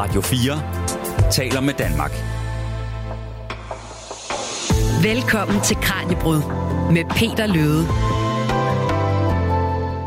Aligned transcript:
Radio 0.00 0.20
4 0.20 1.30
taler 1.30 1.60
med 1.60 1.74
Danmark. 1.74 2.10
Velkommen 5.02 5.60
til 5.64 5.76
Kranjebrud 5.76 6.42
med 6.92 7.04
Peter 7.04 7.46
Løde. 7.46 7.84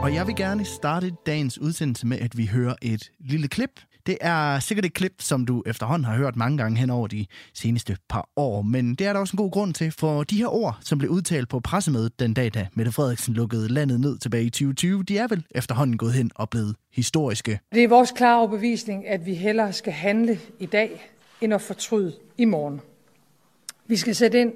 Og 0.03 0.13
jeg 0.13 0.27
vil 0.27 0.35
gerne 0.35 0.65
starte 0.65 1.11
dagens 1.25 1.59
udsendelse 1.59 2.07
med, 2.07 2.19
at 2.19 2.37
vi 2.37 2.45
hører 2.45 2.75
et 2.81 3.11
lille 3.19 3.47
klip. 3.47 3.69
Det 4.05 4.17
er 4.21 4.59
sikkert 4.59 4.85
et 4.85 4.93
klip, 4.93 5.13
som 5.19 5.45
du 5.45 5.63
efterhånden 5.65 6.05
har 6.05 6.15
hørt 6.15 6.35
mange 6.35 6.57
gange 6.57 6.79
hen 6.79 6.89
over 6.89 7.07
de 7.07 7.25
seneste 7.53 7.97
par 8.09 8.29
år, 8.35 8.61
men 8.61 8.95
det 8.95 9.07
er 9.07 9.13
der 9.13 9.19
også 9.19 9.33
en 9.33 9.37
god 9.37 9.51
grund 9.51 9.73
til, 9.73 9.91
for 9.91 10.23
de 10.23 10.37
her 10.37 10.47
ord, 10.47 10.77
som 10.81 10.97
blev 10.97 11.11
udtalt 11.11 11.49
på 11.49 11.59
pressemødet 11.59 12.19
den 12.19 12.33
dag, 12.33 12.53
da 12.53 12.67
Mette 12.73 12.91
Frederiksen 12.91 13.33
lukkede 13.33 13.67
landet 13.67 13.99
ned 13.99 14.17
tilbage 14.17 14.43
i 14.43 14.49
2020, 14.49 15.03
de 15.03 15.17
er 15.17 15.27
vel 15.27 15.45
efterhånden 15.51 15.97
gået 15.97 16.13
hen 16.13 16.31
og 16.35 16.49
blevet 16.49 16.75
historiske. 16.93 17.59
Det 17.71 17.83
er 17.83 17.87
vores 17.87 18.11
klare 18.11 18.39
overbevisning, 18.39 19.07
at 19.07 19.25
vi 19.25 19.33
hellere 19.33 19.73
skal 19.73 19.93
handle 19.93 20.39
i 20.59 20.65
dag, 20.65 21.11
end 21.41 21.53
at 21.53 21.61
fortryde 21.61 22.15
i 22.37 22.45
morgen. 22.45 22.81
Vi 23.87 23.95
skal 23.95 24.15
sætte 24.15 24.41
ind, 24.41 24.53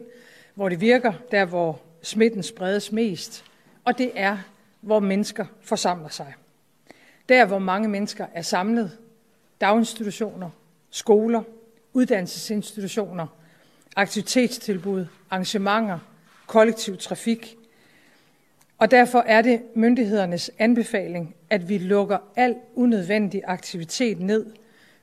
hvor 0.55 0.69
det 0.69 0.81
virker, 0.81 1.13
der 1.31 1.45
hvor 1.45 1.81
smitten 2.03 2.43
spredes 2.43 2.91
mest, 2.91 3.43
og 3.85 3.97
det 3.97 4.11
er, 4.15 4.37
hvor 4.81 4.99
mennesker 4.99 5.45
forsamler 5.61 6.09
sig. 6.09 6.33
Der, 7.29 7.45
hvor 7.45 7.59
mange 7.59 7.87
mennesker 7.87 8.25
er 8.33 8.41
samlet, 8.41 8.91
daginstitutioner, 9.61 10.49
skoler, 10.91 11.43
uddannelsesinstitutioner, 11.93 13.27
aktivitetstilbud, 13.95 15.05
arrangementer, 15.29 15.99
kollektiv 16.47 16.97
trafik. 16.97 17.55
Og 18.77 18.91
derfor 18.91 19.19
er 19.19 19.41
det 19.41 19.61
myndighedernes 19.75 20.51
anbefaling, 20.59 21.35
at 21.49 21.69
vi 21.69 21.77
lukker 21.77 22.17
al 22.35 22.55
unødvendig 22.75 23.41
aktivitet 23.47 24.19
ned 24.19 24.45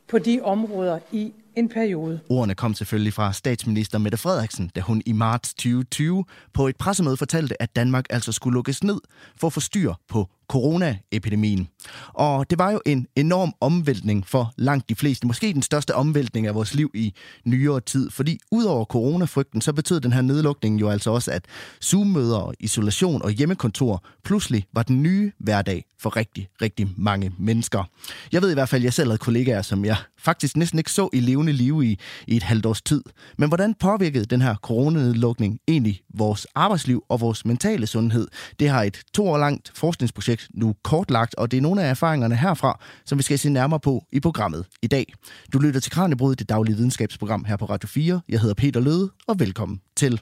på 0.08 0.18
de 0.18 0.40
områder 0.42 0.98
i 1.12 1.32
en 1.56 1.69
periode. 1.69 2.20
Ordene 2.28 2.55
kom 2.55 2.75
selvfølgelig 2.75 3.12
fra 3.12 3.32
statsminister 3.32 3.98
Mette 3.98 4.19
Frederiksen, 4.19 4.70
da 4.75 4.80
hun 4.80 5.02
i 5.06 5.12
marts 5.12 5.55
2020 5.55 6.25
på 6.52 6.69
et 6.69 6.77
pressemøde 6.77 7.16
fortalte, 7.16 7.62
at 7.62 7.77
Danmark 7.77 8.05
altså 8.10 8.32
skulle 8.32 8.55
lukkes 8.55 8.84
ned 8.84 9.00
for 9.36 9.47
at 9.47 9.52
få 9.52 9.60
styr 9.60 9.92
på 10.08 10.28
coronaepidemien. 10.48 11.69
Og 12.09 12.50
det 12.50 12.59
var 12.59 12.70
jo 12.70 12.81
en 12.87 13.06
enorm 13.17 13.53
omvæltning 13.61 14.27
for 14.27 14.53
langt 14.56 14.89
de 14.89 14.95
fleste. 14.95 15.27
Måske 15.27 15.53
den 15.53 15.62
største 15.62 15.95
omvæltning 15.95 16.47
af 16.47 16.55
vores 16.55 16.75
liv 16.75 16.91
i 16.95 17.14
nyere 17.45 17.81
tid. 17.81 18.11
Fordi 18.11 18.39
udover 18.50 18.84
coronafrygten, 18.84 19.61
så 19.61 19.72
betød 19.72 20.00
den 20.00 20.12
her 20.12 20.22
nedlukning 20.22 20.81
jo 20.81 20.89
altså 20.91 21.11
også, 21.11 21.31
at 21.31 21.45
Zoom-møder, 21.84 22.53
isolation 22.61 23.22
og 23.22 23.31
hjemmekontor 23.31 24.05
pludselig 24.25 24.67
var 24.72 24.83
den 24.83 25.03
nye 25.03 25.33
hverdag 25.39 25.84
for 25.98 26.17
rigtig, 26.17 26.48
rigtig 26.62 26.89
mange 26.97 27.33
mennesker. 27.39 27.84
Jeg 28.33 28.42
ved 28.42 28.50
i 28.50 28.55
hvert 28.55 28.69
fald, 28.69 28.83
at 28.83 28.84
jeg 28.84 28.92
selv 28.92 29.09
havde 29.09 29.19
kollegaer, 29.19 29.62
som 29.62 29.84
jeg 29.84 29.97
faktisk 30.19 30.56
næsten 30.56 30.78
ikke 30.78 30.91
så 30.91 31.09
i 31.12 31.20
levende 31.20 31.53
liv 31.53 31.83
i, 31.84 31.98
i 32.27 32.37
et 32.37 32.42
halvt 32.42 32.67
års 32.67 32.83
tid. 32.83 33.03
Men 33.39 33.48
hvordan 33.48 33.75
påvirkede 33.75 34.25
den 34.25 34.42
her 34.42 34.55
coronanedlukning 34.55 35.59
egentlig 35.69 36.00
vores 36.15 36.47
arbejdsliv 36.55 37.05
og 37.09 37.20
vores 37.20 37.45
mentale 37.45 37.87
sundhed? 37.87 38.28
Det 38.59 38.69
har 38.69 38.83
et 38.83 39.03
to 39.15 39.28
år 39.28 39.39
langt 39.39 39.72
forskningsprojekt 39.75 40.33
nu 40.54 40.74
kortlagt, 40.84 41.34
og 41.34 41.50
det 41.50 41.56
er 41.56 41.60
nogle 41.60 41.82
af 41.82 41.90
erfaringerne 41.90 42.36
herfra, 42.36 42.80
som 43.04 43.18
vi 43.18 43.22
skal 43.22 43.38
se 43.38 43.50
nærmere 43.50 43.80
på 43.80 44.04
i 44.12 44.20
programmet 44.20 44.66
i 44.82 44.86
dag. 44.86 45.14
Du 45.52 45.58
lytter 45.58 45.80
til 45.80 45.92
Kranjebrud, 45.92 46.34
det 46.34 46.48
daglige 46.48 46.76
videnskabsprogram 46.76 47.44
her 47.44 47.56
på 47.56 47.64
Radio 47.64 47.86
4. 47.86 48.20
Jeg 48.28 48.41
hedder 48.41 48.54
Peter 48.54 48.80
Løde, 48.80 49.10
og 49.26 49.41
velkommen 49.41 49.80
til. 49.96 50.20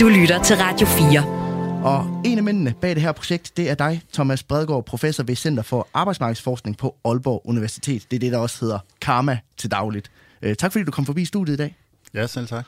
Du 0.00 0.08
lytter 0.08 0.42
til 0.44 0.56
Radio 0.56 0.86
4. 0.86 1.42
Og 1.84 2.22
en 2.24 2.38
af 2.38 2.44
mændene 2.44 2.74
bag 2.80 2.94
det 2.94 3.02
her 3.02 3.12
projekt, 3.12 3.56
det 3.56 3.70
er 3.70 3.74
dig, 3.74 4.02
Thomas 4.12 4.42
Bredgaard, 4.42 4.84
professor 4.84 5.24
ved 5.24 5.36
Center 5.36 5.62
for 5.62 5.88
Arbejdsmarkedsforskning 5.94 6.76
på 6.76 6.96
Aalborg 7.04 7.42
Universitet. 7.44 8.06
Det 8.10 8.16
er 8.16 8.20
det, 8.20 8.32
der 8.32 8.38
også 8.38 8.56
hedder 8.60 8.78
Karma 9.00 9.38
til 9.56 9.70
dagligt. 9.70 10.10
Øh, 10.42 10.56
tak 10.56 10.72
fordi 10.72 10.84
du 10.84 10.90
kom 10.90 11.06
forbi 11.06 11.24
studiet 11.24 11.54
i 11.54 11.56
dag. 11.56 11.76
Ja, 12.14 12.26
selv 12.26 12.46
tak. 12.46 12.64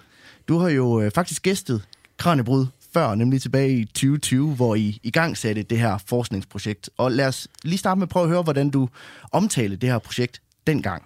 Du 0.49 0.59
har 0.59 0.69
jo 0.69 1.01
øh, 1.01 1.11
faktisk 1.15 1.43
gæstet 1.43 1.83
Kranjebrud 2.19 2.67
før, 2.95 3.15
nemlig 3.15 3.43
tilbage 3.43 3.73
i 3.73 3.85
2020, 3.85 4.55
hvor 4.55 4.75
I 4.75 4.99
i 5.03 5.11
gang 5.11 5.37
satte 5.37 5.63
det 5.63 5.79
her 5.79 5.99
forskningsprojekt. 6.07 6.91
Og 6.97 7.13
lad 7.13 7.27
os 7.27 7.49
lige 7.65 7.79
starte 7.79 7.99
med 7.99 8.07
at 8.07 8.09
prøve 8.09 8.23
at 8.23 8.31
høre, 8.31 8.43
hvordan 8.43 8.71
du 8.71 8.89
omtalte 9.33 9.77
det 9.77 9.89
her 9.89 9.99
projekt 9.99 10.43
dengang. 10.67 11.03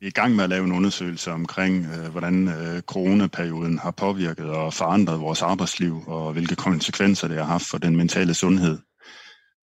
Vi 0.00 0.06
er 0.06 0.08
i 0.08 0.20
gang 0.20 0.36
med 0.36 0.44
at 0.44 0.50
lave 0.50 0.64
en 0.64 0.72
undersøgelse 0.72 1.32
omkring, 1.32 1.86
øh, 1.86 2.10
hvordan 2.10 2.48
øh, 2.48 2.80
coronaperioden 2.82 3.78
har 3.78 3.90
påvirket 3.90 4.46
og 4.46 4.74
forandret 4.74 5.20
vores 5.20 5.42
arbejdsliv, 5.42 6.02
og 6.06 6.32
hvilke 6.32 6.56
konsekvenser 6.56 7.28
det 7.28 7.36
har 7.36 7.44
haft 7.44 7.66
for 7.66 7.78
den 7.78 7.96
mentale 7.96 8.34
sundhed. 8.34 8.78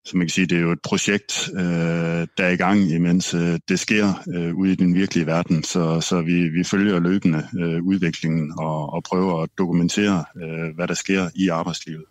Så 0.07 0.17
man 0.17 0.27
kan 0.27 0.29
sige, 0.29 0.47
det 0.47 0.57
er 0.57 0.61
jo 0.61 0.71
et 0.71 0.81
projekt, 0.83 1.49
øh, 1.53 2.27
der 2.37 2.43
er 2.43 2.49
i 2.49 2.55
gang, 2.55 2.91
imens 2.91 3.33
øh, 3.33 3.59
det 3.69 3.79
sker 3.79 4.23
øh, 4.33 4.55
ude 4.55 4.71
i 4.71 4.75
den 4.75 4.95
virkelige 4.95 5.25
verden. 5.25 5.63
Så, 5.63 6.01
så 6.01 6.21
vi, 6.21 6.49
vi 6.49 6.63
følger 6.63 6.99
løbende 6.99 7.47
øh, 7.59 7.83
udviklingen 7.83 8.53
og, 8.57 8.93
og 8.93 9.03
prøver 9.03 9.43
at 9.43 9.49
dokumentere, 9.57 10.25
øh, 10.41 10.75
hvad 10.75 10.87
der 10.87 10.93
sker 10.93 11.29
i 11.35 11.47
arbejdslivet. 11.47 12.05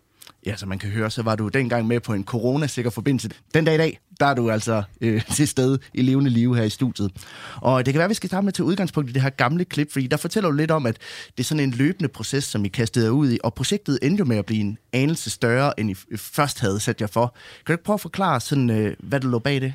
Ja, 0.46 0.56
som 0.56 0.68
man 0.68 0.78
kan 0.78 0.90
høre, 0.90 1.10
så 1.10 1.22
var 1.22 1.36
du 1.36 1.48
dengang 1.48 1.86
med 1.86 2.00
på 2.00 2.14
en 2.14 2.24
coronasikker 2.24 2.90
forbindelse. 2.90 3.30
Den 3.54 3.64
dag 3.64 3.74
i 3.74 3.78
dag, 3.78 4.00
der 4.20 4.26
er 4.26 4.34
du 4.34 4.50
altså 4.50 4.82
øh, 5.00 5.24
til 5.36 5.48
stede 5.48 5.78
i 5.94 6.02
levende 6.02 6.30
liv 6.30 6.56
her 6.56 6.62
i 6.62 6.70
studiet. 6.70 7.12
Og 7.56 7.86
det 7.86 7.94
kan 7.94 7.98
være, 7.98 8.04
at 8.04 8.10
vi 8.10 8.14
skal 8.14 8.28
starte 8.28 8.44
med 8.44 8.52
til 8.52 8.64
udgangspunkt 8.64 9.10
i 9.10 9.12
det 9.12 9.22
her 9.22 9.30
gamle 9.30 9.64
klip, 9.64 9.92
fordi 9.92 10.06
der 10.06 10.16
fortæller 10.16 10.50
du 10.50 10.56
lidt 10.56 10.70
om, 10.70 10.86
at 10.86 10.98
det 11.36 11.40
er 11.40 11.44
sådan 11.44 11.64
en 11.64 11.70
løbende 11.70 12.08
proces, 12.08 12.44
som 12.44 12.64
I 12.64 12.68
kastede 12.68 13.12
ud 13.12 13.32
i, 13.32 13.38
og 13.44 13.54
projektet 13.54 13.98
endte 14.02 14.20
jo 14.20 14.24
med 14.24 14.36
at 14.36 14.46
blive 14.46 14.60
en 14.60 14.78
anelse 14.92 15.30
større, 15.30 15.80
end 15.80 15.90
I 15.90 16.16
først 16.16 16.60
havde 16.60 16.80
sat 16.80 17.00
jer 17.00 17.06
for. 17.06 17.36
Kan 17.56 17.66
du 17.66 17.72
ikke 17.72 17.84
prøve 17.84 17.94
at 17.94 18.00
forklare, 18.00 18.40
sådan, 18.40 18.70
øh, 18.70 18.96
hvad 18.98 19.20
der 19.20 19.28
lå 19.28 19.38
bag 19.38 19.60
det? 19.60 19.74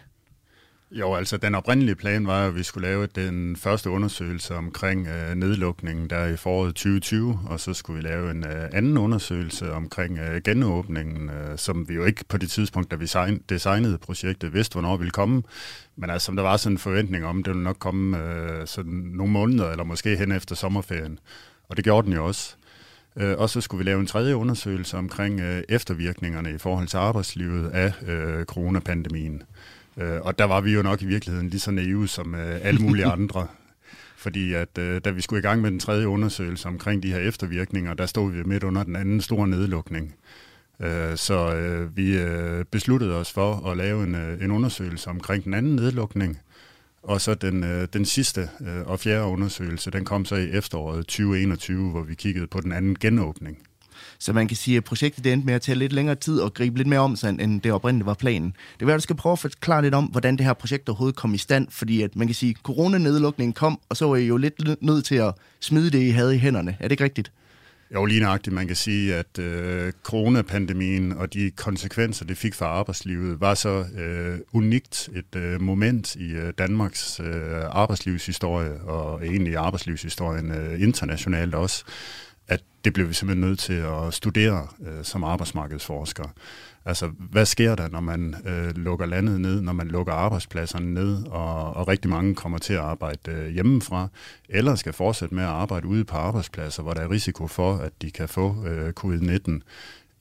Jo, 0.94 1.14
altså 1.16 1.38
den 1.38 1.56
oprindelige 1.56 1.96
plan 1.96 2.28
var, 2.28 2.48
at 2.48 2.56
vi 2.56 2.64
skulle 2.64 2.88
lave 2.88 3.06
den 3.06 3.56
første 3.56 3.90
undersøgelse 3.90 4.56
omkring 4.56 5.08
øh, 5.08 5.36
nedlukningen 5.36 6.10
der 6.10 6.26
i 6.26 6.38
foråret 6.38 6.76
2020, 6.76 7.40
og 7.46 7.60
så 7.60 7.74
skulle 7.74 8.02
vi 8.02 8.08
lave 8.08 8.32
en 8.32 8.46
øh, 8.46 8.70
anden 8.74 8.98
undersøgelse 8.98 9.72
omkring 9.72 10.20
øh, 10.20 10.42
genåbningen, 10.42 11.30
øh, 11.30 11.58
som 11.58 11.90
vi 11.90 11.94
jo 11.94 12.06
ikke 12.06 12.26
på 12.26 12.38
det 12.38 12.50
tidspunkt, 12.50 12.92
da 12.92 12.96
vi 12.96 13.08
sign, 13.08 13.44
designede 13.50 13.98
projektet, 13.98 14.54
vidste, 14.54 14.74
hvornår 14.74 14.98
ville 14.98 15.12
komme. 15.12 15.44
Men 15.96 16.10
altså, 16.10 16.26
som 16.26 16.36
der 16.36 16.44
var 16.44 16.58
sådan 16.58 16.74
en 16.74 16.78
forventning 16.78 17.26
om, 17.26 17.44
det 17.44 17.54
ville 17.54 17.64
nok 17.64 17.80
komme 17.80 18.18
øh, 18.18 18.68
sådan 18.68 18.92
nogle 18.92 19.34
måneder, 19.34 19.72
eller 19.72 19.84
måske 19.84 20.18
hen 20.18 20.32
efter 20.32 20.56
sommerferien. 20.56 21.20
Og 21.70 21.78
det 21.78 21.84
gjorde 21.84 22.06
den 22.06 22.14
jo 22.14 22.26
også. 22.26 22.56
Øh, 23.16 23.38
og 23.38 23.50
så 23.50 23.62
skulle 23.62 23.84
vi 23.84 23.90
lave 23.90 24.00
en 24.00 24.08
tredje 24.08 24.36
undersøgelse 24.36 24.98
omkring 24.98 25.40
øh, 25.40 25.64
eftervirkningerne 25.70 26.52
i 26.52 26.58
forhold 26.58 26.88
til 26.88 26.98
arbejdslivet 26.98 27.70
af 27.70 27.94
øh, 28.08 28.46
coronapandemien. 28.46 29.44
Øh, 30.02 30.22
og 30.22 30.40
der 30.40 30.46
var 30.46 30.62
vi 30.62 30.74
jo 30.74 30.82
nok 30.82 31.02
i 31.02 31.06
virkeligheden 31.06 31.50
lige 31.50 31.60
så 31.60 31.72
naive 31.72 32.08
som 32.08 32.36
øh, 32.36 32.60
alle 32.62 32.80
mulige 32.80 33.06
andre. 33.18 33.48
Fordi 34.18 34.54
at 34.54 34.78
øh, 34.78 35.02
da 35.06 35.10
vi 35.10 35.22
skulle 35.22 35.40
i 35.40 35.42
gang 35.42 35.62
med 35.62 35.72
den 35.72 35.80
tredje 35.80 36.08
undersøgelse 36.08 36.68
omkring 36.68 37.04
de 37.04 37.12
her 37.12 37.20
eftervirkninger, 37.20 37.94
der 37.94 38.06
stod 38.06 38.32
vi 38.32 38.44
midt 38.44 38.64
under 38.64 38.84
den 38.84 38.96
anden 38.96 39.22
store 39.22 39.48
nedlukning. 39.48 40.16
Øh, 40.80 41.18
så 41.18 41.56
øh, 41.56 41.98
vi 41.98 42.18
øh, 42.18 42.66
besluttede 42.66 43.16
os 43.16 43.32
for 43.32 43.72
at 43.72 43.78
lave 43.78 44.04
en, 44.04 44.16
øh, 44.16 44.44
en 44.44 44.52
undersøgelse 44.52 45.10
omkring 45.10 45.44
den 45.44 45.54
anden 45.54 45.76
nedlukning. 45.76 46.40
Og 47.04 47.22
så 47.22 47.34
den, 47.34 47.64
øh, 47.64 47.88
den 47.94 48.06
sidste 48.06 48.50
øh, 48.62 48.82
og 48.86 49.00
fjerde 49.00 49.26
undersøgelse, 49.26 49.92
den 49.92 50.06
kom 50.06 50.26
så 50.26 50.36
i 50.36 50.52
efteråret 50.52 51.06
2021, 51.06 51.92
hvor 51.92 52.04
vi 52.04 52.16
kiggede 52.16 52.48
på 52.48 52.62
den 52.62 52.72
anden 52.72 52.96
genåbning. 53.00 53.58
Så 54.22 54.34
man 54.34 54.48
kan 54.48 54.58
sige, 54.58 54.78
at 54.78 54.84
projektet 54.84 55.26
endte 55.26 55.46
med 55.46 55.54
at 55.54 55.62
tage 55.62 55.78
lidt 55.78 55.94
længere 55.94 56.16
tid 56.16 56.40
og 56.40 56.54
gribe 56.54 56.78
lidt 56.78 56.88
mere 56.88 57.00
om 57.00 57.16
sig, 57.16 57.30
end 57.30 57.62
det 57.62 57.72
oprindeligt 57.72 58.06
var 58.06 58.14
planen. 58.14 58.54
Det 58.80 58.88
vil 58.88 58.94
at 58.94 58.98
du 58.98 59.02
skal 59.02 59.16
prøve 59.16 59.34
at 59.34 59.40
forklare 59.40 59.82
lidt 59.82 59.94
om, 59.94 60.06
hvordan 60.06 60.38
det 60.38 60.46
her 60.46 60.54
projekt 60.54 60.90
overhovedet 60.90 61.16
kom 61.16 61.34
i 61.34 61.38
stand, 61.38 61.68
fordi 61.70 62.02
at 62.02 62.16
man 62.16 62.28
kan 62.28 62.36
sige, 62.36 62.50
at 62.50 62.56
coronanedlukningen 62.64 63.54
kom, 63.54 63.80
og 63.90 63.98
så 63.98 64.08
var 64.08 64.16
I 64.16 64.26
jo 64.26 64.38
lidt 64.38 64.84
nødt 64.84 65.06
til 65.06 65.16
at 65.16 65.34
smide 65.60 65.90
det, 65.90 66.00
I 66.00 66.10
havde 66.10 66.36
i 66.36 66.40
hænderne. 66.40 66.78
Er 66.80 66.84
det 66.84 66.92
ikke 66.92 67.04
rigtigt? 67.04 67.32
Jo, 67.94 68.06
lige 68.06 68.20
nøjagtigt. 68.20 68.54
Man 68.54 68.68
kan 68.68 68.76
sige, 68.76 69.16
at 69.16 69.40
øh, 69.40 69.94
coronapandemien 70.04 71.14
og 71.14 71.34
de 71.34 71.52
konsekvenser, 71.52 72.26
det 72.26 72.38
fik 72.38 72.54
for 72.54 72.66
arbejdslivet, 72.66 73.42
var 73.42 73.54
så 73.54 73.86
øh, 73.98 74.40
unikt 74.54 75.10
et 75.16 75.36
øh, 75.36 75.62
moment 75.62 76.16
i 76.16 76.32
øh, 76.32 76.54
Danmarks 76.58 77.20
øh, 77.20 77.64
arbejdslivshistorie, 77.70 78.82
og 78.82 79.26
egentlig 79.26 79.58
arbejdslivshistorien 79.58 80.52
øh, 80.52 80.82
internationalt 80.82 81.56
også, 81.56 81.84
det 82.84 82.94
blev 82.94 83.10
vi 83.10 83.14
simpelthen 83.14 83.48
nødt 83.48 83.60
til 83.60 83.74
at 83.74 84.14
studere 84.14 84.68
øh, 84.88 85.04
som 85.04 85.24
arbejdsmarkedsforsker. 85.24 86.24
Altså, 86.86 87.12
hvad 87.18 87.46
sker 87.46 87.76
der, 87.76 87.90
når 87.90 88.00
man 88.00 88.36
øh, 88.46 88.78
lukker 88.78 89.06
landet 89.06 89.42
ned, 89.42 89.62
når 89.62 89.74
man 89.74 89.88
lukker 89.88 90.14
arbejdspladserne 90.14 90.94
ned, 90.94 91.24
og, 91.26 91.74
og 91.74 91.88
rigtig 91.88 92.10
mange 92.10 92.36
kommer 92.36 92.58
til 92.58 92.74
at 92.74 92.80
arbejde 92.80 93.32
øh, 93.32 93.50
hjemmefra, 93.50 94.08
eller 94.50 94.76
skal 94.76 94.94
fortsætte 94.94 95.36
med 95.36 95.44
at 95.44 95.50
arbejde 95.50 95.88
ude 95.88 96.04
på 96.04 96.16
arbejdspladser, 96.16 96.84
hvor 96.84 96.94
der 96.94 97.02
er 97.02 97.12
risiko 97.12 97.48
for, 97.48 97.76
at 97.78 97.92
de 98.02 98.12
kan 98.12 98.30
få 98.30 98.66
øh, 98.68 98.94
covid-19. 99.00 99.60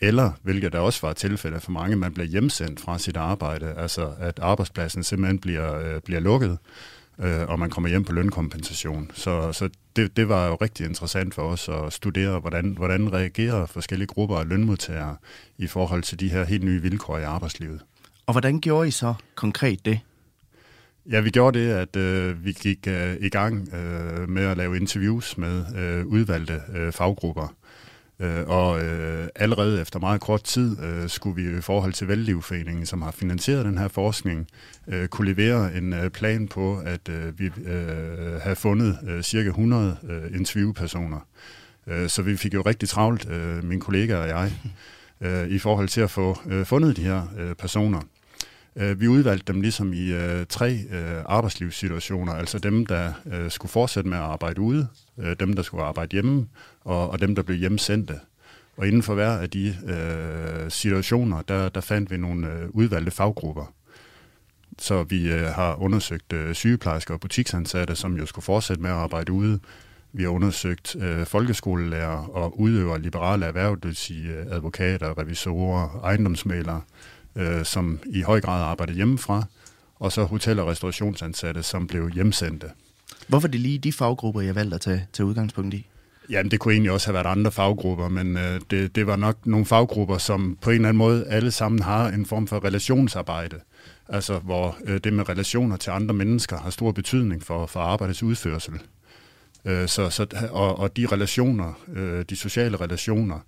Eller, 0.01 0.31
hvilket 0.43 0.73
der 0.73 0.79
også 0.79 1.07
var 1.07 1.13
tilfælde 1.13 1.61
for 1.61 1.73
mange, 1.73 1.97
man 1.97 2.15
bliver 2.15 2.27
hjemsendt 2.27 2.81
fra 2.81 2.99
sit 2.99 3.17
arbejde, 3.17 3.75
altså 3.77 4.13
at 4.19 4.39
arbejdspladsen 4.39 5.03
simpelthen 5.03 5.39
bliver, 5.39 5.79
øh, 5.79 6.01
bliver 6.01 6.21
lukket 6.21 6.59
øh, 7.21 7.49
og 7.49 7.59
man 7.59 7.71
kommer 7.71 7.89
hjem 7.89 8.05
på 8.05 8.13
lønkompensation. 8.13 9.11
Så, 9.15 9.53
så 9.53 9.69
det, 9.97 10.17
det 10.17 10.29
var 10.29 10.47
jo 10.47 10.55
rigtig 10.55 10.87
interessant 10.87 11.35
for 11.35 11.43
os 11.43 11.69
at 11.69 11.93
studere, 11.93 12.41
hvordan, 12.41 12.75
hvordan 12.77 13.13
reagerer 13.13 13.67
forskellige 13.67 14.07
grupper 14.07 14.37
af 14.37 14.49
lønmodtagere 14.49 15.17
i 15.59 15.67
forhold 15.67 16.03
til 16.03 16.21
de 16.21 16.29
her 16.29 16.45
helt 16.45 16.65
nye 16.65 16.83
vilkår 16.83 17.19
i 17.19 17.23
arbejdslivet. 17.23 17.81
Og 18.27 18.33
hvordan 18.35 18.61
gjorde 18.61 18.89
I 18.89 18.91
så 18.91 19.15
konkret 19.35 19.85
det? 19.85 20.01
Ja, 21.11 21.21
vi 21.21 21.31
gjorde 21.31 21.59
det, 21.59 21.71
at 21.71 21.97
øh, 21.97 22.45
vi 22.45 22.53
gik 22.53 22.87
øh, 22.87 23.17
i 23.21 23.29
gang 23.29 23.75
øh, 23.75 24.29
med 24.29 24.45
at 24.45 24.57
lave 24.57 24.77
interviews 24.77 25.39
med 25.39 25.65
øh, 25.77 26.07
udvalgte 26.07 26.63
øh, 26.75 26.93
faggrupper. 26.93 27.55
Øh, 28.21 28.49
og 28.49 28.85
øh, 28.85 29.29
allerede 29.35 29.81
efter 29.81 29.99
meget 29.99 30.21
kort 30.21 30.43
tid 30.43 30.83
øh, 30.83 31.09
skulle 31.09 31.43
vi 31.43 31.59
i 31.59 31.61
forhold 31.61 31.93
til 31.93 32.09
Vældlivforeningen, 32.09 32.87
som 32.87 33.03
har 33.03 33.11
finansieret 33.11 33.65
den 33.65 33.79
her 33.79 33.89
forskning, 33.89 34.47
øh, 34.89 35.09
kunne 35.09 35.35
levere 35.35 35.75
en 35.75 35.93
øh, 35.93 36.11
plan 36.11 36.49
på, 36.49 36.79
at 36.79 37.09
øh, 37.09 37.39
vi 37.39 37.51
øh, 37.65 38.41
havde 38.43 38.57
fundet 38.57 38.99
øh, 39.09 39.23
cirka 39.23 39.49
100 39.49 39.97
øh, 40.09 40.39
interviewpersoner. 40.39 41.27
Øh, 41.87 42.09
så 42.09 42.23
vi 42.23 42.37
fik 42.37 42.55
jo 42.55 42.63
rigtig 42.63 42.89
travlt, 42.89 43.31
øh, 43.31 43.65
mine 43.65 43.81
kollegaer 43.81 44.19
og 44.19 44.29
jeg, 44.29 44.53
øh, 45.21 45.49
i 45.49 45.59
forhold 45.59 45.89
til 45.89 46.01
at 46.01 46.11
få 46.11 46.39
øh, 46.51 46.67
fundet 46.67 46.97
de 46.97 47.03
her 47.03 47.23
øh, 47.39 47.55
personer. 47.55 48.01
Vi 48.97 49.09
udvalgte 49.09 49.53
dem 49.53 49.61
ligesom 49.61 49.93
i 49.93 50.13
øh, 50.13 50.47
tre 50.49 50.73
øh, 50.91 51.23
arbejdslivssituationer, 51.27 52.33
altså 52.33 52.59
dem, 52.59 52.87
der 52.87 53.13
øh, 53.33 53.51
skulle 53.51 53.71
fortsætte 53.71 54.11
med 54.11 54.19
at 54.19 54.25
arbejde 54.25 54.61
ude, 54.61 54.89
øh, 55.21 55.37
dem, 55.41 55.53
der 55.53 55.63
skulle 55.63 55.85
arbejde 55.85 56.13
hjemme, 56.13 56.47
og, 56.81 57.11
og 57.11 57.21
dem, 57.21 57.35
der 57.35 57.43
blev 57.43 57.59
hjemsendte. 57.59 58.21
Og 58.77 58.87
inden 58.89 59.03
for 59.03 59.15
hver 59.15 59.31
af 59.31 59.51
de 59.51 59.77
øh, 59.87 60.71
situationer, 60.71 61.43
der, 61.43 61.69
der 61.69 61.81
fandt 61.81 62.11
vi 62.11 62.17
nogle 62.17 62.53
øh, 62.53 62.69
udvalgte 62.71 63.11
faggrupper. 63.11 63.73
Så 64.79 65.03
vi 65.03 65.33
øh, 65.33 65.43
har 65.47 65.75
undersøgt 65.75 66.33
øh, 66.33 66.55
sygeplejersker 66.55 67.15
og 67.15 67.21
butiksansatte, 67.21 67.97
som 67.97 68.17
jo 68.17 68.27
skulle 68.27 68.45
fortsætte 68.45 68.83
med 68.83 68.91
at 68.91 68.97
arbejde 68.97 69.33
ude. 69.33 69.61
Vi 70.13 70.23
har 70.23 70.31
undersøgt 70.31 70.97
øh, 70.97 71.27
folkeskolelærer 71.27 72.29
og 72.29 72.61
udøver 72.61 72.99
liberale 72.99 73.47
erhverv, 73.47 73.75
det 73.75 73.85
vil 73.85 73.97
sige 73.97 74.33
øh, 74.33 74.47
advokater, 74.51 75.19
revisorer, 75.19 76.01
ejendomsmalere, 76.05 76.81
øh, 77.37 77.65
som 77.65 78.01
i 78.07 78.23
høj 78.23 78.41
grad 78.41 78.63
arbejdede 78.63 78.97
hjemmefra, 78.97 79.45
og 79.97 80.13
så 80.13 80.25
hotel- 80.25 80.59
og 80.59 80.69
restaurationsansatte, 80.69 81.63
som 81.63 81.87
blev 81.87 82.09
hjemsendte. 82.09 82.71
Hvorfor 83.31 83.49
er 83.49 83.51
det 83.51 83.61
lige 83.61 83.79
de 83.79 83.93
faggrupper, 83.93 84.41
jeg 84.41 84.55
valgte 84.55 84.75
at 84.75 84.81
tage 84.81 85.07
til 85.13 85.25
udgangspunkt 85.25 85.75
i? 85.75 85.87
Jamen, 86.31 86.51
det 86.51 86.61
kunne 86.61 86.75
egentlig 86.75 86.93
også 86.93 87.07
have 87.07 87.15
været 87.15 87.27
andre 87.27 87.53
faggrupper, 87.53 88.09
men 88.09 88.37
øh, 88.37 88.61
det, 88.71 88.95
det 88.97 89.07
var 89.07 89.17
nok 89.17 89.47
nogle 89.47 89.67
faggrupper, 89.67 90.19
som 90.19 90.59
på 90.63 90.71
en 90.71 90.77
eller 90.77 90.89
anden 90.89 90.99
måde 90.99 91.27
alle 91.27 91.51
sammen 91.51 91.83
har 91.83 92.09
en 92.09 92.27
form 92.27 92.47
for 92.47 92.65
relationsarbejde. 92.65 93.57
Altså, 94.09 94.39
hvor 94.39 94.77
øh, 94.85 95.01
det 95.05 95.13
med 95.13 95.29
relationer 95.29 95.77
til 95.77 95.91
andre 95.91 96.15
mennesker 96.15 96.59
har 96.59 96.71
stor 96.71 96.93
betydning 96.93 97.43
for, 97.43 97.67
for 97.67 97.81
arbejdets 97.81 98.23
udførsel. 98.23 98.75
Øh, 99.65 99.89
så, 99.89 100.11
så, 100.11 100.27
og, 100.51 100.79
og 100.79 100.97
de 100.97 101.07
relationer, 101.07 101.73
øh, 101.95 102.25
de 102.31 102.37
sociale 102.37 102.77
relationer, 102.77 103.39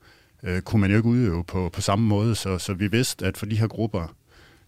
øh, 0.43 0.61
kunne 0.61 0.81
man 0.81 0.91
jo 0.91 0.97
ikke 0.97 1.09
udøve 1.09 1.45
på, 1.45 1.71
på 1.73 1.81
samme 1.81 2.07
måde, 2.07 2.35
så, 2.35 2.59
så 2.59 2.75
vi 2.75 2.87
vidste, 2.87 3.27
at 3.27 3.37
for 3.37 3.47
de 3.47 3.57
her 3.57 3.67
grupper 3.67 4.15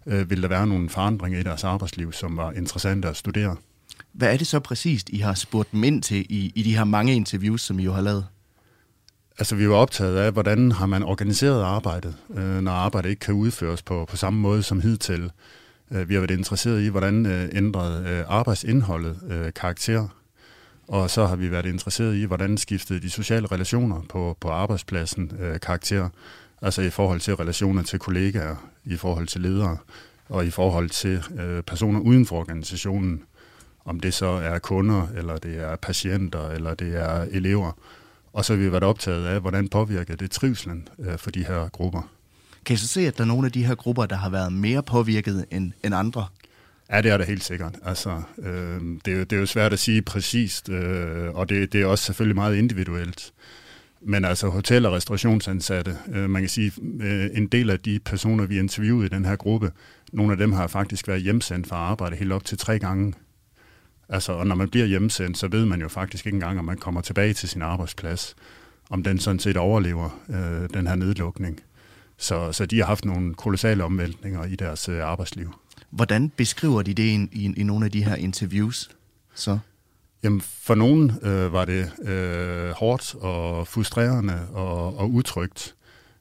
øh, 0.06 0.31
ville 0.31 0.43
der 0.43 0.49
være 0.49 0.67
nogle 0.67 0.88
forandringer 0.88 1.40
i 1.40 1.43
deres 1.43 1.64
arbejdsliv, 1.64 2.12
som 2.12 2.37
var 2.37 2.52
interessante 2.52 3.08
at 3.08 3.17
studere. 3.17 3.56
Hvad 4.12 4.32
er 4.32 4.37
det 4.37 4.46
så 4.46 4.61
præcist, 4.61 5.08
I 5.08 5.19
har 5.19 5.35
spurgt 5.35 5.73
dem 5.73 5.85
ind 5.85 6.02
til 6.02 6.26
i, 6.29 6.52
i 6.55 6.62
de 6.62 6.76
her 6.76 6.85
mange 6.85 7.14
interviews, 7.14 7.62
som 7.62 7.79
I 7.79 7.82
jo 7.82 7.93
har 7.93 8.02
lavet? 8.02 8.26
Altså, 9.38 9.56
vi 9.56 9.69
var 9.69 9.75
optaget 9.75 10.17
af, 10.17 10.32
hvordan 10.32 10.73
har 10.73 10.87
man 10.87 11.02
organiseret 11.02 11.62
arbejdet, 11.62 12.14
øh, 12.35 12.61
når 12.61 12.73
arbejdet 12.73 13.11
ikke 13.11 13.20
kan 13.20 13.35
udføres 13.35 13.82
på, 13.82 14.06
på 14.11 14.17
samme 14.17 14.41
måde 14.41 14.62
som 14.62 14.81
hidtil. 14.81 15.31
Øh, 15.91 16.08
vi 16.08 16.14
har 16.14 16.20
været 16.20 16.38
interesseret 16.38 16.82
i, 16.82 16.88
hvordan 16.88 17.26
øh, 17.26 17.49
ændrede 17.52 18.08
øh, 18.08 18.25
arbejdsindholdet 18.29 19.19
øh, 19.29 19.52
karakter 19.52 20.08
og 20.88 21.11
så 21.11 21.26
har 21.26 21.37
vi 21.37 21.50
været 21.50 21.67
interesseret 21.67 22.17
i, 22.17 22.25
hvordan 22.25 22.58
skiftede 22.58 23.00
de 23.00 23.11
sociale 23.11 23.46
relationer 23.46 24.02
på, 24.08 24.37
på 24.41 24.49
arbejdspladsen 24.49 25.32
øh, 25.41 25.61
karakter. 25.61 26.08
Altså 26.62 26.82
i 26.82 26.91
forhold 26.91 27.20
til 27.20 27.37
relationer 27.37 27.82
til 27.82 27.99
kollegaer, 27.99 28.56
i 28.85 28.96
forhold 28.96 29.26
til 29.26 29.41
ledere, 29.41 29.76
og 30.29 30.46
i 30.46 30.50
forhold 30.50 30.91
til 30.91 31.23
øh, 31.38 31.62
personer 31.62 32.00
uden 32.00 32.26
for 32.26 32.37
organisationen. 32.37 33.23
Om 33.84 34.00
det 34.00 34.14
så 34.14 34.26
er 34.26 34.58
kunder, 34.58 35.08
eller 35.16 35.36
det 35.36 35.60
er 35.60 35.76
patienter, 35.76 36.48
eller 36.48 36.75
det 36.75 36.96
er 36.96 37.26
elever. 37.31 37.72
Og 38.32 38.44
så 38.44 38.52
har 38.52 38.60
vi 38.60 38.72
været 38.72 38.84
optaget 38.84 39.26
af, 39.26 39.40
hvordan 39.40 39.69
påvirker 39.69 40.16
det 40.16 40.31
trivselen 40.31 40.88
øh, 40.98 41.19
for 41.19 41.31
de 41.31 41.44
her 41.44 41.69
grupper. 41.69 42.10
Kan 42.64 42.75
I 42.75 42.76
så 42.76 42.88
se, 42.88 43.06
at 43.06 43.16
der 43.19 43.25
er 43.25 43.28
nogle 43.28 43.46
af 43.46 43.52
de 43.52 43.64
her 43.64 43.75
grupper, 43.75 44.06
der 44.06 44.16
har 44.16 44.31
været 44.31 44.52
mere 44.52 44.82
påvirket 44.82 45.44
end, 45.50 45.72
end 45.84 45.94
andre? 45.94 46.26
Ja, 46.90 47.00
det 47.00 47.10
er 47.10 47.16
det 47.16 47.26
helt 47.26 47.44
sikkert. 47.44 47.75
Altså, 47.84 48.22
øh, 48.38 48.81
det, 49.04 49.14
er 49.14 49.19
jo, 49.19 49.25
det 49.25 49.32
er 49.32 49.40
jo 49.40 49.46
svært 49.46 49.72
at 49.72 49.78
sige 49.78 50.02
præcist, 50.02 50.69
øh, 50.69 51.34
og 51.34 51.48
det, 51.48 51.72
det 51.72 51.82
er 51.82 51.86
også 51.86 52.04
selvfølgelig 52.04 52.34
meget 52.34 52.56
individuelt. 52.56 53.32
Men 54.00 54.25
altså 54.25 54.48
hotel- 54.48 54.86
og 54.86 54.92
restaurationsansatte, 54.92 55.96
øh, 56.12 56.31
man 56.31 56.42
kan 56.42 56.48
sige, 56.48 56.72
øh, 57.00 57.26
en 57.34 57.46
del 57.46 57.70
af 57.70 57.81
de 57.81 57.98
personer, 58.04 58.46
vi 58.46 58.58
interviewede 58.58 59.06
i 59.06 59.08
den 59.08 59.25
her 59.25 59.36
gruppe, 59.36 59.72
nogle 60.12 60.32
af 60.32 60.38
dem 60.38 60.52
har 60.52 60.66
faktisk 60.66 61.08
været 61.08 61.22
hjemsendt 61.22 61.66
fra 61.66 61.76
arbejde 61.76 62.16
helt 62.16 62.32
op 62.32 62.44
til 62.44 62.58
tre 62.58 62.78
gange. 62.78 63.14
Altså, 64.08 64.32
og 64.32 64.46
når 64.46 64.54
man 64.54 64.68
bliver 64.68 64.86
hjemsendt, 64.86 65.38
så 65.38 65.48
ved 65.48 65.66
man 65.66 65.80
jo 65.80 65.88
faktisk 65.88 66.26
ikke 66.26 66.36
engang, 66.36 66.58
om 66.58 66.64
man 66.64 66.78
kommer 66.78 67.00
tilbage 67.00 67.34
til 67.34 67.48
sin 67.48 67.62
arbejdsplads, 67.62 68.36
om 68.90 69.02
den 69.02 69.18
sådan 69.18 69.38
set 69.38 69.56
overlever 69.56 70.20
øh, 70.28 70.68
den 70.74 70.86
her 70.86 70.94
nedlukning. 70.94 71.60
Så, 72.16 72.52
så 72.52 72.66
de 72.66 72.78
har 72.78 72.86
haft 72.86 73.04
nogle 73.04 73.34
kolossale 73.34 73.84
omvæltninger 73.84 74.44
i 74.44 74.56
deres 74.56 74.88
øh, 74.88 75.04
arbejdsliv. 75.04 75.54
Hvordan 75.90 76.28
beskriver 76.28 76.82
de 76.82 76.94
det 76.94 77.02
i, 77.02 77.28
i, 77.32 77.54
i 77.56 77.62
nogle 77.62 77.84
af 77.84 77.90
de 77.92 78.04
her 78.04 78.14
interviews? 78.14 78.90
Så? 79.34 79.58
Jamen, 80.22 80.40
for 80.40 80.74
nogen 80.74 81.12
øh, 81.22 81.52
var 81.52 81.64
det 81.64 81.92
øh, 82.02 82.70
hårdt 82.70 83.14
og 83.14 83.68
frustrerende 83.68 84.48
og, 84.52 84.98
og 84.98 85.10
utrygt. 85.10 85.74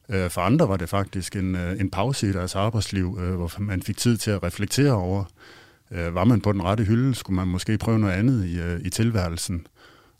Øh, 0.08 0.30
for 0.30 0.40
andre 0.40 0.68
var 0.68 0.76
det 0.76 0.88
faktisk 0.88 1.36
en, 1.36 1.56
øh, 1.56 1.80
en 1.80 1.90
pause 1.90 2.28
i 2.28 2.32
deres 2.32 2.54
arbejdsliv, 2.54 3.18
øh, 3.20 3.34
hvor 3.34 3.52
man 3.58 3.82
fik 3.82 3.96
tid 3.96 4.16
til 4.16 4.30
at 4.30 4.42
reflektere 4.42 4.92
over, 4.92 5.20
øh, 5.20 5.26
Øh, 5.90 6.14
var 6.14 6.24
man 6.24 6.40
på 6.40 6.52
den 6.52 6.62
rette 6.62 6.84
hylde, 6.84 7.14
skulle 7.14 7.36
man 7.36 7.48
måske 7.48 7.78
prøve 7.78 7.98
noget 7.98 8.14
andet 8.14 8.46
i, 8.46 8.58
øh, 8.58 8.80
i 8.84 8.90
tilværelsen. 8.90 9.66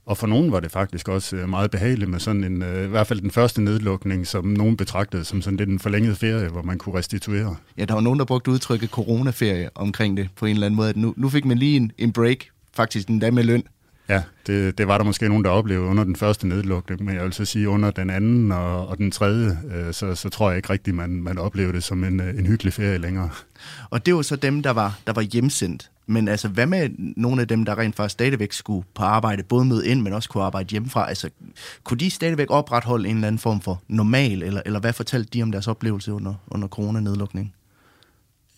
Og 0.07 0.19
for 0.19 0.27
nogen 0.27 0.53
var 0.53 0.61
det 0.61 0.71
faktisk 0.71 1.09
også 1.09 1.37
øh, 1.37 1.49
meget 1.49 1.71
behageligt 1.71 2.11
med 2.11 2.21
sådan 2.21 2.45
en, 2.45 2.63
øh, 2.63 2.85
i 2.85 2.89
hvert 2.89 3.07
fald 3.07 3.21
den 3.21 3.31
første 3.31 3.63
nedlukning, 3.63 4.27
som 4.27 4.45
nogen 4.45 4.77
betragtede 4.77 5.25
som 5.25 5.43
sådan 5.43 5.57
lidt 5.57 5.69
en 5.69 5.79
forlænget 5.79 6.19
ferie, 6.19 6.49
hvor 6.49 6.63
man 6.63 6.79
kunne 6.79 6.95
restituere. 6.99 7.57
Ja, 7.79 7.85
der 7.85 7.95
var 7.95 8.01
nogen, 8.01 8.19
der 8.19 8.25
brugte 8.25 8.51
udtrykket 8.51 8.91
coronaferie 8.91 9.71
omkring 9.75 10.17
det 10.17 10.29
på 10.37 10.47
en 10.47 10.53
eller 10.53 10.67
anden 10.67 10.77
måde. 10.77 11.01
Nu, 11.01 11.15
nu 11.17 11.29
fik 11.29 11.45
man 11.45 11.59
lige 11.59 11.77
en, 11.77 11.93
en 11.99 12.13
break, 12.13 12.39
faktisk 12.73 13.09
en 13.09 13.19
dag 13.19 13.35
med 13.35 13.45
løn. 13.45 13.63
Ja, 14.09 14.23
det, 14.47 14.79
det 14.79 14.89
var 14.89 14.99
der 14.99 15.05
måske 15.05 15.29
nogen, 15.29 15.45
der 15.45 15.51
oplevede 15.51 15.87
under 15.89 16.05
den 16.05 16.17
første 16.17 16.49
nedlukning, 16.49 17.05
men 17.05 17.15
jeg 17.15 17.25
vil 17.25 17.33
så 17.33 17.45
sige, 17.45 17.69
under 17.69 17.91
den 17.91 18.11
anden 18.11 18.53
og, 18.53 18.87
og 18.89 18.99
den 18.99 19.11
tredje, 19.11 19.59
øh, 19.75 19.95
så, 19.95 20.15
så 20.15 20.29
tror 20.29 20.51
jeg 20.51 20.57
ikke 20.57 20.71
rigtigt, 20.71 20.97
man, 20.97 21.11
man 21.11 21.39
oplevede 21.39 21.73
det 21.73 21.85
som 21.85 22.05
en, 22.05 22.21
øh, 22.21 22.39
en 22.39 22.47
hyggelig 22.47 22.73
ferie 22.73 22.99
længere. 22.99 23.31
Og 23.91 24.07
det 24.07 24.15
var 24.15 24.23
så 24.23 24.37
dem, 24.37 24.63
der 24.63 24.71
var, 24.71 24.99
der 25.07 25.13
var 25.13 25.23
hjemsendt. 25.23 25.91
Men 26.07 26.29
altså, 26.29 26.49
hvad 26.49 26.67
med 26.67 26.89
nogle 27.17 27.43
af 27.43 27.49
dem, 27.49 27.65
der 27.65 27.79
rent 27.79 27.97
faktisk 27.97 28.13
stadigvæk 28.13 28.53
skulle 28.53 28.87
på 28.95 29.03
arbejde, 29.03 29.43
både 29.43 29.65
med 29.65 29.83
ind, 29.83 30.01
men 30.01 30.13
også 30.13 30.29
kunne 30.29 30.45
arbejde 30.45 30.71
hjemmefra? 30.71 31.09
Altså, 31.09 31.31
kunne 31.85 31.99
de 31.99 32.11
stadigvæk 32.11 32.47
opretholde 32.51 33.09
en 33.09 33.15
eller 33.17 33.29
anden 33.29 33.39
form 33.39 33.61
for 33.61 33.83
normal, 33.89 34.43
eller, 34.43 34.63
eller 34.67 34.81
hvad 34.81 34.93
fortalte 34.93 35.31
de 35.33 35.43
om 35.43 35.53
deres 35.53 35.69
oplevelse 35.69 36.13
under, 36.13 36.35
under 36.49 36.69
coronanedlukningen? 36.69 37.53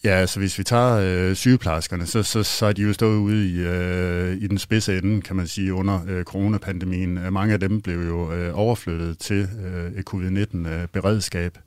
Ja, 0.07 0.11
altså 0.11 0.39
hvis 0.39 0.59
vi 0.59 0.65
tager 0.65 0.97
øh, 1.03 1.35
sygeplejerskerne, 1.35 2.07
så, 2.07 2.23
så, 2.23 2.43
så 2.43 2.67
er 2.67 2.73
de 2.73 2.83
jo 2.83 2.93
stået 2.93 3.17
ude 3.19 3.49
i, 3.49 3.59
øh, 3.59 4.37
i 4.43 4.47
den 4.47 4.59
spidse 4.59 4.99
ende, 4.99 5.23
kan 5.23 5.37
man 5.37 5.47
sige, 5.47 5.75
under 5.75 6.01
øh, 6.09 6.25
coronapandemien. 6.25 7.19
Øh, 7.19 7.33
mange 7.33 7.55
af 7.55 7.61
dem 7.61 7.81
blev 7.81 8.07
jo 8.07 8.33
øh, 8.33 8.59
overflyttet 8.59 9.19
til 9.19 9.49
øh, 9.65 10.03
covid-19-beredskab. 10.03 11.57
Øh, 11.57 11.63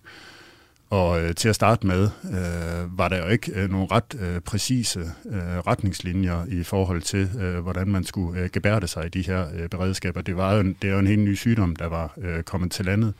Og 0.90 1.22
øh, 1.22 1.36
til 1.36 1.50
at 1.50 1.56
starte 1.56 1.88
med 1.88 2.10
øh, 2.24 2.98
var 2.98 3.08
der 3.08 3.18
jo 3.18 3.28
ikke 3.28 3.52
øh, 3.56 3.72
nogle 3.72 3.88
ret 3.92 4.16
øh, 4.20 4.40
præcise 4.42 5.00
øh, 5.00 5.58
retningslinjer 5.68 6.46
i 6.48 6.64
forhold 6.64 7.02
til, 7.02 7.30
øh, 7.40 7.60
hvordan 7.60 7.88
man 7.88 8.04
skulle 8.04 8.42
øh, 8.42 8.50
gebærde 8.50 8.88
sig 8.88 9.06
i 9.06 9.10
de 9.10 9.22
her 9.22 9.46
øh, 9.56 9.70
beredskaber. 9.70 10.22
Det, 10.22 10.38
var 10.38 10.54
jo 10.54 10.60
en, 10.60 10.76
det 10.82 10.88
er 10.88 10.94
jo 10.94 11.00
en 11.00 11.08
helt 11.08 11.22
ny 11.22 11.36
sygdom, 11.36 11.76
der 11.76 11.88
var 11.88 12.14
øh, 12.22 12.44
kommet 12.44 12.72
til 12.72 12.86
landet. 12.86 13.14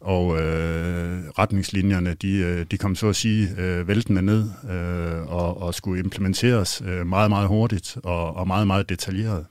Og 0.00 0.40
øh, 0.40 1.28
retningslinjerne, 1.38 2.14
de, 2.14 2.32
øh, 2.32 2.66
de 2.70 2.78
kom 2.78 2.94
så 2.94 3.08
at 3.08 3.16
sige 3.16 3.48
øh, 3.58 3.88
væltende 3.88 4.22
ned 4.22 4.50
øh, 4.70 5.32
og, 5.32 5.62
og 5.62 5.74
skulle 5.74 6.00
implementeres 6.00 6.82
øh, 6.86 7.06
meget, 7.06 7.30
meget 7.30 7.48
hurtigt 7.48 7.96
og, 8.02 8.36
og 8.36 8.46
meget, 8.46 8.66
meget 8.66 8.88
detaljeret. 8.88 9.46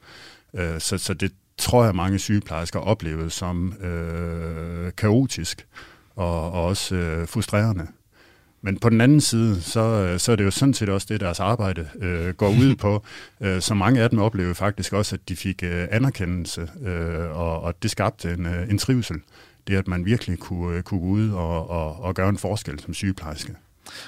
Øh, 0.54 0.80
så, 0.80 0.98
så 0.98 1.14
det 1.14 1.32
tror 1.58 1.84
jeg, 1.86 1.96
mange 1.96 2.20
sygeplejersker 2.20 2.80
oplevede 2.80 3.30
som 3.30 3.74
øh, 3.74 4.92
kaotisk 4.98 5.68
og, 6.16 6.52
og 6.52 6.66
også 6.66 6.96
øh, 6.96 7.28
frustrerende. 7.28 7.88
Men 8.62 8.80
på 8.80 8.90
den 8.90 9.02
anden 9.02 9.22
side, 9.22 9.62
så, 9.62 9.80
øh, 9.80 10.20
så 10.20 10.32
er 10.32 10.36
det 10.36 10.44
jo 10.44 10.52
sådan 10.52 10.74
set 10.74 10.90
også 10.90 11.08
det, 11.10 11.20
deres 11.20 11.40
arbejde 11.40 11.88
øh, 12.02 12.34
går 12.34 12.50
ud 12.50 12.76
på. 12.76 13.04
Øh, 13.42 13.62
så 13.62 13.74
mange 13.74 14.02
af 14.02 14.10
dem 14.10 14.20
oplevede 14.20 14.56
faktisk 14.56 14.94
også, 14.94 15.16
at 15.16 15.30
de 15.30 15.36
fik 15.36 15.64
øh, 15.64 15.88
anerkendelse, 15.92 16.70
øh, 16.86 17.38
og, 17.38 17.62
og 17.62 17.84
det 17.84 17.92
skabte 17.92 18.34
en, 18.34 18.46
øh, 18.46 18.70
en 18.70 18.78
trivsel. 18.78 19.16
Det, 19.68 19.76
at 19.76 19.88
man 19.88 20.06
virkelig 20.06 20.40
kunne, 20.40 20.78
øh, 20.78 20.84
kunne 20.84 21.00
gå 21.00 21.06
ud 21.06 21.30
og, 21.30 21.70
og, 21.70 22.04
og 22.04 22.16
gøre 22.16 22.30
en 22.30 22.38
forskel 22.38 22.80
som 22.80 22.94
sygeplejerske. 22.94 23.56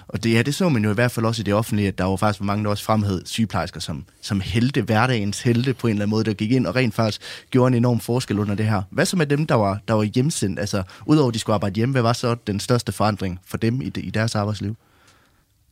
Og 0.08 0.24
det, 0.24 0.34
ja, 0.34 0.42
det 0.42 0.56
så 0.56 0.70
man 0.70 0.84
jo 0.84 0.92
i 0.92 0.94
hvert 0.94 1.12
fald 1.12 1.26
også 1.26 1.42
i 1.42 1.44
det 1.44 1.54
offentlige, 1.54 1.88
at 1.88 1.98
der 1.98 2.04
var 2.04 2.16
faktisk 2.16 2.44
mange, 2.44 2.64
der 2.64 2.70
også 2.70 2.84
fremhed 2.84 3.22
sygeplejersker 3.26 3.80
som, 3.80 4.06
som 4.22 4.42
helte, 4.42 4.82
hverdagens 4.82 5.42
helte 5.42 5.74
på 5.74 5.88
en 5.88 5.92
eller 5.92 6.04
anden 6.04 6.10
måde, 6.10 6.24
der 6.24 6.34
gik 6.34 6.52
ind 6.52 6.68
og 6.68 6.76
rent 6.76 6.94
faktisk 6.94 7.22
gjorde 7.52 7.68
en 7.68 7.74
enorm 7.74 8.00
forskel 8.00 8.40
under 8.40 8.56
det 8.56 8.66
her. 8.66 8.82
Hvad 8.90 9.06
så 9.06 9.18
med 9.18 9.26
dem, 9.26 9.48
der 9.48 9.56
var, 9.56 9.80
der 9.88 9.94
var 9.94 10.04
hjemsendt? 10.04 10.60
Altså, 10.60 10.84
udover 11.06 11.28
at 11.28 11.34
de 11.34 11.40
skulle 11.40 11.54
arbejde 11.54 11.76
hjemme, 11.76 11.94
hvad 11.94 12.02
var 12.02 12.14
så 12.14 12.36
den 12.48 12.60
største 12.60 12.92
forandring 12.92 13.40
for 13.46 13.58
dem 13.58 13.82
i, 13.82 13.92
i 13.96 14.10
deres 14.10 14.36
arbejdsliv? 14.36 14.76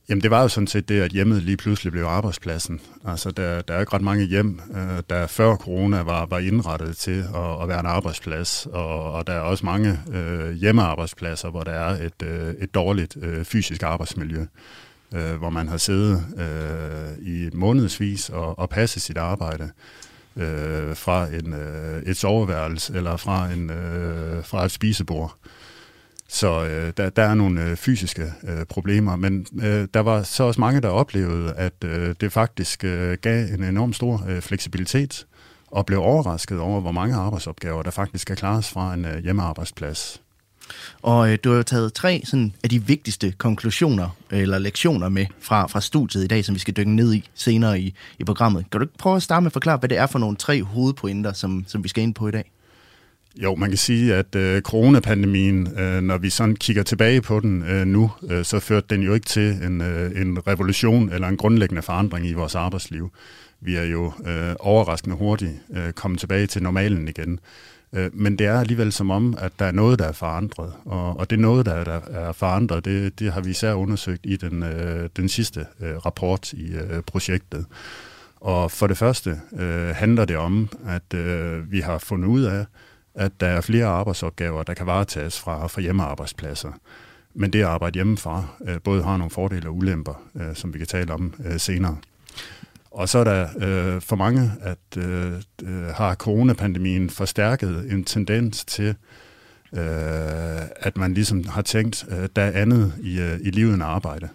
Jamen 0.09 0.21
det 0.21 0.31
var 0.31 0.41
jo 0.41 0.47
sådan 0.47 0.67
set 0.67 0.89
det, 0.89 1.01
at 1.01 1.11
hjemmet 1.11 1.43
lige 1.43 1.57
pludselig 1.57 1.91
blev 1.91 2.03
arbejdspladsen. 2.03 2.81
Altså 3.05 3.31
der, 3.31 3.61
der 3.61 3.73
er 3.73 3.79
ikke 3.79 3.93
ret 3.93 4.01
mange 4.01 4.25
hjem, 4.25 4.61
øh, 4.75 5.03
der 5.09 5.27
før 5.27 5.55
corona 5.55 6.01
var, 6.01 6.25
var 6.25 6.39
indrettet 6.39 6.97
til 6.97 7.25
at, 7.35 7.61
at 7.61 7.67
være 7.67 7.79
en 7.79 7.85
arbejdsplads, 7.85 8.67
og, 8.71 9.11
og 9.11 9.27
der 9.27 9.33
er 9.33 9.39
også 9.39 9.65
mange 9.65 9.99
øh, 10.13 10.51
hjemmearbejdspladser, 10.51 11.49
hvor 11.49 11.63
der 11.63 11.71
er 11.71 12.05
et, 12.05 12.23
øh, 12.23 12.53
et 12.59 12.73
dårligt 12.73 13.17
øh, 13.21 13.45
fysisk 13.45 13.83
arbejdsmiljø, 13.83 14.45
øh, 15.13 15.35
hvor 15.35 15.49
man 15.49 15.67
har 15.67 15.77
siddet 15.77 16.23
øh, 16.37 17.27
i 17.27 17.49
månedsvis 17.53 18.29
og, 18.29 18.59
og 18.59 18.69
passet 18.69 19.01
sit 19.01 19.17
arbejde 19.17 19.69
øh, 20.35 20.95
fra 20.95 21.27
en, 21.27 21.53
øh, 21.53 22.03
et 22.03 22.17
soveværelse 22.17 22.93
eller 22.95 23.17
fra, 23.17 23.51
en, 23.51 23.69
øh, 23.69 24.43
fra 24.43 24.65
et 24.65 24.71
spisebord. 24.71 25.37
Så 26.29 26.65
øh, 26.65 26.93
der, 26.97 27.09
der 27.09 27.23
er 27.23 27.33
nogle 27.33 27.63
øh, 27.63 27.75
fysiske 27.75 28.33
øh, 28.47 28.65
problemer, 28.65 29.15
men 29.15 29.45
øh, 29.61 29.87
der 29.93 29.99
var 29.99 30.23
så 30.23 30.43
også 30.43 30.59
mange, 30.59 30.81
der 30.81 30.89
oplevede, 30.89 31.53
at 31.53 31.83
øh, 31.85 32.15
det 32.21 32.31
faktisk 32.31 32.83
øh, 32.83 33.17
gav 33.21 33.45
en 33.53 33.63
enorm 33.63 33.93
stor 33.93 34.25
øh, 34.29 34.41
fleksibilitet, 34.41 35.25
og 35.67 35.85
blev 35.85 35.99
overrasket 35.99 36.59
over, 36.59 36.81
hvor 36.81 36.91
mange 36.91 37.15
arbejdsopgaver, 37.15 37.83
der 37.83 37.91
faktisk 37.91 38.27
kan 38.27 38.35
klares 38.35 38.69
fra 38.69 38.93
en 38.93 39.05
øh, 39.05 39.23
hjemmearbejdsplads. 39.23 40.21
Og 41.01 41.31
øh, 41.31 41.37
du 41.43 41.49
har 41.49 41.57
jo 41.57 41.63
taget 41.63 41.93
tre 41.93 42.21
sådan, 42.25 42.53
af 42.63 42.69
de 42.69 42.83
vigtigste 42.83 43.31
konklusioner 43.31 44.09
eller 44.31 44.59
lektioner 44.59 45.09
med 45.09 45.25
fra, 45.39 45.67
fra 45.67 45.81
studiet 45.81 46.23
i 46.23 46.27
dag, 46.27 46.45
som 46.45 46.55
vi 46.55 46.59
skal 46.59 46.77
dykke 46.77 46.95
ned 46.95 47.13
i 47.13 47.29
senere 47.33 47.79
i, 47.79 47.95
i 48.19 48.23
programmet. 48.23 48.65
Kan 48.71 48.79
du 48.79 48.85
ikke 48.85 48.97
prøve 48.97 49.15
at 49.15 49.23
starte 49.23 49.41
med 49.41 49.49
at 49.49 49.53
forklare, 49.53 49.77
hvad 49.77 49.89
det 49.89 49.97
er 49.97 50.07
for 50.07 50.19
nogle 50.19 50.37
tre 50.37 50.63
hovedpointer, 50.63 51.33
som, 51.33 51.65
som 51.67 51.83
vi 51.83 51.89
skal 51.89 52.03
ind 52.03 52.13
på 52.13 52.27
i 52.27 52.31
dag? 52.31 52.51
Jo, 53.43 53.55
man 53.55 53.69
kan 53.69 53.77
sige, 53.77 54.15
at 54.15 54.35
øh, 54.35 54.61
coronapandemien, 54.61 55.79
øh, 55.79 56.01
når 56.01 56.17
vi 56.17 56.29
sådan 56.29 56.55
kigger 56.55 56.83
tilbage 56.83 57.21
på 57.21 57.39
den 57.39 57.63
øh, 57.63 57.85
nu, 57.85 58.11
øh, 58.29 58.45
så 58.45 58.59
førte 58.59 58.87
den 58.89 59.01
jo 59.01 59.13
ikke 59.13 59.25
til 59.25 59.51
en, 59.63 59.81
øh, 59.81 60.21
en 60.21 60.47
revolution 60.47 61.13
eller 61.13 61.27
en 61.27 61.37
grundlæggende 61.37 61.81
forandring 61.81 62.27
i 62.27 62.33
vores 62.33 62.55
arbejdsliv. 62.55 63.11
Vi 63.61 63.75
er 63.75 63.83
jo 63.83 64.13
øh, 64.27 64.55
overraskende 64.59 65.15
hurtigt 65.15 65.51
øh, 65.75 65.91
kommet 65.91 66.19
tilbage 66.19 66.47
til 66.47 66.63
normalen 66.63 67.07
igen. 67.07 67.39
Øh, 67.93 68.09
men 68.13 68.39
det 68.39 68.47
er 68.47 68.59
alligevel 68.59 68.91
som 68.91 69.11
om, 69.11 69.37
at 69.39 69.51
der 69.59 69.65
er 69.65 69.71
noget, 69.71 69.99
der 69.99 70.05
er 70.05 70.11
forandret. 70.11 70.73
Og, 70.85 71.19
og 71.19 71.29
det 71.29 71.39
noget, 71.39 71.65
der, 71.65 71.83
der 71.83 71.99
er 72.09 72.31
forandret, 72.31 72.85
det, 72.85 73.19
det 73.19 73.33
har 73.33 73.41
vi 73.41 73.49
især 73.49 73.73
undersøgt 73.73 74.21
i 74.25 74.35
den, 74.35 74.63
øh, 74.63 75.09
den 75.17 75.29
sidste 75.29 75.65
øh, 75.81 75.95
rapport 75.95 76.53
i 76.53 76.71
øh, 76.71 77.01
projektet. 77.01 77.65
Og 78.35 78.71
for 78.71 78.87
det 78.87 78.97
første 78.97 79.39
øh, 79.59 79.89
handler 79.89 80.25
det 80.25 80.37
om, 80.37 80.69
at 80.87 81.13
øh, 81.19 81.71
vi 81.71 81.79
har 81.79 81.97
fundet 81.97 82.27
ud 82.27 82.41
af, 82.41 82.65
at 83.17 83.31
der 83.39 83.47
er 83.47 83.61
flere 83.61 83.85
arbejdsopgaver, 83.85 84.63
der 84.63 84.73
kan 84.73 84.85
varetages 84.85 85.39
fra, 85.39 85.67
fra 85.67 85.81
hjemmearbejdspladser. 85.81 86.71
Men 87.33 87.53
det 87.53 87.59
at 87.59 87.65
arbejde 87.65 87.93
hjemmefra 87.93 88.45
øh, 88.67 88.81
både 88.83 89.03
har 89.03 89.17
nogle 89.17 89.31
fordele 89.31 89.67
og 89.67 89.75
ulemper, 89.75 90.21
øh, 90.35 90.55
som 90.55 90.73
vi 90.73 90.77
kan 90.77 90.87
tale 90.87 91.13
om 91.13 91.33
øh, 91.45 91.59
senere. 91.59 91.97
Og 92.91 93.09
så 93.09 93.17
er 93.19 93.23
der 93.23 93.47
øh, 93.57 94.01
for 94.01 94.15
mange, 94.15 94.51
at 94.61 94.97
øh, 94.97 95.33
øh 95.63 95.87
har 95.95 96.15
coronapandemien 96.15 97.09
forstærket 97.09 97.91
en 97.91 98.03
tendens 98.03 98.65
til, 98.65 98.95
øh, 99.73 100.61
at 100.75 100.97
man 100.97 101.13
ligesom 101.13 101.47
har 101.47 101.61
tænkt, 101.61 102.05
øh, 102.09 102.29
der 102.35 102.41
er 102.41 102.61
andet 102.61 102.93
i, 103.01 103.19
øh, 103.19 103.39
i 103.41 103.51
livet 103.51 103.73
end 103.73 103.83
arbejde. 103.83 104.29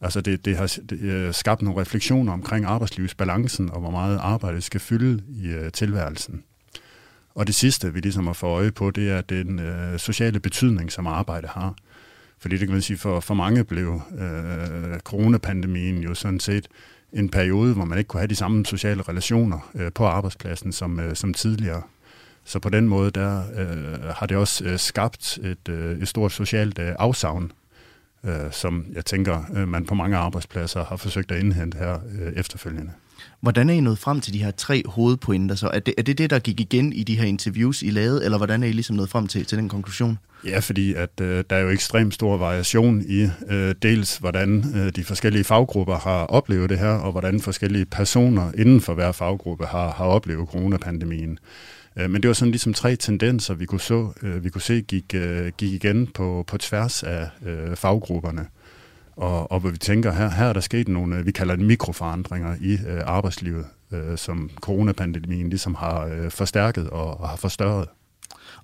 Altså 0.00 0.20
det, 0.20 0.44
det 0.44 0.56
har 0.56 0.78
det, 0.90 1.00
øh, 1.00 1.34
skabt 1.34 1.62
nogle 1.62 1.80
refleksioner 1.80 2.32
omkring 2.32 2.64
arbejdslivsbalancen 2.64 3.70
og 3.70 3.80
hvor 3.80 3.90
meget 3.90 4.18
arbejde 4.22 4.60
skal 4.60 4.80
fylde 4.80 5.22
i 5.28 5.48
øh, 5.48 5.72
tilværelsen. 5.72 6.42
Og 7.34 7.46
det 7.46 7.54
sidste, 7.54 7.94
vi 7.94 8.00
ligesom 8.00 8.26
har 8.26 8.34
fået 8.34 8.50
øje 8.50 8.70
på, 8.70 8.90
det 8.90 9.10
er 9.10 9.20
den 9.20 9.58
øh, 9.58 9.98
sociale 9.98 10.40
betydning, 10.40 10.92
som 10.92 11.06
arbejde 11.06 11.48
har. 11.48 11.74
Fordi 12.38 12.56
det 12.56 12.66
kan 12.66 12.72
man 12.72 12.82
sige, 12.82 12.96
for, 12.96 13.20
for 13.20 13.34
mange 13.34 13.64
blev 13.64 14.00
øh, 14.18 14.98
coronapandemien 14.98 15.98
jo 15.98 16.14
sådan 16.14 16.40
set 16.40 16.68
en 17.12 17.28
periode, 17.28 17.74
hvor 17.74 17.84
man 17.84 17.98
ikke 17.98 18.08
kunne 18.08 18.20
have 18.20 18.28
de 18.28 18.36
samme 18.36 18.66
sociale 18.66 19.02
relationer 19.02 19.70
øh, 19.74 19.92
på 19.92 20.06
arbejdspladsen 20.06 20.72
som, 20.72 21.00
øh, 21.00 21.16
som 21.16 21.34
tidligere. 21.34 21.82
Så 22.44 22.58
på 22.58 22.68
den 22.68 22.88
måde, 22.88 23.10
der 23.10 23.42
øh, 23.56 24.08
har 24.14 24.26
det 24.26 24.36
også 24.36 24.64
øh, 24.64 24.78
skabt 24.78 25.38
et, 25.42 25.68
øh, 25.68 25.98
et 25.98 26.08
stort 26.08 26.32
socialt 26.32 26.78
øh, 26.78 26.94
afsavn, 26.98 27.52
øh, 28.24 28.52
som 28.52 28.86
jeg 28.92 29.04
tænker, 29.04 29.44
øh, 29.54 29.68
man 29.68 29.86
på 29.86 29.94
mange 29.94 30.16
arbejdspladser 30.16 30.84
har 30.84 30.96
forsøgt 30.96 31.32
at 31.32 31.38
indhente 31.38 31.78
her 31.78 31.98
øh, 32.20 32.32
efterfølgende. 32.32 32.92
Hvordan 33.40 33.70
er 33.70 33.74
I 33.74 33.80
nået 33.80 33.98
frem 33.98 34.20
til 34.20 34.32
de 34.32 34.38
her 34.38 34.50
tre 34.50 34.82
hovedpointer? 34.86 35.54
Så 35.54 35.68
er 35.68 35.78
det, 35.78 35.94
er 35.98 36.02
det 36.02 36.18
det, 36.18 36.30
der 36.30 36.38
gik 36.38 36.60
igen 36.60 36.92
i 36.92 37.02
de 37.02 37.18
her 37.18 37.24
interviews, 37.24 37.82
I 37.82 37.90
lavede, 37.90 38.24
eller 38.24 38.36
hvordan 38.38 38.62
er 38.62 38.66
I 38.66 38.72
ligesom 38.72 38.96
nået 38.96 39.08
frem 39.08 39.26
til, 39.26 39.44
til 39.44 39.58
den 39.58 39.68
konklusion? 39.68 40.18
Ja, 40.44 40.58
fordi 40.58 40.94
at 40.94 41.20
øh, 41.20 41.44
der 41.50 41.56
er 41.56 41.60
jo 41.60 41.68
ekstremt 41.68 42.14
stor 42.14 42.36
variation 42.36 43.02
i 43.08 43.28
øh, 43.48 43.74
dels, 43.82 44.16
hvordan 44.16 44.64
øh, 44.76 44.92
de 44.96 45.04
forskellige 45.04 45.44
faggrupper 45.44 45.98
har 45.98 46.24
oplevet 46.24 46.70
det 46.70 46.78
her, 46.78 46.88
og 46.92 47.12
hvordan 47.12 47.40
forskellige 47.40 47.84
personer 47.84 48.52
inden 48.58 48.80
for 48.80 48.94
hver 48.94 49.12
faggruppe 49.12 49.66
har, 49.66 49.90
har 49.90 50.04
oplevet 50.04 50.48
coronapandemien. 50.48 51.38
Øh, 51.96 52.10
men 52.10 52.22
det 52.22 52.28
var 52.28 52.34
sådan 52.34 52.50
ligesom 52.50 52.74
tre 52.74 52.96
tendenser, 52.96 53.54
vi 53.54 53.66
kunne, 53.66 53.80
så, 53.80 54.12
øh, 54.22 54.44
vi 54.44 54.48
kunne 54.50 54.62
se 54.62 54.80
gik, 54.80 55.14
øh, 55.14 55.52
gik 55.56 55.72
igen 55.72 56.06
på, 56.06 56.44
på 56.46 56.58
tværs 56.58 57.02
af 57.02 57.28
øh, 57.46 57.76
faggrupperne. 57.76 58.46
Og, 59.16 59.52
og 59.52 59.60
hvor 59.60 59.70
vi 59.70 59.78
tænker, 59.78 60.12
her, 60.12 60.30
her 60.30 60.46
er 60.46 60.52
der 60.52 60.60
sket 60.60 60.88
nogle, 60.88 61.16
øh, 61.16 61.26
vi 61.26 61.32
kalder 61.32 61.56
det 61.56 61.64
mikroforandringer 61.64 62.54
i 62.60 62.72
øh, 62.72 63.00
arbejdslivet, 63.04 63.64
øh, 63.92 64.18
som 64.18 64.50
coronapandemien 64.60 65.48
ligesom 65.48 65.74
har 65.74 66.04
øh, 66.04 66.30
forstærket 66.30 66.90
og, 66.90 67.20
og 67.20 67.28
har 67.28 67.36
forstørret. 67.36 67.88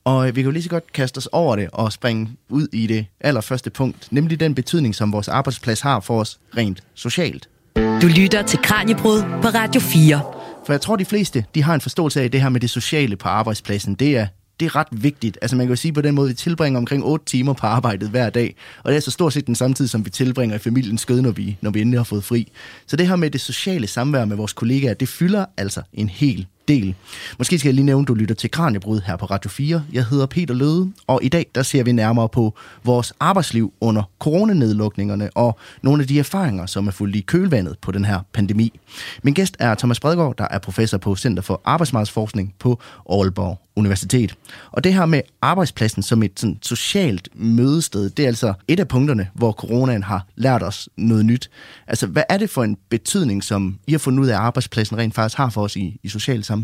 Og 0.05 0.26
vi 0.26 0.33
kan 0.33 0.45
jo 0.45 0.50
lige 0.50 0.62
så 0.62 0.71
godt 0.71 0.93
kaste 0.93 1.19
os 1.19 1.26
over 1.26 1.57
det 1.57 1.69
og 1.73 1.93
springe 1.93 2.28
ud 2.49 2.69
i 2.73 2.87
det 2.87 3.07
allerførste 3.21 3.71
punkt, 3.71 4.09
nemlig 4.11 4.40
den 4.40 4.55
betydning, 4.55 4.95
som 4.95 5.12
vores 5.12 5.28
arbejdsplads 5.28 5.81
har 5.81 6.00
for 6.00 6.21
os 6.21 6.40
rent 6.57 6.83
socialt. 6.95 7.49
Du 7.76 8.07
lytter 8.17 8.43
til 8.43 8.59
Kranjebrud 8.62 9.23
på 9.43 9.49
Radio 9.49 9.81
4. 9.81 10.21
For 10.67 10.73
jeg 10.73 10.81
tror, 10.81 10.97
de 10.97 11.05
fleste 11.05 11.45
de 11.55 11.62
har 11.62 11.75
en 11.75 11.81
forståelse 11.81 12.23
af 12.23 12.31
det 12.31 12.43
her 12.43 12.49
med 12.49 12.61
det 12.61 12.71
sociale 12.71 13.17
på 13.17 13.28
arbejdspladsen. 13.28 13.95
Det 13.95 14.17
er 14.17 14.26
det 14.61 14.67
er 14.67 14.77
ret 14.77 14.87
vigtigt. 14.91 15.38
Altså 15.43 15.57
man 15.57 15.67
kan 15.67 15.73
jo 15.73 15.77
sige 15.77 15.93
på 15.93 16.00
den 16.00 16.15
måde, 16.15 16.27
at 16.27 16.31
vi 16.31 16.35
tilbringer 16.35 16.79
omkring 16.79 17.05
8 17.05 17.25
timer 17.25 17.53
på 17.53 17.67
arbejdet 17.67 18.11
hver 18.11 18.31
dag, 18.31 18.57
og 18.85 18.91
det 18.91 18.97
er 18.97 19.00
så 19.00 19.11
stort 19.11 19.33
set 19.33 19.47
den 19.47 19.55
samme 19.55 19.75
tid, 19.75 19.88
som 19.88 20.05
vi 20.05 20.11
tilbringer 20.11 20.57
i 20.57 20.59
familiens 20.59 21.00
skød, 21.00 21.23
når 21.23 21.31
vi, 21.31 21.57
når 21.61 21.71
vi 21.71 21.81
endelig 21.81 21.99
har 21.99 22.05
fået 22.05 22.25
fri. 22.25 22.53
Så 22.87 22.97
det 22.97 23.09
her 23.09 23.17
med 23.17 23.31
det 23.31 23.41
sociale 23.41 23.87
samvær 23.87 24.25
med 24.25 24.37
vores 24.37 24.53
kollegaer, 24.53 24.95
det 24.95 25.09
fylder 25.09 25.45
altså 25.57 25.83
en 25.93 26.09
hel 26.09 26.47
del. 26.69 26.95
Måske 27.39 27.59
skal 27.59 27.69
jeg 27.69 27.75
lige 27.75 27.87
nævne, 27.87 28.03
at 28.03 28.09
du 28.09 28.15
lytter 28.15 28.35
til 28.35 28.51
Kranjebrud 28.51 29.01
her 29.07 29.17
på 29.17 29.27
Radio 29.27 29.51
4. 29.51 29.83
Jeg 29.93 30.05
hedder 30.05 30.27
Peter 30.27 30.55
Løde, 30.55 30.93
og 31.07 31.21
i 31.23 31.29
dag 31.29 31.47
der 31.55 31.63
ser 31.63 31.83
vi 31.83 31.93
nærmere 31.93 32.29
på 32.29 32.55
vores 32.85 33.13
arbejdsliv 33.21 33.73
under 33.81 34.03
coronanedlukningerne 34.19 35.31
og 35.35 35.59
nogle 35.83 36.03
af 36.03 36.09
de 36.09 36.19
erfaringer, 36.19 36.67
som 36.67 36.87
er 36.87 36.91
fuldt 36.91 37.17
i 37.17 37.21
kølvandet 37.21 37.77
på 37.79 37.93
den 37.93 38.05
her 38.05 38.21
pandemi. 38.33 38.81
Min 39.23 39.35
gæst 39.35 39.57
er 39.59 39.75
Thomas 39.75 40.01
Bredgaard, 40.01 40.37
der 40.37 40.49
er 40.51 40.59
professor 40.59 40.99
på 40.99 41.17
Center 41.17 41.43
for 41.43 41.61
Arbejdsmarkedsforskning 41.65 42.55
på 42.59 42.81
Aalborg 43.11 43.59
Universitet. 43.77 44.35
Og 44.71 44.85
det 44.85 44.95
her 44.95 45.07
med 45.07 45.21
arbejdspladsen 45.43 46.03
som 46.03 46.23
et 46.23 46.41
sådan, 46.41 46.59
socialt 46.63 47.29
mødested, 47.35 48.11
det 48.11 48.23
er 48.23 48.27
altså 48.27 48.53
et 48.69 48.81
af 48.81 48.89
punkterne, 48.89 49.29
hvor 49.35 49.53
coronaen 49.53 50.03
har 50.03 50.27
lært 50.37 50.63
os 50.63 50.89
noget 50.97 51.27
nyt. 51.27 51.51
Altså, 51.87 52.07
hvad 52.07 52.23
er 52.29 52.39
det 52.39 52.51
for 52.51 52.65
en 52.65 52.77
betydning, 52.89 53.45
som 53.45 53.79
I 53.87 53.93
har 53.93 53.99
fundet 53.99 54.21
ud 54.23 54.27
af, 54.29 54.35
at 54.35 54.41
arbejdspladsen 54.41 54.99
rent 54.99 55.15
faktisk 55.15 55.37
har 55.37 55.51
for 55.51 55.63
os 55.63 55.77
i, 55.77 56.01
i 56.03 56.09
social 56.09 56.45
sammenhæng? 56.45 56.58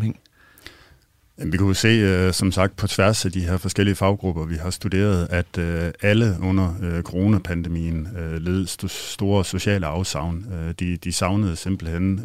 Vi 1.37 1.57
kunne 1.57 1.75
se, 1.75 1.87
øh, 1.87 2.33
som 2.33 2.51
sagt, 2.51 2.75
på 2.75 2.87
tværs 2.87 3.25
af 3.25 3.31
de 3.31 3.39
her 3.39 3.57
forskellige 3.57 3.95
faggrupper, 3.95 4.45
vi 4.45 4.55
har 4.55 4.69
studeret, 4.69 5.27
at 5.29 5.57
øh, 5.57 5.91
alle 6.01 6.37
under 6.41 6.73
øh, 6.81 7.03
coronapandemien 7.03 8.07
led 8.39 8.87
store 8.87 9.45
sociale 9.45 9.85
afsavn. 9.85 10.45
De, 10.79 10.97
de 10.97 11.13
savnede 11.13 11.55
simpelthen 11.55 12.21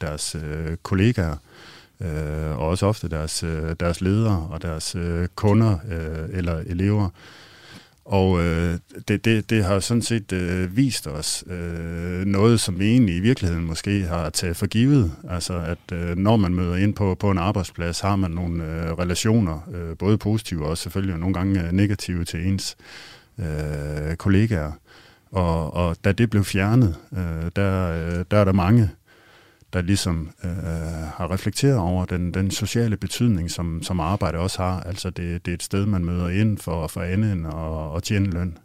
deres 0.00 0.36
kollegaer, 0.82 1.36
og 2.54 2.68
også 2.68 2.86
ofte 2.86 3.08
deres, 3.08 3.44
deres 3.80 4.00
ledere 4.00 4.48
og 4.50 4.62
deres 4.62 4.96
kunder 5.34 5.78
eller 6.32 6.58
elever. 6.66 7.08
Og 8.04 8.40
øh, 8.40 8.78
det, 9.08 9.24
det, 9.24 9.50
det 9.50 9.64
har 9.64 9.80
sådan 9.80 10.02
set 10.02 10.32
øh, 10.32 10.76
vist 10.76 11.06
os 11.06 11.44
øh, 11.46 12.24
noget, 12.24 12.60
som 12.60 12.78
vi 12.78 12.90
egentlig 12.90 13.16
i 13.16 13.20
virkeligheden 13.20 13.64
måske 13.64 14.02
har 14.02 14.30
taget 14.30 14.56
for 14.56 14.66
givet. 14.66 15.12
Altså 15.28 15.54
at 15.54 15.98
øh, 15.98 16.16
når 16.16 16.36
man 16.36 16.54
møder 16.54 16.76
ind 16.76 16.94
på, 16.94 17.14
på 17.14 17.30
en 17.30 17.38
arbejdsplads, 17.38 18.00
har 18.00 18.16
man 18.16 18.30
nogle 18.30 18.64
øh, 18.64 18.92
relationer, 18.92 19.68
øh, 19.74 19.96
både 19.96 20.18
positive 20.18 20.66
og 20.66 20.78
selvfølgelig 20.78 21.18
nogle 21.18 21.34
gange 21.34 21.62
øh, 21.62 21.72
negative 21.72 22.24
til 22.24 22.46
ens 22.46 22.76
øh, 23.38 24.16
kollegaer. 24.16 24.72
Og, 25.32 25.74
og 25.74 25.96
da 26.04 26.12
det 26.12 26.30
blev 26.30 26.44
fjernet, 26.44 26.96
øh, 27.12 27.50
der, 27.56 27.90
øh, 27.90 28.24
der 28.30 28.36
er 28.36 28.44
der 28.44 28.52
mange, 28.52 28.90
der 29.72 29.82
ligesom 29.82 30.30
øh, 30.44 30.50
har 31.16 31.30
reflekteret 31.30 31.76
over 31.78 32.04
den, 32.04 32.34
den 32.34 32.50
sociale 32.50 32.96
betydning, 32.96 33.50
som, 33.50 33.82
som 33.82 34.00
arbejde 34.00 34.38
også 34.38 34.62
har. 34.62 34.80
Altså 34.80 35.10
det, 35.10 35.46
det 35.46 35.52
er 35.52 35.54
et 35.54 35.62
sted, 35.62 35.86
man 35.86 36.04
møder 36.04 36.28
ind 36.28 36.58
for, 36.58 36.86
for 36.86 37.00
anden 37.00 37.46
og, 37.46 37.92
og 37.92 38.02
tjene 38.02 38.30
løn. 38.30 38.58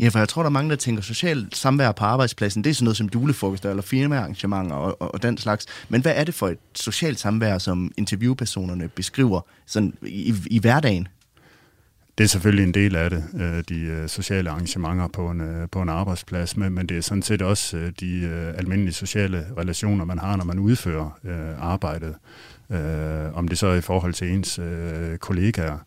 Ja, 0.00 0.08
for 0.08 0.18
jeg 0.18 0.28
tror, 0.28 0.42
der 0.42 0.46
er 0.48 0.52
mange, 0.52 0.70
der 0.70 0.76
tænker, 0.76 1.02
socialt 1.02 1.56
samvær 1.56 1.92
på 1.92 2.04
arbejdspladsen, 2.04 2.64
det 2.64 2.70
er 2.70 2.74
sådan 2.74 2.84
noget 2.84 2.96
som 2.96 3.08
julefrokoster 3.14 3.70
eller 3.70 3.82
firmaarrangementer 3.82 4.76
og, 4.76 5.02
og, 5.02 5.14
og 5.14 5.22
den 5.22 5.38
slags. 5.38 5.66
Men 5.88 6.02
hvad 6.02 6.12
er 6.16 6.24
det 6.24 6.34
for 6.34 6.48
et 6.48 6.58
socialt 6.74 7.20
samvær, 7.20 7.58
som 7.58 7.92
interviewpersonerne 7.96 8.88
beskriver 8.88 9.40
sådan 9.66 9.94
i, 10.02 10.34
i 10.46 10.58
hverdagen? 10.58 11.08
Det 12.18 12.24
er 12.24 12.28
selvfølgelig 12.28 12.64
en 12.64 12.74
del 12.74 12.96
af 12.96 13.10
det, 13.10 13.24
øh, 13.40 13.64
de 13.68 13.80
øh, 13.80 14.08
sociale 14.08 14.50
arrangementer 14.50 15.08
på 15.08 15.30
en, 15.30 15.40
øh, 15.40 15.68
på 15.72 15.82
en 15.82 15.88
arbejdsplads, 15.88 16.56
men, 16.56 16.72
men 16.72 16.86
det 16.86 16.96
er 16.96 17.00
sådan 17.00 17.22
set 17.22 17.42
også 17.42 17.92
de 18.00 18.28
almindelige 18.56 18.94
sociale 18.94 19.46
relationer, 19.58 20.04
man 20.04 20.18
har, 20.18 20.36
når 20.36 20.44
man 20.44 20.58
udfører 20.58 21.10
arbejdet. 21.60 22.14
Om 23.34 23.48
det 23.48 23.58
så 23.58 23.66
er 23.66 23.74
i 23.74 23.80
forhold 23.80 24.12
til 24.12 24.30
ens 24.30 24.60
kollegaer, 25.20 25.78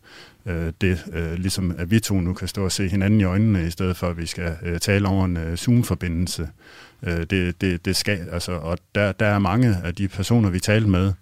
øh, 0.46 0.72
det 0.80 1.04
øh, 1.12 1.34
ligesom 1.34 1.74
at 1.78 1.90
vi 1.90 2.00
to 2.00 2.20
nu 2.20 2.34
kan 2.34 2.48
stå 2.48 2.64
og 2.64 2.72
se 2.72 2.88
hinanden 2.88 3.20
i 3.20 3.24
øjnene, 3.24 3.66
i 3.66 3.70
stedet 3.70 3.96
for 3.96 4.08
at 4.08 4.16
vi 4.16 4.26
skal 4.26 4.56
øh, 4.62 4.78
tale 4.78 5.08
over 5.08 5.24
en 5.24 5.36
øh, 5.36 5.56
Zoom-forbindelse. 5.56 6.48
Øh, 7.02 7.26
det, 7.30 7.60
det, 7.60 7.84
det 7.84 7.96
skal, 7.96 8.28
altså, 8.32 8.52
og 8.52 8.78
der, 8.94 9.12
der 9.12 9.26
er 9.26 9.38
mange 9.38 9.76
af 9.84 9.94
de 9.94 10.08
personer, 10.08 10.50
vi 10.50 10.60
talte 10.60 10.88
med, 10.88 11.12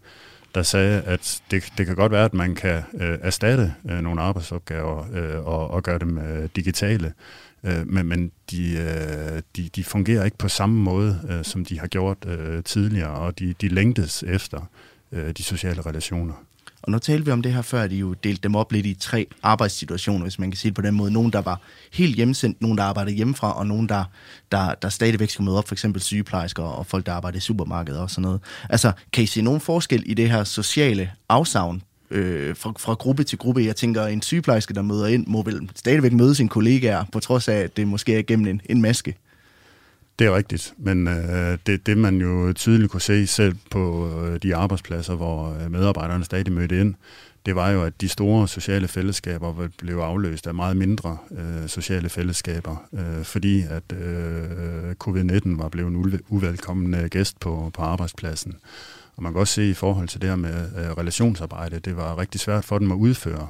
der 0.54 0.62
sagde, 0.62 1.02
at 1.02 1.42
det, 1.50 1.72
det 1.78 1.86
kan 1.86 1.96
godt 1.96 2.12
være, 2.12 2.24
at 2.24 2.34
man 2.34 2.54
kan 2.54 2.82
øh, 2.94 3.18
erstatte 3.22 3.74
øh, 3.90 4.00
nogle 4.00 4.22
arbejdsopgaver 4.22 5.06
øh, 5.12 5.46
og, 5.46 5.70
og 5.70 5.82
gøre 5.82 5.98
dem 5.98 6.18
øh, 6.18 6.48
digitale, 6.56 7.12
øh, 7.64 7.86
men, 7.86 8.06
men 8.06 8.32
de, 8.50 8.72
øh, 8.72 9.42
de, 9.56 9.68
de 9.76 9.84
fungerer 9.84 10.24
ikke 10.24 10.38
på 10.38 10.48
samme 10.48 10.76
måde, 10.82 11.20
øh, 11.30 11.44
som 11.44 11.64
de 11.64 11.80
har 11.80 11.86
gjort 11.86 12.26
øh, 12.26 12.64
tidligere, 12.64 13.10
og 13.10 13.38
de, 13.38 13.54
de 13.60 13.68
længtes 13.68 14.22
efter 14.22 14.70
øh, 15.12 15.30
de 15.30 15.42
sociale 15.42 15.82
relationer. 15.82 16.34
Og 16.82 16.92
nu 16.92 16.98
talte 16.98 17.24
vi 17.24 17.30
om 17.30 17.42
det 17.42 17.54
her 17.54 17.62
før, 17.62 17.82
at 17.82 17.92
I 17.92 17.98
jo 17.98 18.12
delte 18.12 18.42
dem 18.42 18.54
op 18.54 18.72
lidt 18.72 18.86
i 18.86 18.94
tre 18.94 19.26
arbejdssituationer, 19.42 20.22
hvis 20.22 20.38
man 20.38 20.50
kan 20.50 20.58
sige 20.58 20.70
det 20.70 20.76
på 20.76 20.82
den 20.82 20.94
måde. 20.94 21.12
Nogen, 21.12 21.32
der 21.32 21.40
var 21.40 21.60
helt 21.92 22.16
hjemsendt, 22.16 22.62
nogen, 22.62 22.78
der 22.78 22.84
arbejdede 22.84 23.16
hjemmefra, 23.16 23.58
og 23.58 23.66
nogen, 23.66 23.88
der, 23.88 24.04
der, 24.52 24.74
der 24.74 24.88
stadigvæk 24.88 25.30
skulle 25.30 25.44
møde 25.44 25.58
op, 25.58 25.68
for 25.68 25.74
eksempel 25.74 26.02
sygeplejersker 26.02 26.62
og 26.62 26.86
folk, 26.86 27.06
der 27.06 27.12
arbejder 27.12 27.38
i 27.38 27.40
supermarkedet 27.40 28.00
og 28.00 28.10
sådan 28.10 28.22
noget. 28.22 28.40
Altså, 28.70 28.92
kan 29.12 29.24
I 29.24 29.26
se 29.26 29.42
nogen 29.42 29.60
forskel 29.60 30.02
i 30.06 30.14
det 30.14 30.30
her 30.30 30.44
sociale 30.44 31.10
afsavn 31.28 31.82
øh, 32.10 32.56
fra, 32.56 32.72
fra 32.78 32.94
gruppe 32.94 33.24
til 33.24 33.38
gruppe? 33.38 33.64
Jeg 33.64 33.76
tænker, 33.76 34.06
en 34.06 34.22
sygeplejerske, 34.22 34.74
der 34.74 34.82
møder 34.82 35.06
ind, 35.06 35.26
må 35.26 35.42
vel 35.42 35.70
stadigvæk 35.74 36.12
møde 36.12 36.34
sine 36.34 36.48
kollegaer, 36.48 37.04
på 37.12 37.20
trods 37.20 37.48
af, 37.48 37.56
at 37.56 37.76
det 37.76 37.88
måske 37.88 38.18
er 38.18 38.22
gennem 38.22 38.46
en, 38.46 38.60
en 38.64 38.80
maske. 38.82 39.16
Det 40.20 40.26
er 40.26 40.36
rigtigt, 40.36 40.74
men 40.78 41.08
øh, 41.08 41.58
det, 41.66 41.86
det 41.86 41.98
man 41.98 42.20
jo 42.20 42.52
tydeligt 42.52 42.90
kunne 42.90 43.00
se 43.00 43.26
selv 43.26 43.56
på 43.70 44.08
øh, 44.08 44.38
de 44.42 44.56
arbejdspladser, 44.56 45.14
hvor 45.14 45.56
øh, 45.64 45.70
medarbejderne 45.70 46.24
stadig 46.24 46.52
mødte 46.52 46.80
ind, 46.80 46.94
det 47.46 47.54
var 47.54 47.70
jo, 47.70 47.82
at 47.84 48.00
de 48.00 48.08
store 48.08 48.48
sociale 48.48 48.88
fællesskaber 48.88 49.68
blev 49.78 49.96
afløst 49.96 50.46
af 50.46 50.54
meget 50.54 50.76
mindre 50.76 51.16
øh, 51.30 51.68
sociale 51.68 52.08
fællesskaber, 52.08 52.86
øh, 52.92 53.24
fordi 53.24 53.62
at 53.62 53.92
øh, 53.92 54.94
covid-19 55.04 55.62
var 55.62 55.68
blevet 55.68 55.90
en 55.90 56.20
uvelkommen 56.28 56.94
øh, 56.94 57.04
gæst 57.04 57.40
på, 57.40 57.70
på 57.74 57.82
arbejdspladsen. 57.82 58.56
Og 59.16 59.22
man 59.22 59.32
kan 59.32 59.40
også 59.40 59.54
se 59.54 59.70
i 59.70 59.74
forhold 59.74 60.08
til 60.08 60.20
det 60.20 60.28
her 60.28 60.36
med 60.36 60.68
øh, 60.78 60.90
relationsarbejde, 60.90 61.78
det 61.78 61.96
var 61.96 62.18
rigtig 62.18 62.40
svært 62.40 62.64
for 62.64 62.78
dem 62.78 62.92
at 62.92 62.96
udføre 62.96 63.48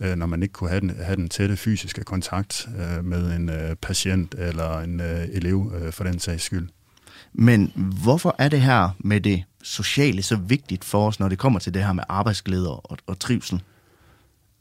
øh, 0.00 0.16
når 0.16 0.26
man 0.26 0.42
ikke 0.42 0.52
kunne 0.52 0.70
have 0.70 0.80
den, 0.80 0.96
have 1.00 1.16
den 1.16 1.28
tætte 1.28 1.56
fysiske 1.56 2.04
kontakt 2.04 2.68
øh, 2.78 3.04
med 3.04 3.36
en 3.36 3.48
øh, 3.48 3.76
patient 3.76 4.34
eller 4.38 4.80
en 4.80 5.00
øh, 5.00 5.28
elev 5.32 5.72
øh, 5.80 5.92
for 5.92 6.04
den 6.04 6.18
sags 6.18 6.42
skyld. 6.42 6.68
Men 7.32 7.72
hvorfor 8.02 8.34
er 8.38 8.48
det 8.48 8.60
her 8.60 8.90
med 8.98 9.20
det 9.20 9.44
sociale 9.62 10.22
så 10.22 10.36
vigtigt 10.36 10.84
for 10.84 11.06
os, 11.08 11.20
når 11.20 11.28
det 11.28 11.38
kommer 11.38 11.58
til 11.58 11.74
det 11.74 11.84
her 11.84 11.92
med 11.92 12.04
arbejdsglæde 12.08 12.76
og, 12.76 12.98
og 13.06 13.18
trivsel? 13.18 13.62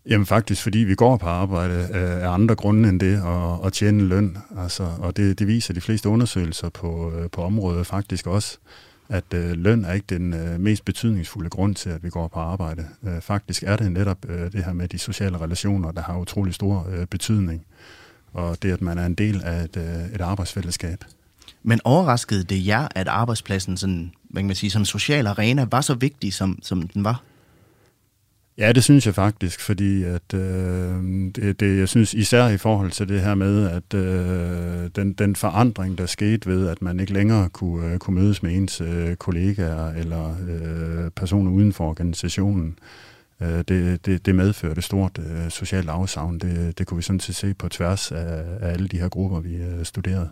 Jamen 0.10 0.25
faktisk, 0.25 0.63
fordi 0.63 0.80
vi 0.80 0.96
går 0.96 1.18
på 1.18 1.25
arbejde 1.25 1.88
øh, 1.94 2.24
af 2.24 2.30
andre 2.30 2.56
grunde 2.56 2.89
end 2.89 3.00
det 3.00 3.22
at, 3.25 3.65
at 3.65 3.74
tjene 3.74 4.04
løn. 4.04 4.38
Altså, 4.58 4.84
og 5.00 5.18
det, 5.18 5.39
det 5.39 5.48
viser 5.48 5.74
de 5.74 5.82
fleste 5.82 6.10
undersøgelser 6.10 6.70
på, 6.70 7.12
øh, 7.12 7.30
på 7.30 7.44
området 7.44 7.88
faktisk 7.88 8.27
også 8.27 8.58
at 9.10 9.34
øh, 9.34 9.52
løn 9.52 9.86
er 9.86 9.94
ikke 9.94 10.06
den 10.10 10.34
øh, 10.34 10.60
mest 10.60 10.86
betydningsfulde 10.86 11.50
grund 11.50 11.76
til, 11.76 11.90
at 11.90 12.04
vi 12.04 12.10
går 12.10 12.28
på 12.28 12.40
arbejde. 12.40 12.88
Øh, 13.04 13.22
faktisk 13.22 13.64
er 13.64 13.76
det 13.76 13.92
netop 13.92 14.18
øh, 14.30 14.52
det 14.52 14.66
her 14.66 14.74
med 14.74 14.88
de 14.88 14.98
sociale 14.98 15.38
relationer, 15.38 15.92
der 15.92 16.02
har 16.02 16.18
utrolig 16.18 16.54
stor 16.54 16.88
øh, 16.90 17.06
betydning. 17.06 17.66
Og 18.34 18.58
det, 18.62 18.72
at 18.72 18.82
man 18.82 18.98
er 18.98 19.06
en 19.06 19.16
del 19.16 19.42
af 19.44 19.64
et, 19.64 19.78
øh, 19.78 20.16
et 20.16 20.22
arbejdsfællesskab. 20.22 21.04
Men 21.64 21.80
overraskede 21.84 22.44
det 22.44 22.68
jer, 22.68 22.88
at 22.96 23.08
arbejdspladsen 23.08 23.78
sådan, 23.78 24.12
man 24.30 24.48
kan 24.48 24.56
sige, 24.56 24.70
som 24.70 24.86
social 24.86 25.28
arena 25.28 25.68
var 25.72 25.82
så 25.82 25.94
vigtig, 25.94 26.34
som, 26.34 26.60
som 26.62 26.88
den 26.88 27.04
var? 27.04 27.22
Ja, 28.58 28.72
det 28.72 28.84
synes 28.84 29.06
jeg 29.06 29.15
faktisk, 29.15 29.62
fordi 29.62 30.04
at 30.04 30.34
øh, 30.34 31.04
det, 31.36 31.60
det, 31.60 31.80
jeg 31.80 31.89
synes 31.89 32.13
især 32.13 32.48
i 32.48 32.58
forhold 32.58 32.91
til 32.91 33.10
det 33.10 33.22
her 33.22 33.36
med, 33.36 33.70
at 33.70 33.94
øh, 33.94 34.89
den, 34.96 35.13
den 35.13 35.36
forandring, 35.36 35.98
der 35.98 36.06
skete 36.06 36.50
ved, 36.50 36.68
at 36.68 36.82
man 36.82 37.00
ikke 37.00 37.13
længere 37.13 37.50
kunne, 37.50 37.94
øh, 37.94 37.98
kunne 37.98 38.22
mødes 38.22 38.44
med 38.44 38.56
ens 38.56 38.82
øh, 38.82 39.15
kollegaer 39.15 39.94
eller 39.94 40.36
øh, 40.50 41.12
personer 41.12 41.52
uden 41.52 41.74
for 41.74 41.89
organisationen, 41.89 42.80
øh, 43.41 43.63
det, 43.68 44.06
det, 44.06 44.26
det 44.26 44.36
medførte 44.36 44.82
stort 44.82 45.20
øh, 45.20 45.50
socialt 45.50 45.89
afsavn. 45.89 46.39
Det, 46.39 46.78
det 46.78 46.88
kunne 46.88 46.96
vi 46.96 47.04
sådan 47.04 47.20
set 47.20 47.36
se 47.36 47.54
på 47.54 47.70
tværs 47.70 48.12
af, 48.12 48.44
af 48.62 48.72
alle 48.72 48.88
de 48.88 49.00
her 49.00 49.10
grupper, 49.10 49.39
vi 49.39 49.56
øh, 49.56 49.86
studerede. 49.86 50.30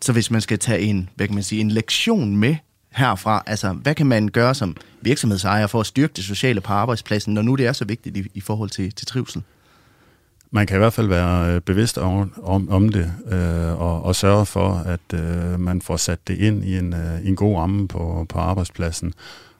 Så 0.00 0.12
hvis 0.12 0.30
man 0.30 0.40
skal 0.40 0.58
tage 0.58 0.80
en, 0.80 1.08
hvad 1.14 1.26
kan 1.26 1.34
man 1.34 1.42
sige, 1.42 1.60
en 1.60 1.70
lektion 1.70 2.36
med 2.36 2.56
herfra? 2.94 3.42
Altså, 3.46 3.72
hvad 3.72 3.94
kan 3.94 4.06
man 4.06 4.28
gøre 4.28 4.54
som 4.54 4.76
virksomhedsejer 5.00 5.66
for 5.66 5.80
at 5.80 5.86
styrke 5.86 6.12
det 6.16 6.24
sociale 6.24 6.60
på 6.60 6.72
arbejdspladsen, 6.72 7.34
når 7.34 7.42
nu 7.42 7.54
det 7.54 7.66
er 7.66 7.72
så 7.72 7.84
vigtigt 7.84 8.16
i, 8.16 8.30
i 8.34 8.40
forhold 8.40 8.70
til, 8.70 8.92
til 8.92 9.06
trivsel? 9.06 9.42
Man 10.50 10.66
kan 10.66 10.76
i 10.76 10.78
hvert 10.78 10.92
fald 10.92 11.06
være 11.06 11.54
øh, 11.54 11.60
bevidst 11.60 11.98
om, 11.98 12.32
om, 12.42 12.70
om 12.70 12.88
det, 12.88 13.12
øh, 13.26 13.80
og, 13.80 14.02
og 14.02 14.16
sørge 14.16 14.46
for, 14.46 14.74
at 14.74 15.20
øh, 15.20 15.60
man 15.60 15.82
får 15.82 15.96
sat 15.96 16.28
det 16.28 16.38
ind 16.38 16.64
i 16.64 16.78
en, 16.78 16.94
øh, 16.94 17.26
en 17.26 17.36
god 17.36 17.56
ramme 17.56 17.88
på, 17.88 18.26
på 18.28 18.38
arbejdspladsen, 18.38 19.14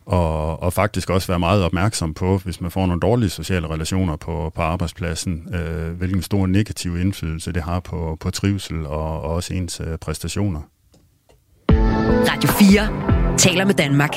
og, 0.07 0.63
og 0.63 0.73
faktisk 0.73 1.11
også 1.11 1.29
være 1.29 1.39
meget 1.39 1.63
opmærksom 1.63 2.15
på, 2.15 2.39
hvis 2.39 2.61
man 2.61 2.71
får 2.71 2.87
nogle 2.87 3.01
dårlige 3.01 3.31
sociale 3.31 3.69
relationer 3.69 4.17
på, 4.17 4.53
på 4.55 4.63
arbejdspladsen, 4.63 5.55
øh, 5.55 5.93
hvilken 5.93 6.23
stor 6.23 6.47
negativ 6.47 6.97
indflydelse 7.01 7.53
det 7.53 7.63
har 7.63 7.81
på, 7.81 8.17
på 8.21 8.31
trivsel 8.31 8.87
og, 8.87 9.23
og 9.23 9.35
også 9.35 9.55
ens 9.55 9.81
øh, 9.81 9.99
præstationer. 9.99 10.61
Radio 12.05 12.51
4 12.51 13.37
taler 13.39 13.65
med 13.65 13.75
Danmark. 13.75 14.17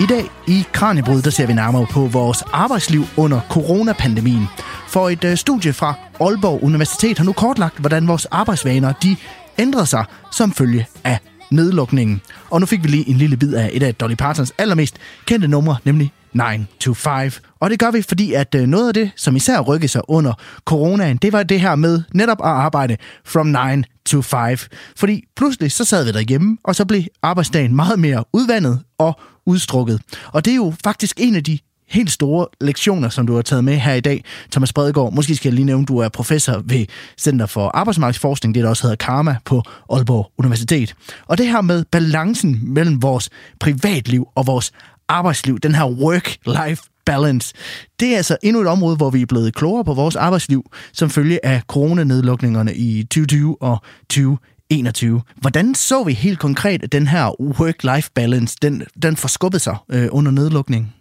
I 0.00 0.06
dag 0.06 0.30
i 0.46 0.66
Kranjebrud, 0.72 1.22
der 1.22 1.30
ser 1.30 1.46
vi 1.46 1.52
nærmere 1.52 1.86
på 1.90 2.00
vores 2.00 2.42
arbejdsliv 2.52 3.04
under 3.16 3.40
coronapandemien. 3.50 4.48
For 4.90 5.08
et 5.08 5.24
øh, 5.24 5.36
studie 5.36 5.72
fra 5.72 5.94
Aalborg 6.20 6.62
Universitet 6.62 7.18
har 7.18 7.24
nu 7.24 7.32
kortlagt, 7.32 7.78
hvordan 7.78 8.08
vores 8.08 8.26
arbejdsvaner 8.26 8.92
de 8.92 9.16
ændrede 9.58 9.86
sig 9.86 10.04
som 10.32 10.52
følge 10.52 10.86
af 11.04 11.18
nedlukningen. 11.50 12.20
Og 12.50 12.60
nu 12.60 12.66
fik 12.66 12.82
vi 12.82 12.88
lige 12.88 13.08
en 13.08 13.16
lille 13.16 13.36
bid 13.36 13.54
af 13.54 13.70
et 13.72 13.82
af 13.82 13.94
Dolly 13.94 14.14
Partons 14.14 14.52
allermest 14.58 14.96
kendte 15.26 15.48
numre, 15.48 15.76
nemlig 15.84 16.12
9 16.32 16.42
to 16.80 16.94
5. 16.94 17.30
Og 17.60 17.70
det 17.70 17.78
gør 17.78 17.90
vi, 17.90 18.02
fordi 18.02 18.32
at 18.32 18.54
øh, 18.54 18.66
noget 18.66 18.88
af 18.88 18.94
det, 18.94 19.10
som 19.16 19.36
især 19.36 19.60
rykkede 19.60 19.88
sig 19.88 20.02
under 20.08 20.32
coronaen, 20.64 21.16
det 21.16 21.32
var 21.32 21.42
det 21.42 21.60
her 21.60 21.74
med 21.74 22.02
netop 22.14 22.40
at 22.40 22.50
arbejde 22.50 22.96
from 23.24 23.46
9 23.46 23.82
to 24.06 24.22
5. 24.22 24.58
Fordi 24.96 25.24
pludselig 25.36 25.72
så 25.72 25.84
sad 25.84 26.04
vi 26.04 26.12
derhjemme, 26.12 26.58
og 26.64 26.76
så 26.76 26.84
blev 26.84 27.02
arbejdsdagen 27.22 27.76
meget 27.76 27.98
mere 27.98 28.24
udvandet 28.32 28.80
og 28.98 29.20
udstrukket. 29.46 30.00
Og 30.26 30.44
det 30.44 30.50
er 30.50 30.56
jo 30.56 30.74
faktisk 30.84 31.20
en 31.20 31.34
af 31.34 31.44
de 31.44 31.58
helt 31.90 32.10
store 32.10 32.46
lektioner, 32.60 33.08
som 33.08 33.26
du 33.26 33.34
har 33.34 33.42
taget 33.42 33.64
med 33.64 33.76
her 33.76 33.94
i 33.94 34.00
dag, 34.00 34.24
Thomas 34.50 34.72
Bredegaard. 34.72 35.12
Måske 35.12 35.36
skal 35.36 35.48
jeg 35.48 35.54
lige 35.54 35.64
nævne, 35.64 35.82
at 35.82 35.88
du 35.88 35.98
er 35.98 36.08
professor 36.08 36.62
ved 36.64 36.86
Center 37.18 37.46
for 37.46 37.68
Arbejdsmarkedsforskning, 37.68 38.54
det 38.54 38.62
der 38.62 38.68
også 38.68 38.82
hedder 38.82 38.96
Karma 38.96 39.36
på 39.44 39.62
Aalborg 39.90 40.32
Universitet. 40.38 40.94
Og 41.26 41.38
det 41.38 41.46
her 41.46 41.60
med 41.60 41.84
balancen 41.84 42.60
mellem 42.62 43.02
vores 43.02 43.30
privatliv 43.60 44.28
og 44.34 44.46
vores 44.46 44.72
arbejdsliv, 45.08 45.58
den 45.58 45.74
her 45.74 45.84
work-life 45.84 47.02
balance. 47.06 47.54
Det 48.00 48.12
er 48.12 48.16
altså 48.16 48.36
endnu 48.42 48.62
et 48.62 48.68
område, 48.68 48.96
hvor 48.96 49.10
vi 49.10 49.22
er 49.22 49.26
blevet 49.26 49.54
klogere 49.54 49.84
på 49.84 49.94
vores 49.94 50.16
arbejdsliv, 50.16 50.70
som 50.92 51.10
følge 51.10 51.46
af 51.46 51.62
coronanedlukningerne 51.68 52.74
i 52.74 53.02
2020 53.02 53.62
og 53.62 53.82
2021. 54.10 55.22
Hvordan 55.36 55.74
så 55.74 56.04
vi 56.04 56.12
helt 56.12 56.38
konkret, 56.38 56.82
at 56.82 56.92
den 56.92 57.06
her 57.06 57.40
work-life 57.40 58.10
balance, 58.14 58.56
den, 58.62 58.82
den 59.02 59.16
forskubbede 59.16 59.62
sig 59.62 59.76
øh, 59.88 60.08
under 60.10 60.32
nedlukningen? 60.32 60.92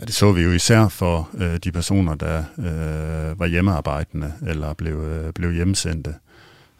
Ja, 0.00 0.04
det 0.04 0.14
så 0.14 0.32
vi 0.32 0.42
jo 0.42 0.52
især 0.52 0.88
for 0.88 1.30
øh, 1.38 1.56
de 1.56 1.72
personer, 1.72 2.14
der 2.14 2.38
øh, 2.58 3.40
var 3.40 3.46
hjemmearbejdende 3.46 4.32
eller 4.46 4.74
blev, 4.74 4.96
øh, 5.00 5.32
blev 5.32 5.52
hjemsendte. 5.52 6.14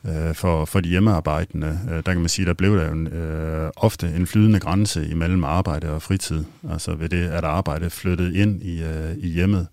Øh, 0.09 0.35
for, 0.35 0.65
for 0.65 0.81
de 0.81 0.89
hjemmearbejdende, 0.89 1.81
øh, 1.91 1.97
der 1.97 2.13
kan 2.13 2.21
man 2.21 2.29
sige, 2.29 2.47
der 2.47 2.55
blev 2.55 2.77
der 2.77 2.87
jo 2.87 2.93
en, 2.93 3.07
øh, 3.07 3.71
ofte 3.77 4.09
en 4.17 4.27
flydende 4.27 4.61
grænse 4.61 5.09
imellem 5.09 5.45
arbejde 5.45 5.91
og 5.91 6.03
fritid. 6.03 6.45
Altså 6.71 6.95
ved 6.95 7.09
det, 7.09 7.29
at 7.29 7.45
arbejde 7.45 7.91
flyttede 7.91 8.37
ind 8.37 8.63
i, 8.63 8.83
øh, 8.83 9.17
i 9.17 9.29
hjemmet. 9.29 9.67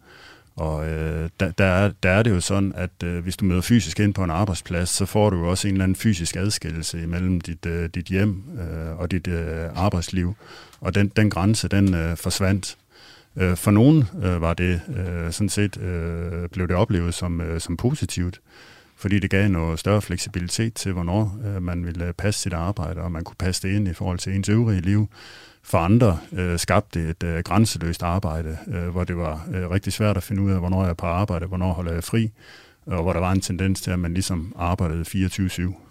Og 0.55 0.88
øh, 0.88 1.29
der, 1.39 1.51
der, 1.51 1.65
er, 1.65 1.91
der 2.03 2.10
er 2.10 2.23
det 2.23 2.31
jo 2.31 2.39
sådan, 2.39 2.73
at 2.75 3.03
øh, 3.03 3.23
hvis 3.23 3.38
du 3.38 3.45
møder 3.45 3.62
fysisk 3.62 3.99
ind 3.99 4.13
på 4.13 4.23
en 4.23 4.29
arbejdsplads, 4.29 4.89
så 4.89 5.05
får 5.05 5.29
du 5.29 5.38
jo 5.38 5.49
også 5.49 5.67
en 5.67 5.73
eller 5.73 5.84
anden 5.84 5.95
fysisk 5.95 6.36
adskillelse 6.36 7.03
imellem 7.03 7.41
dit, 7.41 7.65
øh, 7.65 7.89
dit 7.95 8.05
hjem 8.05 8.43
øh, 8.60 8.99
og 8.99 9.12
dit 9.12 9.27
øh, 9.27 9.69
arbejdsliv. 9.75 10.36
Og 10.81 10.95
den, 10.95 11.12
den 11.15 11.29
grænse, 11.29 11.67
den 11.67 11.93
øh, 11.93 12.17
forsvandt. 12.17 12.77
Øh, 13.38 13.56
for 13.56 13.71
nogen 13.71 14.04
øh, 14.24 14.41
var 14.41 14.54
det 14.54 14.82
øh, 14.98 15.32
sådan 15.32 15.50
set, 15.50 15.82
øh, 15.82 16.50
blev 16.50 16.67
det 16.67 16.76
oplevet 16.76 17.13
som, 17.13 17.41
øh, 17.41 17.62
som 17.62 17.78
positivt, 17.78 18.41
fordi 18.98 19.19
det 19.19 19.30
gav 19.30 19.50
noget 19.50 19.80
større 19.80 20.02
fleksibilitet 20.02 20.74
til, 20.74 20.93
hvornår 20.93 21.38
øh, 21.45 21.63
man 21.63 21.86
ville 21.86 22.13
passe 22.17 22.41
sit 22.41 22.54
arbejde, 22.54 23.02
og 23.02 23.12
man 23.12 23.24
kunne 23.24 23.36
passe 23.39 23.67
det 23.67 23.76
ind 23.76 23.88
i 23.88 23.93
forhold 23.93 24.19
til 24.19 24.36
ens 24.36 24.50
øvrige 24.50 24.82
liv. 24.82 25.10
For 25.63 25.78
andre 25.78 26.19
øh, 26.34 26.60
skabte 26.60 27.10
et 27.10 27.24
øh, 27.24 27.39
grænseløst 27.43 28.04
arbejde, 28.04 28.58
øh, 28.67 28.88
hvor 28.88 29.04
det 29.04 29.17
var 29.17 29.48
øh, 29.54 29.69
rigtig 29.69 29.93
svært 29.93 30.17
at 30.17 30.24
finde 30.24 30.41
ud 30.41 30.52
af, 30.52 30.60
hvornår 30.60 30.82
jeg 30.82 30.89
er 30.89 30.93
på 30.93 31.06
arbejde, 31.06 31.45
hvornår 31.45 31.74
holder 31.74 31.93
jeg 31.93 32.04
fri, 32.04 32.32
og 32.86 33.02
hvor 33.02 33.13
der 33.13 33.19
var 33.19 33.32
en 33.32 33.41
tendens 33.41 33.82
til, 33.82 33.91
at 33.91 34.00
man 34.00 34.13
ligesom 34.13 34.54
arbejdede 34.56 35.02
24-7. 35.02 35.85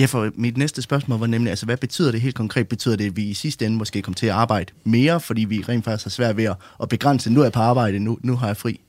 Ja, 0.00 0.06
for 0.06 0.30
mit 0.34 0.56
næste 0.56 0.82
spørgsmål 0.82 1.18
var 1.18 1.26
nemlig, 1.26 1.50
altså 1.50 1.66
hvad 1.66 1.76
betyder 1.76 2.10
det 2.10 2.20
helt 2.20 2.34
konkret? 2.34 2.68
Betyder 2.68 2.96
det, 2.96 3.06
at 3.06 3.16
vi 3.16 3.22
i 3.22 3.34
sidste 3.34 3.66
ende 3.66 3.76
måske 3.76 4.02
kommer 4.02 4.14
til 4.16 4.26
at 4.26 4.32
arbejde 4.32 4.72
mere, 4.84 5.20
fordi 5.20 5.44
vi 5.44 5.64
rent 5.68 5.84
faktisk 5.84 6.04
har 6.04 6.10
svært 6.10 6.36
ved 6.36 6.54
at 6.82 6.88
begrænse, 6.88 7.32
nu 7.32 7.40
er 7.40 7.44
jeg 7.44 7.52
på 7.52 7.60
arbejde, 7.60 7.98
nu, 7.98 8.18
nu 8.22 8.36
har 8.36 8.46
jeg 8.46 8.56
fri? 8.56 8.80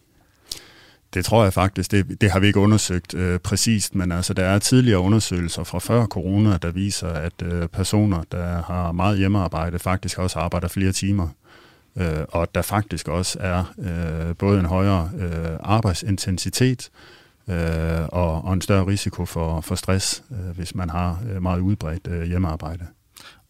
Det 1.13 1.25
tror 1.25 1.43
jeg 1.43 1.53
faktisk, 1.53 1.91
det, 1.91 2.21
det 2.21 2.31
har 2.31 2.39
vi 2.39 2.47
ikke 2.47 2.59
undersøgt 2.59 3.13
øh, 3.13 3.39
præcist, 3.39 3.95
men 3.95 4.11
altså 4.11 4.33
der 4.33 4.43
er 4.43 4.59
tidligere 4.59 4.99
undersøgelser 4.99 5.63
fra 5.63 5.79
før 5.79 6.05
corona, 6.05 6.57
der 6.57 6.71
viser, 6.71 7.07
at 7.07 7.33
øh, 7.43 7.67
personer, 7.67 8.23
der 8.31 8.63
har 8.63 8.91
meget 8.91 9.17
hjemmearbejde, 9.17 9.79
faktisk 9.79 10.19
også 10.19 10.39
arbejder 10.39 10.67
flere 10.67 10.91
timer. 10.91 11.27
Øh, 11.97 12.23
og 12.29 12.55
der 12.55 12.61
faktisk 12.61 13.07
også 13.07 13.37
er 13.41 13.73
øh, 13.79 14.35
både 14.35 14.59
en 14.59 14.65
højere 14.65 15.09
øh, 15.19 15.57
arbejdsintensitet, 15.59 16.89
øh, 16.93 17.20
og, 18.11 18.45
og 18.45 18.53
en 18.53 18.61
større 18.61 18.87
risiko 18.87 19.25
for, 19.25 19.61
for 19.61 19.75
stress, 19.75 20.23
øh, 20.31 20.55
hvis 20.55 20.75
man 20.75 20.89
har 20.89 21.19
øh, 21.29 21.41
meget 21.41 21.59
udbredt 21.59 22.07
øh, 22.07 22.23
hjemmearbejde. 22.23 22.85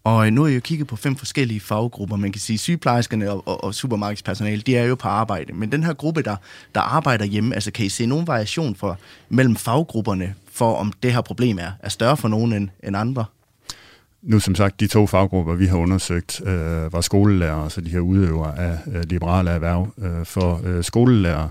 Og 0.03 0.33
nu 0.33 0.43
er 0.43 0.47
jeg 0.47 0.55
jo 0.55 0.59
kigget 0.59 0.87
på 0.87 0.95
fem 0.95 1.15
forskellige 1.15 1.59
faggrupper. 1.59 2.15
Man 2.15 2.31
kan 2.31 2.41
sige, 2.41 2.57
sygeplejerskerne 2.57 3.31
og, 3.31 3.47
og, 3.47 3.63
og 3.63 3.75
supermarkedspersonale, 3.75 4.61
de 4.61 4.77
er 4.77 4.83
jo 4.83 4.95
på 4.95 5.07
arbejde. 5.07 5.53
Men 5.53 5.71
den 5.71 5.83
her 5.83 5.93
gruppe, 5.93 6.21
der, 6.21 6.35
der 6.75 6.81
arbejder 6.81 7.25
hjemme, 7.25 7.55
altså 7.55 7.71
kan 7.71 7.85
I 7.85 7.89
se 7.89 8.05
nogen 8.05 8.27
variation 8.27 8.75
for, 8.75 8.97
mellem 9.29 9.55
faggrupperne, 9.55 10.35
for 10.51 10.75
om 10.75 10.93
det 11.03 11.13
her 11.13 11.21
problem 11.21 11.59
er, 11.59 11.71
er 11.79 11.89
større 11.89 12.17
for 12.17 12.27
nogen 12.27 12.53
end, 12.53 12.69
end 12.83 12.97
andre? 12.97 13.25
Nu 14.21 14.39
som 14.39 14.55
sagt, 14.55 14.79
de 14.79 14.87
to 14.87 15.07
faggrupper, 15.07 15.55
vi 15.55 15.65
har 15.65 15.77
undersøgt, 15.77 16.41
øh, 16.45 16.93
var 16.93 17.01
skolelærer, 17.01 17.63
altså 17.63 17.81
de 17.81 17.89
her 17.89 17.99
udøvere 17.99 18.59
af 18.59 18.77
øh, 18.87 19.03
liberale 19.03 19.49
erhverv. 19.51 19.93
Øh, 19.97 20.25
for 20.25 20.61
øh, 20.63 20.83
skolelærer 20.83 21.43
øh, 21.43 21.49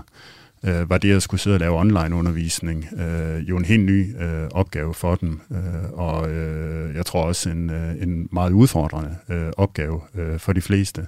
Øh, 0.65 0.89
var 0.89 0.97
det 0.97 1.15
at 1.15 1.23
skulle 1.23 1.41
sidde 1.41 1.55
og 1.55 1.59
lave 1.59 1.79
online-undervisning 1.79 2.87
øh, 2.99 3.49
jo 3.49 3.57
en 3.57 3.65
helt 3.65 3.85
ny 3.85 4.21
øh, 4.21 4.47
opgave 4.51 4.93
for 4.93 5.15
dem, 5.15 5.39
øh, 5.51 5.91
og 5.93 6.29
øh, 6.31 6.95
jeg 6.95 7.05
tror 7.05 7.23
også 7.23 7.49
en, 7.49 7.69
øh, 7.69 8.01
en 8.01 8.29
meget 8.31 8.51
udfordrende 8.51 9.15
øh, 9.29 9.51
opgave 9.57 10.01
øh, 10.15 10.39
for 10.39 10.53
de 10.53 10.61
fleste. 10.61 11.07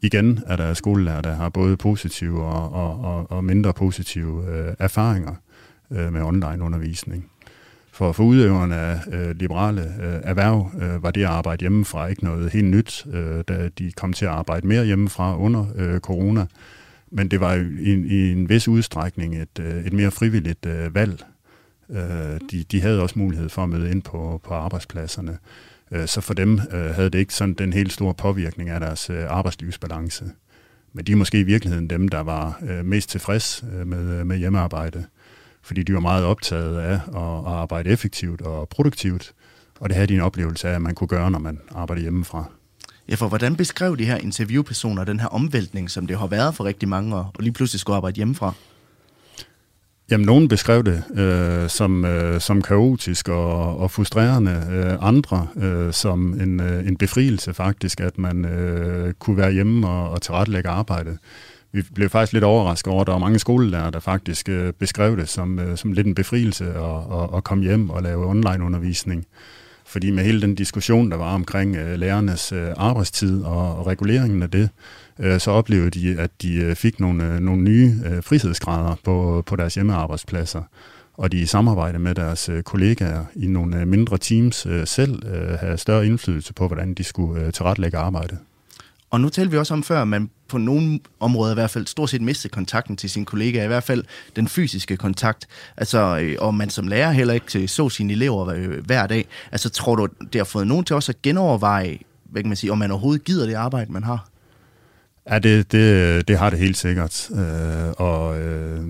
Igen 0.00 0.40
er 0.46 0.56
der 0.56 0.74
skolelærer, 0.74 1.20
der 1.20 1.34
har 1.34 1.48
både 1.48 1.76
positive 1.76 2.44
og, 2.44 2.72
og, 2.72 3.00
og, 3.04 3.30
og 3.30 3.44
mindre 3.44 3.72
positive 3.72 4.44
øh, 4.50 4.74
erfaringer 4.78 5.34
øh, 5.90 6.12
med 6.12 6.22
online-undervisning. 6.22 7.30
For, 7.92 8.12
for 8.12 8.24
udøverne 8.24 8.76
af 8.76 9.00
øh, 9.12 9.36
liberale 9.36 9.82
øh, 9.82 10.20
erhverv 10.22 10.70
øh, 10.80 11.02
var 11.02 11.10
det 11.10 11.20
at 11.20 11.26
arbejde 11.26 11.60
hjemmefra 11.60 12.06
ikke 12.06 12.24
noget 12.24 12.52
helt 12.52 12.66
nyt, 12.66 13.06
øh, 13.12 13.44
da 13.48 13.68
de 13.78 13.92
kom 13.92 14.12
til 14.12 14.24
at 14.24 14.30
arbejde 14.30 14.66
mere 14.66 14.84
hjemmefra 14.84 15.38
under 15.38 15.66
øh, 15.76 16.00
corona. 16.00 16.46
Men 17.10 17.28
det 17.28 17.40
var 17.40 17.54
jo 17.54 17.64
i, 17.80 17.90
i 17.90 18.32
en 18.32 18.48
vis 18.48 18.68
udstrækning 18.68 19.42
et, 19.42 19.58
øh, 19.60 19.86
et 19.86 19.92
mere 19.92 20.10
frivilligt 20.10 20.66
øh, 20.66 20.94
valg. 20.94 21.24
Øh, 21.90 22.40
de, 22.50 22.64
de 22.64 22.80
havde 22.80 23.02
også 23.02 23.18
mulighed 23.18 23.48
for 23.48 23.62
at 23.62 23.68
møde 23.68 23.90
ind 23.90 24.02
på, 24.02 24.40
på 24.44 24.54
arbejdspladserne. 24.54 25.38
Øh, 25.92 26.06
så 26.06 26.20
for 26.20 26.34
dem 26.34 26.60
øh, 26.72 26.90
havde 26.94 27.10
det 27.10 27.18
ikke 27.18 27.34
sådan 27.34 27.54
den 27.54 27.72
helt 27.72 27.92
store 27.92 28.14
påvirkning 28.14 28.70
af 28.70 28.80
deres 28.80 29.10
øh, 29.10 29.24
arbejdslivsbalance. 29.28 30.24
Men 30.92 31.04
de 31.04 31.12
er 31.12 31.16
måske 31.16 31.40
i 31.40 31.42
virkeligheden 31.42 31.90
dem, 31.90 32.08
der 32.08 32.20
var 32.20 32.60
øh, 32.68 32.84
mest 32.84 33.10
tilfreds 33.10 33.64
øh, 33.74 33.86
med, 33.86 34.20
øh, 34.20 34.26
med 34.26 34.36
hjemmearbejde. 34.36 35.04
Fordi 35.62 35.82
de 35.82 35.94
var 35.94 36.00
meget 36.00 36.24
optaget 36.24 36.78
af 36.78 36.92
at, 36.92 37.00
at 37.16 37.52
arbejde 37.52 37.90
effektivt 37.90 38.40
og 38.40 38.68
produktivt. 38.68 39.32
Og 39.80 39.88
det 39.88 39.96
havde 39.96 40.06
de 40.06 40.14
en 40.14 40.20
oplevelse 40.20 40.68
af, 40.68 40.74
at 40.74 40.82
man 40.82 40.94
kunne 40.94 41.08
gøre, 41.08 41.30
når 41.30 41.38
man 41.38 41.58
arbejder 41.74 42.02
hjemmefra. 42.02 42.50
Ja, 43.08 43.14
for 43.14 43.28
hvordan 43.28 43.56
beskrev 43.56 43.96
de 43.96 44.04
her 44.04 44.16
interviewpersoner 44.16 45.04
den 45.04 45.20
her 45.20 45.26
omvæltning, 45.26 45.90
som 45.90 46.06
det 46.06 46.18
har 46.18 46.26
været 46.26 46.54
for 46.54 46.64
rigtig 46.64 46.88
mange 46.88 47.16
år, 47.16 47.32
og 47.34 47.42
lige 47.42 47.52
pludselig 47.52 47.80
skulle 47.80 47.96
arbejde 47.96 48.16
hjemmefra? 48.16 48.52
Jamen, 50.10 50.26
nogen 50.26 50.48
beskrev 50.48 50.84
det 50.84 51.02
øh, 51.14 51.68
som, 51.68 52.04
øh, 52.04 52.40
som 52.40 52.62
kaotisk 52.62 53.28
og, 53.28 53.78
og 53.78 53.90
frustrerende. 53.90 54.66
Øh, 54.70 55.08
andre 55.08 55.46
øh, 55.56 55.92
som 55.92 56.40
en, 56.40 56.60
øh, 56.60 56.88
en 56.88 56.96
befrielse 56.96 57.54
faktisk, 57.54 58.00
at 58.00 58.18
man 58.18 58.44
øh, 58.44 59.14
kunne 59.14 59.36
være 59.36 59.52
hjemme 59.52 59.88
og, 59.88 60.10
og 60.10 60.22
tilrettelægge 60.22 60.68
arbejdet. 60.68 61.18
Vi 61.72 61.82
blev 61.94 62.08
faktisk 62.08 62.32
lidt 62.32 62.44
overrasket 62.44 62.92
over, 62.92 63.00
at 63.00 63.06
der 63.06 63.12
var 63.12 63.18
mange 63.18 63.38
skolelærer, 63.38 63.90
der 63.90 64.00
faktisk 64.00 64.48
øh, 64.48 64.72
beskrev 64.72 65.16
det 65.16 65.28
som, 65.28 65.58
øh, 65.58 65.76
som 65.76 65.92
lidt 65.92 66.06
en 66.06 66.14
befrielse 66.14 66.64
at, 66.64 67.20
at, 67.22 67.36
at 67.36 67.44
komme 67.44 67.64
hjem 67.64 67.90
og 67.90 68.02
lave 68.02 68.26
online-undervisning. 68.26 69.26
Fordi 69.88 70.10
med 70.10 70.24
hele 70.24 70.40
den 70.40 70.54
diskussion, 70.54 71.10
der 71.10 71.16
var 71.16 71.34
omkring 71.34 71.76
øh, 71.76 71.98
lærernes 71.98 72.52
øh, 72.52 72.68
arbejdstid 72.76 73.42
og, 73.42 73.76
og 73.76 73.86
reguleringen 73.86 74.42
af 74.42 74.50
det, 74.50 74.70
øh, 75.18 75.40
så 75.40 75.50
oplevede 75.50 75.90
de, 75.90 76.20
at 76.20 76.30
de 76.42 76.54
øh, 76.54 76.76
fik 76.76 77.00
nogle, 77.00 77.24
øh, 77.24 77.40
nogle 77.40 77.62
nye 77.62 77.94
øh, 78.06 78.22
frihedsgrader 78.22 78.94
på, 79.04 79.42
på 79.46 79.56
deres 79.56 79.74
hjemmearbejdspladser. 79.74 80.62
Og 81.14 81.32
de 81.32 81.40
i 81.40 81.46
samarbejde 81.46 81.98
med 81.98 82.14
deres 82.14 82.48
øh, 82.48 82.62
kollegaer 82.62 83.24
i 83.34 83.46
nogle 83.46 83.80
øh, 83.80 83.88
mindre 83.88 84.18
teams 84.18 84.66
øh, 84.66 84.86
selv 84.86 85.26
øh, 85.26 85.58
havde 85.58 85.78
større 85.78 86.06
indflydelse 86.06 86.54
på, 86.54 86.66
hvordan 86.66 86.94
de 86.94 87.04
skulle 87.04 87.46
øh, 87.46 87.52
tilrettelægge 87.52 87.98
arbejdet. 87.98 88.38
Og 89.10 89.20
nu 89.20 89.28
talte 89.28 89.50
vi 89.50 89.58
også 89.58 89.74
om 89.74 89.82
før, 89.82 90.02
at 90.02 90.08
man 90.08 90.30
på 90.48 90.58
nogle 90.58 91.00
områder 91.20 91.52
i 91.52 91.54
hvert 91.54 91.70
fald 91.70 91.86
stort 91.86 92.10
set 92.10 92.22
mistede 92.22 92.52
kontakten 92.52 92.96
til 92.96 93.10
sine 93.10 93.26
kollegaer, 93.26 93.64
i 93.64 93.66
hvert 93.66 93.82
fald 93.82 94.04
den 94.36 94.48
fysiske 94.48 94.96
kontakt. 94.96 95.46
Altså, 95.76 96.18
øh, 96.22 96.36
og 96.38 96.54
man 96.54 96.70
som 96.70 96.88
lærer 96.88 97.12
heller 97.12 97.34
ikke 97.34 97.68
så 97.68 97.88
sine 97.88 98.12
elever 98.12 98.48
øh, 98.48 98.84
hver 98.86 99.06
dag. 99.06 99.28
Altså, 99.52 99.70
tror 99.70 99.96
du, 99.96 100.08
det 100.32 100.38
har 100.38 100.44
fået 100.44 100.66
nogen 100.66 100.84
til 100.84 100.96
også 100.96 101.12
at 101.12 101.22
genoverveje, 101.22 101.98
hvad 102.24 102.42
kan 102.42 102.48
man 102.48 102.56
sige, 102.56 102.72
om 102.72 102.78
man 102.78 102.90
overhovedet 102.90 103.24
gider 103.24 103.46
det 103.46 103.54
arbejde, 103.54 103.92
man 103.92 104.04
har? 104.04 104.28
Ja, 105.30 105.38
det, 105.38 105.72
det, 105.72 106.28
det 106.28 106.38
har 106.38 106.50
det 106.50 106.58
helt 106.58 106.76
sikkert. 106.76 107.30
Øh, 107.30 107.90
og 107.96 108.40
øh, 108.40 108.80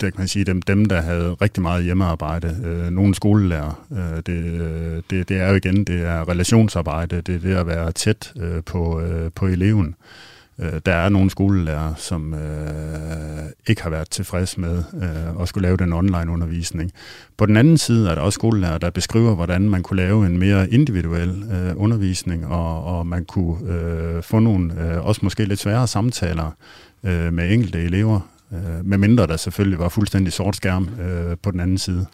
der 0.00 0.10
kan 0.10 0.20
man 0.20 0.28
sige, 0.28 0.44
dem, 0.44 0.62
dem 0.62 0.84
der 0.84 1.00
havde 1.00 1.34
rigtig 1.34 1.62
meget 1.62 1.84
hjemmearbejde, 1.84 2.56
øh, 2.64 2.90
nogle 2.90 3.14
skolelærer, 3.14 3.86
øh, 3.92 4.22
det, 4.26 4.60
øh, 4.60 5.02
det, 5.10 5.28
det 5.28 5.40
er 5.40 5.48
jo 5.48 5.54
igen, 5.54 5.84
det 5.84 6.02
er 6.02 6.28
relationsarbejde, 6.28 7.20
det 7.20 7.34
er 7.34 7.38
det 7.38 7.54
at 7.54 7.66
være 7.66 7.92
tæt 7.92 8.32
øh, 8.40 8.62
på, 8.64 9.00
øh, 9.00 9.30
på 9.34 9.46
eleven. 9.46 9.94
Øh, 10.58 10.80
der 10.86 10.94
er 10.94 11.08
nogle 11.08 11.30
skolelærer, 11.30 11.94
som 11.94 12.34
øh, 12.34 13.50
ikke 13.66 13.82
har 13.82 13.90
været 13.90 14.10
tilfreds 14.10 14.58
med 14.58 14.82
øh, 15.02 15.42
at 15.42 15.48
skulle 15.48 15.62
lave 15.62 15.76
den 15.76 15.92
online 15.92 16.30
undervisning. 16.30 16.92
På 17.36 17.46
den 17.46 17.56
anden 17.56 17.78
side 17.78 18.10
er 18.10 18.14
der 18.14 18.22
også 18.22 18.36
skolelærer, 18.36 18.78
der 18.78 18.90
beskriver, 18.90 19.34
hvordan 19.34 19.70
man 19.70 19.82
kunne 19.82 19.96
lave 19.96 20.26
en 20.26 20.38
mere 20.38 20.70
individuel 20.70 21.44
øh, 21.52 21.72
undervisning, 21.76 22.46
og, 22.46 22.84
og 22.84 23.06
man 23.06 23.24
kunne 23.24 23.72
øh, 23.72 24.22
få 24.22 24.38
nogle 24.38 24.82
øh, 24.82 25.06
også 25.06 25.20
måske 25.22 25.44
lidt 25.44 25.60
sværere 25.60 25.86
samtaler 25.86 26.50
øh, 27.04 27.32
med 27.32 27.52
enkelte 27.52 27.78
elever, 27.78 28.20
øh, 28.52 28.84
medmindre 28.84 29.26
der 29.26 29.36
selvfølgelig 29.36 29.78
var 29.78 29.88
fuldstændig 29.88 30.32
sort 30.32 30.56
skærm 30.56 30.88
øh, 31.00 31.36
på 31.42 31.50
den 31.50 31.60
anden 31.60 31.78
side. 31.78 32.06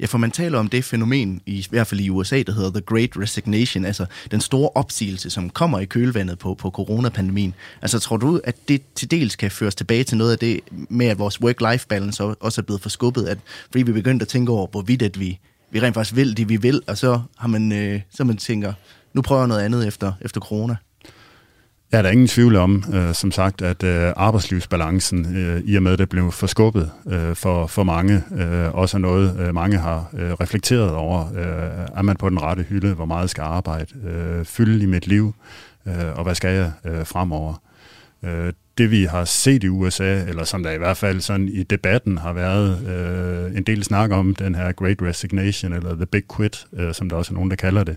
Ja, 0.00 0.06
for 0.06 0.18
man 0.18 0.30
taler 0.30 0.58
om 0.58 0.68
det 0.68 0.84
fænomen, 0.84 1.40
i, 1.46 1.66
hvert 1.70 1.86
fald 1.86 2.00
i 2.00 2.10
USA, 2.10 2.42
der 2.42 2.52
hedder 2.52 2.70
The 2.70 2.80
Great 2.80 3.10
Resignation, 3.16 3.84
altså 3.84 4.06
den 4.30 4.40
store 4.40 4.70
opsigelse, 4.74 5.30
som 5.30 5.50
kommer 5.50 5.78
i 5.78 5.84
kølvandet 5.84 6.38
på, 6.38 6.54
på 6.54 6.70
coronapandemien. 6.70 7.54
Altså 7.82 7.98
tror 7.98 8.16
du, 8.16 8.40
at 8.44 8.56
det 8.68 8.82
til 8.94 9.10
dels 9.10 9.36
kan 9.36 9.50
føres 9.50 9.74
tilbage 9.74 10.04
til 10.04 10.18
noget 10.18 10.32
af 10.32 10.38
det 10.38 10.60
med, 10.70 11.06
at 11.06 11.18
vores 11.18 11.40
work-life 11.40 11.86
balance 11.88 12.24
også 12.24 12.60
er 12.60 12.62
blevet 12.62 12.82
forskubbet, 12.82 13.26
at, 13.26 13.38
fordi 13.70 13.82
vi 13.82 13.92
begyndte 13.92 14.24
at 14.24 14.28
tænke 14.28 14.52
over, 14.52 14.66
hvorvidt 14.66 15.02
at 15.02 15.20
vi, 15.20 15.38
vi 15.70 15.80
rent 15.80 15.94
faktisk 15.94 16.16
vil 16.16 16.36
det, 16.36 16.48
vi 16.48 16.56
vil, 16.56 16.82
og 16.86 16.98
så 16.98 17.20
har 17.38 17.48
man, 17.48 17.72
øh, 17.72 18.00
så 18.10 18.24
man 18.24 18.36
tænker, 18.36 18.72
nu 19.14 19.22
prøver 19.22 19.40
jeg 19.40 19.48
noget 19.48 19.62
andet 19.62 19.86
efter, 19.86 20.12
efter 20.20 20.40
corona. 20.40 20.76
Ja, 21.94 22.02
der 22.02 22.08
er 22.08 22.12
ingen 22.12 22.28
tvivl 22.28 22.56
om, 22.56 22.84
øh, 22.94 23.14
som 23.14 23.30
sagt, 23.30 23.62
at 23.62 23.82
øh, 23.82 24.12
arbejdslivsbalancen, 24.16 25.36
øh, 25.36 25.60
i 25.64 25.76
og 25.76 25.82
med 25.82 25.92
at 25.92 25.98
det 25.98 26.08
blev 26.08 26.32
forskubbet 26.32 26.90
øh, 27.06 27.36
for, 27.36 27.66
for 27.66 27.82
mange, 27.82 28.22
øh, 28.36 28.74
også 28.74 28.96
er 28.96 28.98
noget, 28.98 29.40
øh, 29.40 29.54
mange 29.54 29.78
har 29.78 30.10
øh, 30.14 30.32
reflekteret 30.32 30.90
over. 30.90 31.26
Øh, 31.36 31.88
er 31.96 32.02
man 32.02 32.16
på 32.16 32.28
den 32.30 32.42
rette 32.42 32.62
hylde? 32.62 32.94
Hvor 32.94 33.04
meget 33.04 33.30
skal 33.30 33.42
arbejde? 33.42 33.86
Øh, 34.06 34.44
fylde 34.44 34.82
i 34.82 34.86
mit 34.86 35.06
liv? 35.06 35.34
Øh, 35.86 36.14
og 36.14 36.24
hvad 36.24 36.34
skal 36.34 36.54
jeg 36.54 36.72
øh, 36.84 37.06
fremover? 37.06 37.62
Øh, 38.24 38.52
det 38.78 38.90
vi 38.90 39.04
har 39.04 39.24
set 39.24 39.64
i 39.64 39.68
USA, 39.68 40.24
eller 40.28 40.44
som 40.44 40.62
der 40.62 40.70
i 40.70 40.78
hvert 40.78 40.96
fald 40.96 41.20
sådan 41.20 41.48
i 41.48 41.62
debatten 41.62 42.18
har 42.18 42.32
været 42.32 42.88
øh, 42.88 43.56
en 43.56 43.62
del 43.62 43.84
snak 43.84 44.10
om, 44.10 44.34
den 44.34 44.54
her 44.54 44.72
Great 44.72 45.02
Resignation, 45.02 45.72
eller 45.72 45.94
The 45.94 46.06
Big 46.06 46.24
Quit, 46.36 46.66
øh, 46.72 46.94
som 46.94 47.08
der 47.08 47.16
også 47.16 47.32
er 47.32 47.34
nogen, 47.34 47.50
der 47.50 47.56
kalder 47.56 47.84
det, 47.84 47.96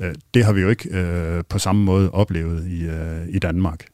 Øh, 0.00 0.14
det 0.34 0.44
har 0.44 0.52
vi 0.52 0.60
jo 0.60 0.68
ikke 0.68 0.98
øh, 0.98 1.44
på 1.48 1.58
samme 1.58 1.84
måde 1.84 2.10
oplevet 2.10 2.66
i, 2.66 2.86
øh, 2.86 3.28
i 3.28 3.38
Danmark. 3.38 3.84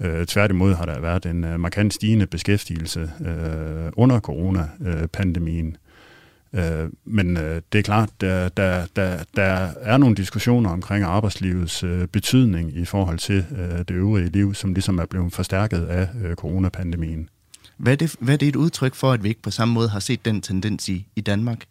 Øh, 0.00 0.26
tværtimod 0.26 0.74
har 0.74 0.86
der 0.86 1.00
været 1.00 1.26
en 1.26 1.44
øh, 1.44 1.60
markant 1.60 1.94
stigende 1.94 2.26
beskæftigelse 2.26 3.10
øh, 3.20 3.92
under 3.96 4.20
coronapandemien. 4.20 5.76
Øh, 6.52 6.90
men 7.04 7.36
øh, 7.36 7.62
det 7.72 7.78
er 7.78 7.82
klart, 7.82 8.10
der, 8.20 8.48
der, 8.48 8.86
der, 8.96 9.18
der 9.36 9.72
er 9.80 9.96
nogle 9.96 10.16
diskussioner 10.16 10.70
omkring 10.70 11.04
arbejdslivets 11.04 11.82
øh, 11.82 12.06
betydning 12.06 12.76
i 12.76 12.84
forhold 12.84 13.18
til 13.18 13.44
øh, 13.58 13.78
det 13.78 13.90
øvrige 13.90 14.28
liv, 14.28 14.54
som 14.54 14.74
ligesom 14.74 14.98
er 14.98 15.06
blevet 15.06 15.32
forstærket 15.32 15.84
af 15.84 16.08
øh, 16.24 16.34
coronapandemien. 16.34 17.28
Hvad 17.76 17.92
er, 17.92 17.96
det, 17.96 18.16
hvad 18.20 18.34
er 18.34 18.38
det 18.38 18.48
et 18.48 18.56
udtryk 18.56 18.94
for, 18.94 19.12
at 19.12 19.22
vi 19.22 19.28
ikke 19.28 19.42
på 19.42 19.50
samme 19.50 19.74
måde 19.74 19.88
har 19.88 20.00
set 20.00 20.24
den 20.24 20.40
tendens 20.40 20.88
i, 20.88 21.06
i 21.16 21.20
Danmark? 21.20 21.64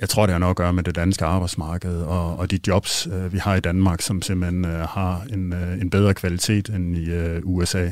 Jeg 0.00 0.08
tror, 0.08 0.26
det 0.26 0.32
har 0.32 0.38
noget 0.38 0.50
at 0.50 0.56
gøre 0.56 0.72
med 0.72 0.82
det 0.82 0.94
danske 0.94 1.24
arbejdsmarked 1.24 1.96
og, 1.96 2.36
og 2.38 2.50
de 2.50 2.60
jobs, 2.66 3.06
øh, 3.06 3.32
vi 3.32 3.38
har 3.38 3.54
i 3.54 3.60
Danmark, 3.60 4.02
som 4.02 4.22
simpelthen 4.22 4.64
øh, 4.64 4.80
har 4.80 5.22
en, 5.32 5.52
øh, 5.52 5.80
en 5.80 5.90
bedre 5.90 6.14
kvalitet 6.14 6.68
end 6.68 6.96
i 6.96 7.10
øh, 7.10 7.40
USA. 7.44 7.90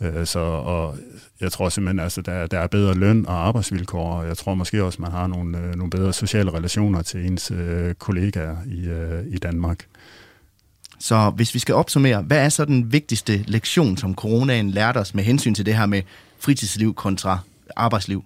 Øh, 0.00 0.26
så 0.26 0.38
og 0.38 0.96
jeg 1.40 1.52
tror 1.52 1.68
simpelthen, 1.68 1.98
at 1.98 2.04
altså, 2.04 2.20
der, 2.20 2.46
der 2.46 2.58
er 2.58 2.66
bedre 2.66 2.94
løn 2.94 3.26
og 3.26 3.46
arbejdsvilkår, 3.46 4.12
og 4.12 4.26
jeg 4.26 4.36
tror 4.36 4.54
måske 4.54 4.84
også, 4.84 5.02
man 5.02 5.10
har 5.10 5.26
nogle, 5.26 5.58
øh, 5.58 5.74
nogle 5.74 5.90
bedre 5.90 6.12
sociale 6.12 6.50
relationer 6.50 7.02
til 7.02 7.26
ens 7.26 7.50
øh, 7.50 7.94
kollegaer 7.94 8.56
i, 8.66 8.88
øh, 8.88 9.24
i 9.26 9.38
Danmark. 9.38 9.86
Så 10.98 11.30
hvis 11.30 11.54
vi 11.54 11.58
skal 11.58 11.74
opsummere, 11.74 12.22
hvad 12.22 12.44
er 12.44 12.48
så 12.48 12.64
den 12.64 12.92
vigtigste 12.92 13.44
lektion, 13.46 13.96
som 13.96 14.14
coronaen 14.14 14.70
lærte 14.70 14.98
os 14.98 15.14
med 15.14 15.24
hensyn 15.24 15.54
til 15.54 15.66
det 15.66 15.76
her 15.76 15.86
med 15.86 16.02
fritidsliv 16.38 16.94
kontra 16.94 17.38
arbejdsliv? 17.76 18.24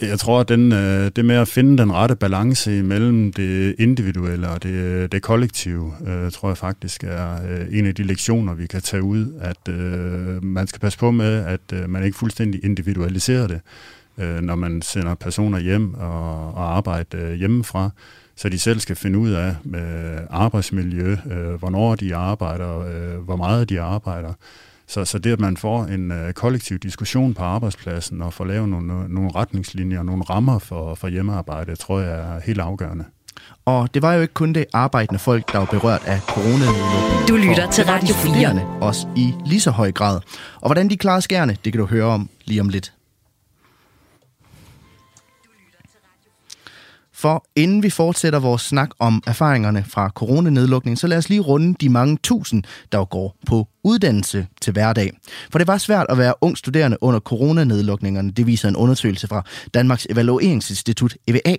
Jeg 0.00 0.18
tror, 0.18 0.40
at 0.40 0.48
den, 0.48 0.72
øh, 0.72 1.10
det 1.16 1.24
med 1.24 1.36
at 1.36 1.48
finde 1.48 1.78
den 1.78 1.92
rette 1.92 2.16
balance 2.16 2.82
mellem 2.82 3.32
det 3.32 3.74
individuelle 3.78 4.48
og 4.48 4.62
det, 4.62 4.70
øh, 4.70 5.08
det 5.12 5.22
kollektive, 5.22 5.92
øh, 6.06 6.30
tror 6.30 6.48
jeg 6.48 6.56
faktisk 6.56 7.04
er 7.04 7.32
øh, 7.48 7.78
en 7.78 7.86
af 7.86 7.94
de 7.94 8.02
lektioner, 8.02 8.54
vi 8.54 8.66
kan 8.66 8.82
tage 8.82 9.02
ud, 9.02 9.32
at 9.40 9.74
øh, 9.74 10.44
man 10.44 10.66
skal 10.66 10.80
passe 10.80 10.98
på 10.98 11.10
med, 11.10 11.44
at 11.44 11.60
øh, 11.72 11.90
man 11.90 12.04
ikke 12.04 12.18
fuldstændig 12.18 12.64
individualiserer 12.64 13.46
det, 13.46 13.60
øh, 14.18 14.40
når 14.40 14.54
man 14.54 14.82
sender 14.82 15.14
personer 15.14 15.58
hjem 15.58 15.94
og, 15.94 16.54
og 16.54 16.76
arbejder 16.76 17.30
øh, 17.30 17.34
hjemmefra, 17.34 17.90
så 18.36 18.48
de 18.48 18.58
selv 18.58 18.80
skal 18.80 18.96
finde 18.96 19.18
ud 19.18 19.30
af 19.30 19.56
med 19.64 20.18
arbejdsmiljø, 20.30 21.16
øh, 21.30 21.54
hvornår 21.54 21.94
de 21.94 22.14
arbejder, 22.14 22.78
øh, 22.78 23.24
hvor 23.24 23.36
meget 23.36 23.68
de 23.68 23.80
arbejder, 23.80 24.32
så, 24.86 25.04
så 25.04 25.18
det, 25.18 25.32
at 25.32 25.40
man 25.40 25.56
får 25.56 25.84
en 25.84 26.12
øh, 26.12 26.32
kollektiv 26.32 26.78
diskussion 26.78 27.34
på 27.34 27.42
arbejdspladsen 27.42 28.22
og 28.22 28.32
får 28.32 28.44
lavet 28.44 28.68
nogle, 28.68 29.14
nogle 29.14 29.30
retningslinjer 29.34 29.98
og 29.98 30.04
nogle 30.04 30.22
rammer 30.22 30.58
for, 30.58 30.94
for 30.94 31.08
hjemmearbejde, 31.08 31.76
tror 31.76 32.00
jeg 32.00 32.36
er 32.36 32.40
helt 32.40 32.60
afgørende. 32.60 33.04
Og 33.64 33.94
det 33.94 34.02
var 34.02 34.14
jo 34.14 34.20
ikke 34.20 34.34
kun 34.34 34.52
det 34.52 34.64
arbejdende 34.72 35.18
folk, 35.18 35.52
der 35.52 35.58
var 35.58 35.66
berørt 35.66 36.02
af 36.06 36.20
coronanedlukningen. 36.20 37.28
Du 37.28 37.36
lytter 37.36 37.70
til 37.70 37.84
Radio 37.84 38.14
4. 38.14 38.78
Også 38.80 39.08
i 39.16 39.34
lige 39.46 39.60
så 39.60 39.70
høj 39.70 39.92
grad. 39.92 40.20
Og 40.60 40.68
hvordan 40.68 40.90
de 40.90 40.96
klarer 40.96 41.20
skærne, 41.20 41.56
det 41.64 41.72
kan 41.72 41.80
du 41.80 41.86
høre 41.86 42.04
om 42.04 42.28
lige 42.44 42.60
om 42.60 42.68
lidt. 42.68 42.95
For 47.16 47.44
inden 47.56 47.82
vi 47.82 47.90
fortsætter 47.90 48.38
vores 48.38 48.62
snak 48.62 48.90
om 48.98 49.22
erfaringerne 49.26 49.84
fra 49.88 50.08
coronanedlukningen, 50.08 50.96
så 50.96 51.06
lad 51.06 51.18
os 51.18 51.28
lige 51.28 51.40
runde 51.40 51.74
de 51.80 51.88
mange 51.88 52.18
tusind, 52.22 52.62
der 52.92 53.04
går 53.04 53.36
på 53.46 53.68
uddannelse 53.84 54.46
til 54.60 54.72
hverdag. 54.72 55.10
For 55.50 55.58
det 55.58 55.66
var 55.66 55.78
svært 55.78 56.06
at 56.08 56.18
være 56.18 56.34
ung 56.40 56.58
studerende 56.58 56.96
under 57.00 57.20
coronanedlukningerne, 57.20 58.30
det 58.30 58.46
viser 58.46 58.68
en 58.68 58.76
undersøgelse 58.76 59.28
fra 59.28 59.42
Danmarks 59.74 60.06
Evalueringsinstitut 60.10 61.16
EVA, 61.26 61.56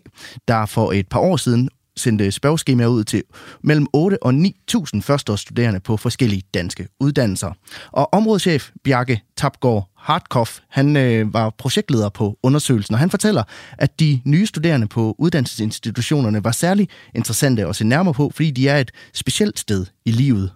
der 0.47 0.65
for 0.65 0.91
et 0.91 1.07
par 1.07 1.19
år 1.19 1.37
siden 1.37 1.69
sendte 1.97 2.31
spørgeskemaer 2.31 2.87
ud 2.87 3.03
til 3.03 3.23
mellem 3.61 3.87
8 3.93 4.23
og 4.23 4.33
9.000 4.71 5.01
førsteårsstuderende 5.01 5.79
på 5.79 5.97
forskellige 5.97 6.43
danske 6.53 6.87
uddannelser. 6.99 7.51
Og 7.91 8.13
områdeschef 8.13 8.69
Bjarke 8.83 9.21
Tapgaard 9.35 9.89
Hartkoff, 9.95 10.59
han 10.69 10.97
øh, 10.97 11.33
var 11.33 11.49
projektleder 11.49 12.09
på 12.09 12.37
undersøgelsen, 12.43 12.93
og 12.93 12.99
han 12.99 13.09
fortæller, 13.09 13.43
at 13.77 13.99
de 13.99 14.21
nye 14.25 14.45
studerende 14.45 14.87
på 14.87 15.15
uddannelsesinstitutionerne 15.17 16.43
var 16.43 16.51
særlig 16.51 16.89
interessante 17.15 17.65
at 17.65 17.75
se 17.75 17.85
nærmere 17.85 18.13
på, 18.13 18.31
fordi 18.35 18.51
de 18.51 18.67
er 18.67 18.77
et 18.77 18.91
specielt 19.13 19.59
sted 19.59 19.85
i 20.05 20.11
livet. 20.11 20.51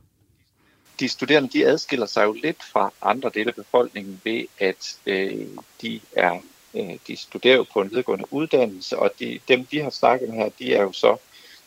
De 0.99 1.09
studerende 1.09 1.49
de 1.53 1.65
adskiller 1.65 2.05
sig 2.05 2.23
jo 2.23 2.35
lidt 2.43 2.63
fra 2.71 2.91
andre 3.01 3.31
dele 3.33 3.47
af 3.47 3.55
befolkningen 3.55 4.21
ved, 4.23 4.45
at 4.59 4.97
øh, 5.05 5.47
de 5.81 5.99
er 6.15 6.39
øh, 6.75 6.97
de 7.07 7.15
studerer 7.15 7.55
jo 7.55 7.65
på 7.73 7.81
en 7.81 7.89
videregående 7.89 8.25
uddannelse, 8.33 8.99
og 8.99 9.11
de, 9.19 9.39
dem, 9.47 9.67
vi 9.71 9.77
har 9.77 9.89
snakket 9.89 10.29
med 10.29 10.37
her, 10.37 10.49
de 10.59 10.73
er 10.73 10.81
jo 10.81 10.91
så 10.91 11.17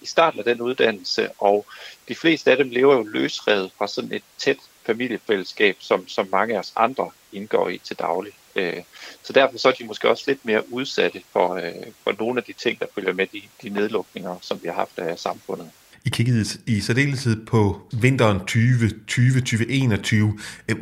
i 0.04 0.06
starten 0.06 0.38
af 0.38 0.44
den 0.44 0.60
uddannelse, 0.60 1.28
og 1.38 1.66
de 2.08 2.14
fleste 2.14 2.50
af 2.50 2.56
dem 2.56 2.70
lever 2.70 2.94
jo 2.94 3.02
løsrevet 3.02 3.70
fra 3.78 3.88
sådan 3.88 4.12
et 4.12 4.22
tæt 4.38 4.56
familiefællesskab, 4.86 5.76
som, 5.80 6.08
som 6.08 6.28
mange 6.32 6.54
af 6.54 6.58
os 6.58 6.72
andre 6.76 7.10
indgår 7.32 7.68
i 7.68 7.78
til 7.78 7.96
daglig. 7.96 8.32
Øh, 8.56 8.82
så 9.22 9.32
derfor 9.32 9.58
så 9.58 9.68
er 9.68 9.72
de 9.72 9.84
måske 9.84 10.10
også 10.10 10.24
lidt 10.26 10.44
mere 10.44 10.72
udsatte 10.72 11.22
for, 11.32 11.54
øh, 11.54 11.72
for 12.04 12.14
nogle 12.18 12.40
af 12.40 12.44
de 12.44 12.52
ting, 12.52 12.80
der 12.80 12.86
følger 12.94 13.12
med 13.12 13.26
de, 13.26 13.42
de 13.62 13.68
nedlukninger, 13.68 14.36
som 14.42 14.60
vi 14.62 14.68
har 14.68 14.74
haft 14.74 14.98
af 14.98 15.18
samfundet. 15.18 15.70
I 16.06 16.08
kiggede 16.08 16.44
i 16.66 16.80
særdeleshed 16.80 17.46
på 17.46 17.80
vinteren 17.92 18.36
2020-2021. 18.36 18.44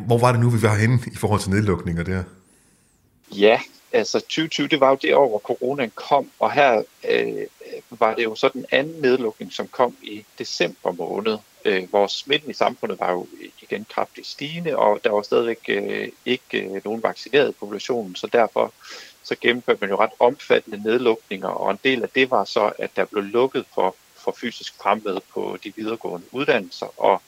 Hvor 0.07 0.19
var 0.19 0.33
det 0.33 0.41
nu, 0.41 0.51
vi 0.51 0.63
var 0.63 0.77
henne 0.77 0.99
i 1.13 1.17
forhold 1.17 1.41
til 1.41 1.51
nedlukninger 1.51 2.03
der? 2.03 2.23
Ja, 3.37 3.61
altså 3.93 4.21
2020, 4.21 4.69
det 4.69 4.81
var 4.81 4.91
jo 4.91 4.99
det 5.03 5.15
år, 5.15 5.29
hvor 5.29 5.39
coronaen 5.39 5.93
kom, 5.95 6.31
og 6.39 6.53
her 6.53 6.83
øh, 7.09 7.47
var 7.91 8.15
det 8.15 8.25
jo 8.25 8.35
så 8.35 8.49
den 8.49 8.67
anden 8.71 9.03
nedlukning, 9.03 9.53
som 9.53 9.69
kom 9.69 9.97
i 10.03 10.25
december 10.39 10.93
måned, 10.93 11.39
øh, 11.65 11.89
hvor 11.91 12.07
smitten 12.07 12.51
i 12.51 12.55
samfundet 12.55 13.01
var 13.01 13.13
jo 13.13 13.27
igen 13.63 13.87
kraftigt 13.91 14.27
stigende, 14.27 14.77
og 14.77 15.01
der 15.05 15.11
var 15.11 15.23
stadigvæk 15.23 15.59
øh, 15.69 16.09
ikke 16.25 16.61
øh, 16.61 16.81
nogen 16.85 17.03
vaccineret 17.03 17.49
i 17.49 17.53
populationen, 17.53 18.17
så 18.17 18.27
derfor 18.27 18.73
så 19.23 19.37
gennemførte 19.41 19.79
man 19.81 19.91
jo 19.91 19.97
ret 19.97 20.11
omfattende 20.19 20.83
nedlukninger, 20.83 21.49
og 21.49 21.71
en 21.71 21.79
del 21.85 22.03
af 22.03 22.09
det 22.09 22.31
var 22.31 22.45
så, 22.45 22.73
at 22.79 22.91
der 22.97 23.05
blev 23.05 23.23
lukket 23.23 23.65
for, 23.75 23.97
for 24.15 24.35
fysisk 24.41 24.75
fremmøde 24.83 25.21
på 25.35 25.59
de 25.65 25.73
videregående 25.77 26.27
uddannelser, 26.33 27.01
og 27.01 27.23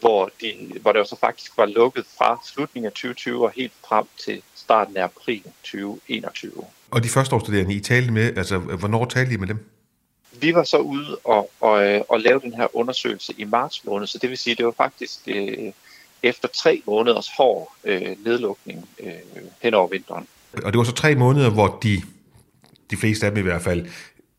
hvor, 0.00 0.30
de, 0.40 0.72
hvor 0.80 0.92
det 0.92 0.98
jo 0.98 1.04
så 1.04 1.16
faktisk 1.16 1.56
var 1.56 1.66
lukket 1.66 2.06
fra 2.18 2.38
slutningen 2.44 2.86
af 2.86 2.92
2020 2.92 3.44
og 3.44 3.50
helt 3.50 3.72
frem 3.88 4.06
til 4.18 4.42
starten 4.68 4.96
af 4.96 5.04
april 5.04 5.42
2021. 5.42 6.52
Og 6.90 7.04
de 7.04 7.08
første 7.08 7.34
årsstuderende, 7.34 7.74
I 7.74 7.80
talte 7.80 8.12
med, 8.12 8.36
altså 8.36 8.58
hvornår 8.58 9.04
talte 9.04 9.34
I 9.34 9.36
med 9.36 9.46
dem? 9.46 9.58
Vi 10.40 10.54
var 10.54 10.64
så 10.64 10.78
ude 10.78 11.18
og, 11.24 11.50
og, 11.60 12.04
og 12.08 12.20
lave 12.20 12.40
den 12.40 12.54
her 12.54 12.76
undersøgelse 12.76 13.34
i 13.38 13.44
marts 13.44 13.84
måned, 13.84 14.06
så 14.06 14.18
det 14.18 14.30
vil 14.30 14.38
sige, 14.38 14.54
det 14.54 14.64
var 14.66 14.74
faktisk 14.76 15.18
øh, 15.26 15.72
efter 16.22 16.48
tre 16.48 16.82
måneders 16.86 17.28
hård 17.36 17.72
øh, 17.84 18.16
nedlukning 18.24 18.88
øh, 19.00 19.12
hen 19.62 19.74
over 19.74 19.88
vinteren. 19.88 20.26
Og 20.64 20.72
det 20.72 20.78
var 20.78 20.84
så 20.84 20.92
tre 20.92 21.14
måneder, 21.14 21.50
hvor 21.50 21.78
de, 21.82 22.02
de 22.90 22.96
fleste 22.96 23.26
af 23.26 23.32
dem 23.32 23.38
i 23.38 23.42
hvert 23.42 23.62
fald, 23.62 23.86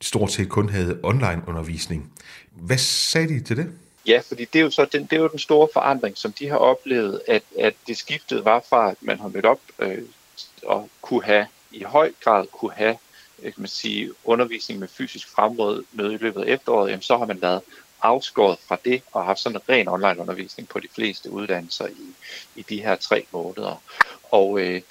stort 0.01 0.31
set 0.31 0.49
kun 0.49 0.69
havde 0.69 0.99
online 1.03 1.41
undervisning. 1.47 2.11
Hvad 2.51 2.77
sagde 2.77 3.27
de 3.27 3.43
til 3.43 3.57
det? 3.57 3.71
Ja, 4.07 4.21
fordi 4.27 4.45
det 4.45 4.59
er 4.59 4.63
jo 4.63 4.69
så 4.69 4.85
den, 4.85 5.03
det 5.03 5.13
er 5.13 5.21
jo 5.21 5.27
den 5.27 5.39
store 5.39 5.67
forandring, 5.73 6.17
som 6.17 6.31
de 6.31 6.47
har 6.47 6.57
oplevet, 6.57 7.21
at, 7.27 7.43
at 7.59 7.73
det 7.87 7.97
skiftede 7.97 8.45
var 8.45 8.63
fra, 8.69 8.91
at 8.91 8.97
man 9.01 9.19
har 9.19 9.27
mødt 9.27 9.45
op 9.45 9.59
øh, 9.79 9.97
og 10.63 10.89
kunne 11.01 11.23
have 11.23 11.47
i 11.71 11.83
høj 11.83 12.11
grad 12.23 12.45
kunne 12.47 12.73
have 12.73 12.97
øh, 13.43 13.53
kan 13.53 13.61
man 13.61 13.67
sige, 13.67 14.11
undervisning 14.23 14.79
med 14.79 14.87
fysisk 14.87 15.27
fremråd 15.29 15.83
med 15.91 16.11
i 16.11 16.17
løbet 16.17 16.41
af 16.41 16.47
efteråret, 16.47 16.89
jamen, 16.89 17.01
så 17.01 17.17
har 17.17 17.25
man 17.25 17.41
været 17.41 17.61
afskåret 18.01 18.57
fra 18.67 18.77
det 18.85 19.01
og 19.11 19.25
haft 19.25 19.39
sådan 19.39 19.55
en 19.55 19.61
ren 19.69 19.87
online 19.87 20.21
undervisning 20.21 20.69
på 20.69 20.79
de 20.79 20.87
fleste 20.95 21.31
uddannelser 21.31 21.87
i, 21.87 22.15
i 22.55 22.61
de 22.69 22.81
her 22.81 22.95
tre 22.95 23.25
måneder. 23.31 23.81
Og 24.31 24.59
øh, 24.59 24.81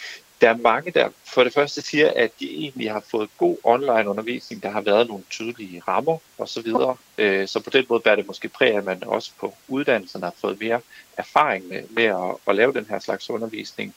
der 0.41 0.49
er 0.49 0.57
mange, 0.57 0.91
der 0.91 1.09
for 1.25 1.45
det 1.45 1.55
første 1.55 1.83
siger, 1.83 2.13
at 2.17 2.31
de 2.41 2.51
egentlig 2.51 2.93
har 2.93 3.05
fået 3.11 3.31
god 3.39 3.57
online 3.65 4.09
undervisning. 4.09 4.63
Der 4.63 4.71
har 4.71 4.81
været 4.81 5.09
nogle 5.09 5.25
tydelige 5.31 5.83
rammer 5.89 6.19
osv. 6.39 6.63
Så, 6.63 6.95
øh, 7.19 7.49
så 7.49 7.61
på 7.61 7.71
den 7.71 7.87
måde 7.89 8.01
bærer 8.01 8.17
det 8.17 8.27
måske 8.27 8.49
præg, 8.49 8.75
at 8.75 8.85
man 8.85 9.03
også 9.07 9.31
på 9.41 9.55
uddannelserne 9.69 10.25
har 10.25 10.35
fået 10.41 10.61
mere 10.61 10.81
erfaring 11.17 11.69
med, 11.69 11.83
med 11.91 12.05
at, 12.05 12.37
at 12.47 12.57
lave 12.57 12.73
den 12.73 12.87
her 12.91 12.99
slags 12.99 13.31
undervisning. 13.31 13.95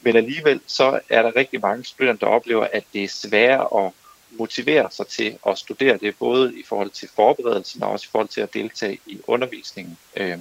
Men 0.00 0.16
alligevel 0.16 0.60
så 0.66 1.00
er 1.08 1.22
der 1.22 1.36
rigtig 1.36 1.60
mange 1.60 1.84
studerende, 1.84 2.20
der 2.20 2.26
oplever, 2.26 2.66
at 2.72 2.84
det 2.92 3.04
er 3.04 3.08
svært 3.08 3.66
at 3.76 3.90
motivere 4.30 4.90
sig 4.90 5.06
til 5.06 5.38
at 5.46 5.58
studere 5.58 5.96
det, 5.96 6.18
både 6.18 6.58
i 6.58 6.62
forhold 6.62 6.90
til 6.90 7.08
forberedelsen 7.14 7.82
og 7.82 7.90
også 7.90 8.06
i 8.06 8.10
forhold 8.12 8.28
til 8.28 8.40
at 8.40 8.54
deltage 8.54 8.98
i 9.06 9.20
undervisningen. 9.26 9.98
Øh, 10.16 10.38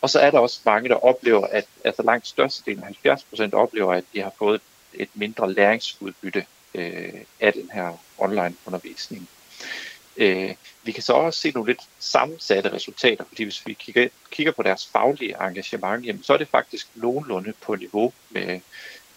og 0.00 0.10
så 0.10 0.20
er 0.20 0.30
der 0.30 0.38
også 0.38 0.60
mange, 0.64 0.88
der 0.88 0.94
oplever, 0.94 1.46
at 1.46 1.64
altså 1.84 2.02
langt 2.02 2.26
størstedelen, 2.26 2.84
70 2.84 3.24
procent, 3.24 3.54
oplever, 3.54 3.94
at 3.94 4.04
de 4.14 4.20
har 4.20 4.32
fået 4.38 4.60
et 4.94 5.08
mindre 5.14 5.52
læringsudbytte 5.52 6.46
øh, 6.74 7.12
af 7.40 7.52
den 7.52 7.70
her 7.72 7.92
online 8.18 8.54
undervisning. 8.66 9.28
Øh, 10.16 10.54
vi 10.82 10.92
kan 10.92 11.02
så 11.02 11.12
også 11.12 11.40
se 11.40 11.50
nogle 11.50 11.70
lidt 11.70 11.80
sammensatte 11.98 12.72
resultater, 12.72 13.24
fordi 13.28 13.42
hvis 13.44 13.66
vi 13.66 13.72
kigger, 13.72 14.08
kigger 14.30 14.52
på 14.52 14.62
deres 14.62 14.86
faglige 14.86 15.36
engagement, 15.40 16.06
jamen, 16.06 16.22
så 16.22 16.32
er 16.32 16.36
det 16.36 16.48
faktisk 16.48 16.88
nogenlunde 16.94 17.52
på 17.60 17.74
niveau 17.74 18.12
med, 18.30 18.60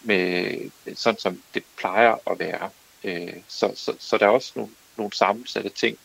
med 0.02 0.56
sådan 0.96 1.20
som 1.20 1.42
det 1.54 1.64
plejer 1.78 2.16
at 2.32 2.40
være. 2.40 2.70
Øh, 3.04 3.34
så, 3.48 3.72
så, 3.76 3.96
så 4.00 4.18
der 4.18 4.26
er 4.26 4.30
også 4.30 4.52
nogle, 4.56 4.72
nogle 4.98 5.14
sammensatte 5.14 5.70
ting 5.70 5.98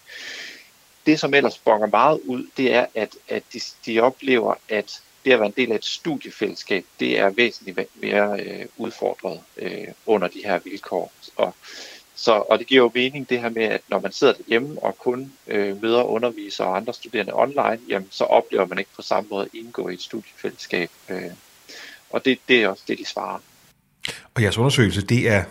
det, 1.07 1.21
som 1.21 1.35
ellers 1.35 1.59
bonger 1.59 1.87
meget 1.87 2.21
ud, 2.25 2.47
det 2.57 2.75
er, 2.75 2.87
at, 2.95 3.17
at 3.29 3.43
de, 3.53 3.61
de 3.87 4.01
oplever, 4.01 4.55
at 4.69 5.03
det 5.25 5.33
at 5.33 5.39
være 5.39 5.47
en 5.47 5.55
del 5.57 5.73
af 5.73 5.77
et 5.77 5.85
studiefællesskab, 5.85 6.85
det 7.01 7.19
er 7.19 7.31
væsentligt 7.31 7.89
mere 7.95 8.41
øh, 8.41 8.67
udfordret 8.77 9.41
øh, 9.57 9.89
under 10.07 10.29
de 10.29 10.43
her 10.45 10.59
vilkår. 10.59 11.13
Og, 11.37 11.55
så, 12.21 12.33
og 12.33 12.59
det 12.59 12.67
giver 12.67 12.83
jo 12.83 12.91
mening 12.95 13.29
det 13.29 13.41
her 13.41 13.49
med, 13.49 13.63
at 13.63 13.81
når 13.89 14.01
man 14.01 14.13
sidder 14.13 14.33
derhjemme 14.33 14.83
og 14.83 14.99
kun 14.99 15.33
øh, 15.47 15.83
møder 15.83 16.03
undervisere 16.03 16.67
og 16.67 16.77
andre 16.77 16.95
studerende 16.95 17.33
online, 17.35 17.79
jamen, 17.89 18.09
så 18.11 18.25
oplever 18.25 18.67
man 18.67 18.79
ikke 18.79 18.91
på 18.97 19.03
samme 19.03 19.29
måde 19.31 19.45
at 19.45 19.59
indgå 19.59 19.89
i 19.89 19.95
et 19.95 20.03
studiefællesskab. 20.03 20.91
Øh, 21.09 21.23
og 22.11 22.25
det, 22.25 22.39
det 22.49 22.63
er 22.63 22.69
også 22.69 22.83
det, 22.89 22.99
de 22.99 23.05
svarer. 23.07 23.39
Og 24.35 24.43
jeres 24.43 24.59
undersøgelse, 24.59 25.03
det 25.03 25.29
er 25.29 25.45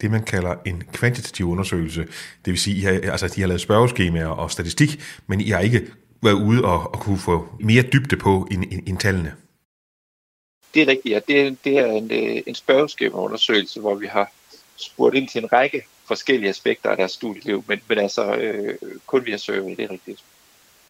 det, 0.00 0.10
man 0.10 0.24
kalder 0.24 0.54
en 0.66 0.82
kvantitativ 0.92 1.48
undersøgelse. 1.48 2.02
Det 2.44 2.50
vil 2.50 2.58
sige, 2.58 2.88
at 2.88 3.02
I 3.02 3.04
har, 3.04 3.12
altså, 3.12 3.28
de 3.28 3.40
har 3.40 3.48
lavet 3.48 3.60
spørgeskemaer 3.60 4.26
og 4.26 4.50
statistik, 4.50 5.00
men 5.26 5.40
I 5.40 5.48
har 5.48 5.60
ikke 5.60 5.90
været 6.22 6.34
ude 6.34 6.64
og, 6.64 6.94
og 6.94 7.00
kunne 7.00 7.18
få 7.18 7.48
mere 7.60 7.82
dybde 7.82 8.16
på 8.16 8.48
end, 8.50 8.64
end, 8.70 8.88
end 8.88 8.98
tallene. 8.98 9.34
Det 10.74 10.82
er 10.82 10.86
rigtigt, 10.86 11.12
ja. 11.14 11.20
Det 11.28 11.40
er, 11.40 11.54
det 11.64 11.78
er 11.78 11.86
en, 11.86 12.10
øh, 12.10 12.42
en 12.46 12.54
spørgeskemaundersøgelse, 12.54 13.80
hvor 13.80 13.94
vi 13.94 14.06
har 14.06 14.32
spurgt 14.78 15.16
ind 15.16 15.28
til 15.28 15.42
en 15.42 15.52
række 15.52 15.82
forskellige 16.04 16.50
aspekter 16.50 16.90
af 16.90 16.96
deres 16.96 17.12
studieliv, 17.12 17.64
men, 17.68 17.80
men 17.88 17.98
altså 17.98 18.34
øh, 18.34 18.74
kun 19.06 19.26
via 19.26 19.36
survey, 19.36 19.76
det 19.76 19.80
er 19.80 19.90
rigtigt. 19.90 20.20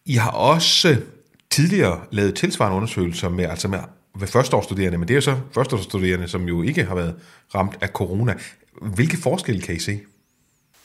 I 0.05 0.13
har 0.13 0.31
også 0.31 0.95
tidligere 1.49 2.05
lavet 2.11 2.35
tilsvarende 2.35 2.77
undersøgelser 2.77 3.29
med, 3.29 3.45
altså 3.45 3.67
med 3.67 3.79
ved 4.13 4.27
førsteårsstuderende, 4.27 4.97
men 4.97 5.07
det 5.07 5.13
er 5.13 5.17
jo 5.17 5.21
så 5.21 5.37
førsteårsstuderende, 5.53 6.27
som 6.27 6.47
jo 6.47 6.61
ikke 6.61 6.83
har 6.83 6.95
været 6.95 7.15
ramt 7.55 7.77
af 7.81 7.89
corona. 7.89 8.35
Hvilke 8.81 9.17
forskelle 9.17 9.61
kan 9.61 9.75
I 9.75 9.79
se? 9.79 9.99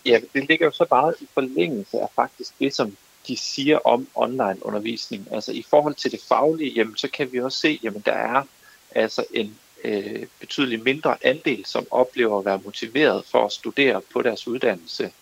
Ja, 0.07 0.21
det 0.35 0.49
ligger 0.49 0.67
jo 0.67 0.73
så 0.73 0.87
meget 0.91 1.15
i 1.21 1.27
forlængelse 1.35 2.01
af 2.01 2.09
faktisk 2.17 2.59
det, 2.59 2.75
som 2.75 2.97
de 3.29 3.37
siger 3.37 3.79
om 3.79 4.07
online 4.15 4.57
undervisning. 4.63 5.29
Altså 5.31 5.53
i 5.53 5.65
forhold 5.71 5.95
til 5.95 6.13
det 6.13 6.21
faglige, 6.29 6.73
jamen, 6.77 6.97
så 6.97 7.09
kan 7.09 7.33
vi 7.33 7.41
også 7.41 7.59
se, 7.59 7.81
jamen 7.83 8.03
der 8.07 8.13
er 8.13 8.43
altså 8.91 9.25
en 9.35 9.55
øh, 9.85 10.27
betydeligt 10.41 10.85
mindre 10.85 11.17
andel, 11.27 11.65
som 11.67 11.87
oplever 11.91 12.39
at 12.39 12.45
være 12.45 12.61
motiveret 12.65 13.25
for 13.31 13.45
at 13.45 13.53
studere 13.53 14.01
på 14.13 14.23
deres 14.23 14.49
uddannelse. 14.49 15.13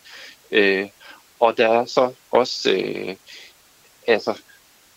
Øh, 0.51 0.89
og 1.41 1.57
der 1.57 1.69
er 1.69 1.85
så 1.85 2.13
også 2.31 2.73
øh, 2.73 3.17
altså, 4.07 4.39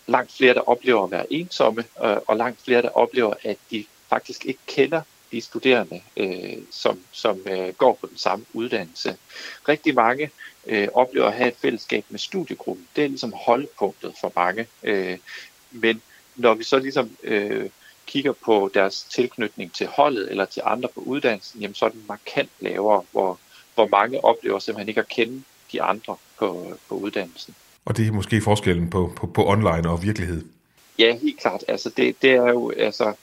langt 0.07 0.31
flere, 0.31 0.53
der 0.53 0.69
oplever 0.69 1.03
at 1.03 1.11
være 1.11 1.33
ensomme, 1.33 1.83
øh, 2.03 2.17
og 2.27 2.37
langt 2.37 2.61
flere, 2.61 2.81
der 2.81 2.89
oplever, 2.89 3.33
at 3.43 3.57
de 3.71 3.85
faktisk 4.09 4.45
ikke 4.45 4.59
kender 4.67 5.01
de 5.31 5.41
studerende, 5.41 6.01
øh, 6.17 6.57
som, 6.71 6.99
som 7.11 7.39
øh, 7.45 7.73
går 7.73 7.93
på 8.01 8.07
den 8.07 8.17
samme 8.17 8.45
uddannelse. 8.53 9.17
Rigtig 9.69 9.95
mange 9.95 10.31
øh, 10.65 10.87
oplever 10.93 11.27
at 11.27 11.33
have 11.33 11.47
et 11.47 11.57
fællesskab 11.61 12.05
med 12.09 12.19
studiegruppen. 12.19 12.87
Det 12.95 13.03
er 13.03 13.07
ligesom 13.07 13.33
holdpunktet 13.35 14.13
for 14.21 14.31
mange. 14.35 14.67
Øh, 14.83 15.17
men 15.71 16.01
når 16.35 16.53
vi 16.53 16.63
så 16.63 16.79
ligesom 16.79 17.17
øh, 17.23 17.69
kigger 18.07 18.31
på 18.31 18.71
deres 18.73 19.03
tilknytning 19.03 19.73
til 19.73 19.87
holdet 19.87 20.31
eller 20.31 20.45
til 20.45 20.61
andre 20.65 20.89
på 20.95 21.01
uddannelsen, 21.01 21.61
jamen 21.61 21.75
så 21.75 21.85
er 21.85 21.89
den 21.89 22.03
markant 22.07 22.49
lavere, 22.59 23.03
hvor, 23.11 23.39
hvor 23.75 23.87
mange 23.87 24.23
oplever 24.23 24.59
simpelthen 24.59 24.89
ikke 24.89 25.01
at 25.01 25.07
kende 25.07 25.43
de 25.71 25.81
andre 25.81 26.15
på, 26.39 26.77
på 26.89 26.95
uddannelsen. 26.95 27.55
Og 27.85 27.97
det 27.97 28.07
er 28.07 28.11
måske 28.11 28.41
forskellen 28.41 28.89
på, 28.89 29.13
på, 29.15 29.27
på 29.27 29.47
online 29.47 29.89
og 29.89 30.03
virkelighed? 30.03 30.45
Ja, 30.99 31.17
helt 31.17 31.39
klart. 31.39 31.63
Altså 31.67 31.89
det, 31.97 32.21
det 32.21 32.31
er 32.31 32.49
jo, 32.49 32.69
altså, 32.69 33.13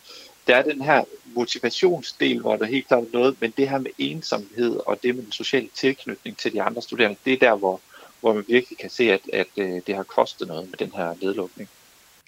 der 0.47 0.57
er 0.57 0.63
den 0.63 0.83
her 0.83 1.05
motivationsdel, 1.35 2.41
hvor 2.41 2.57
der 2.57 2.67
helt 2.67 2.89
klart 2.89 3.03
er 3.03 3.07
noget, 3.13 3.37
men 3.41 3.55
det 3.57 3.69
her 3.69 3.79
med 3.79 3.91
ensomhed 3.99 4.81
og 4.87 4.99
det 5.03 5.15
med 5.15 5.23
den 5.23 5.33
sociale 5.33 5.69
tilknytning 5.75 6.37
til 6.37 6.53
de 6.53 6.63
andre 6.63 6.83
studerende, 6.83 7.17
det 7.25 7.33
er 7.33 7.39
der, 7.39 7.55
hvor, 7.55 7.81
hvor 8.21 8.33
man 8.33 8.45
virkelig 8.49 8.79
kan 8.79 8.91
se, 8.91 9.13
at, 9.13 9.21
at 9.33 9.47
øh, 9.57 9.81
det 9.87 9.95
har 9.97 10.03
kostet 10.03 10.49
noget 10.49 10.69
med 10.71 10.79
den 10.79 10.93
her 10.97 11.15
nedlukning. 11.23 11.69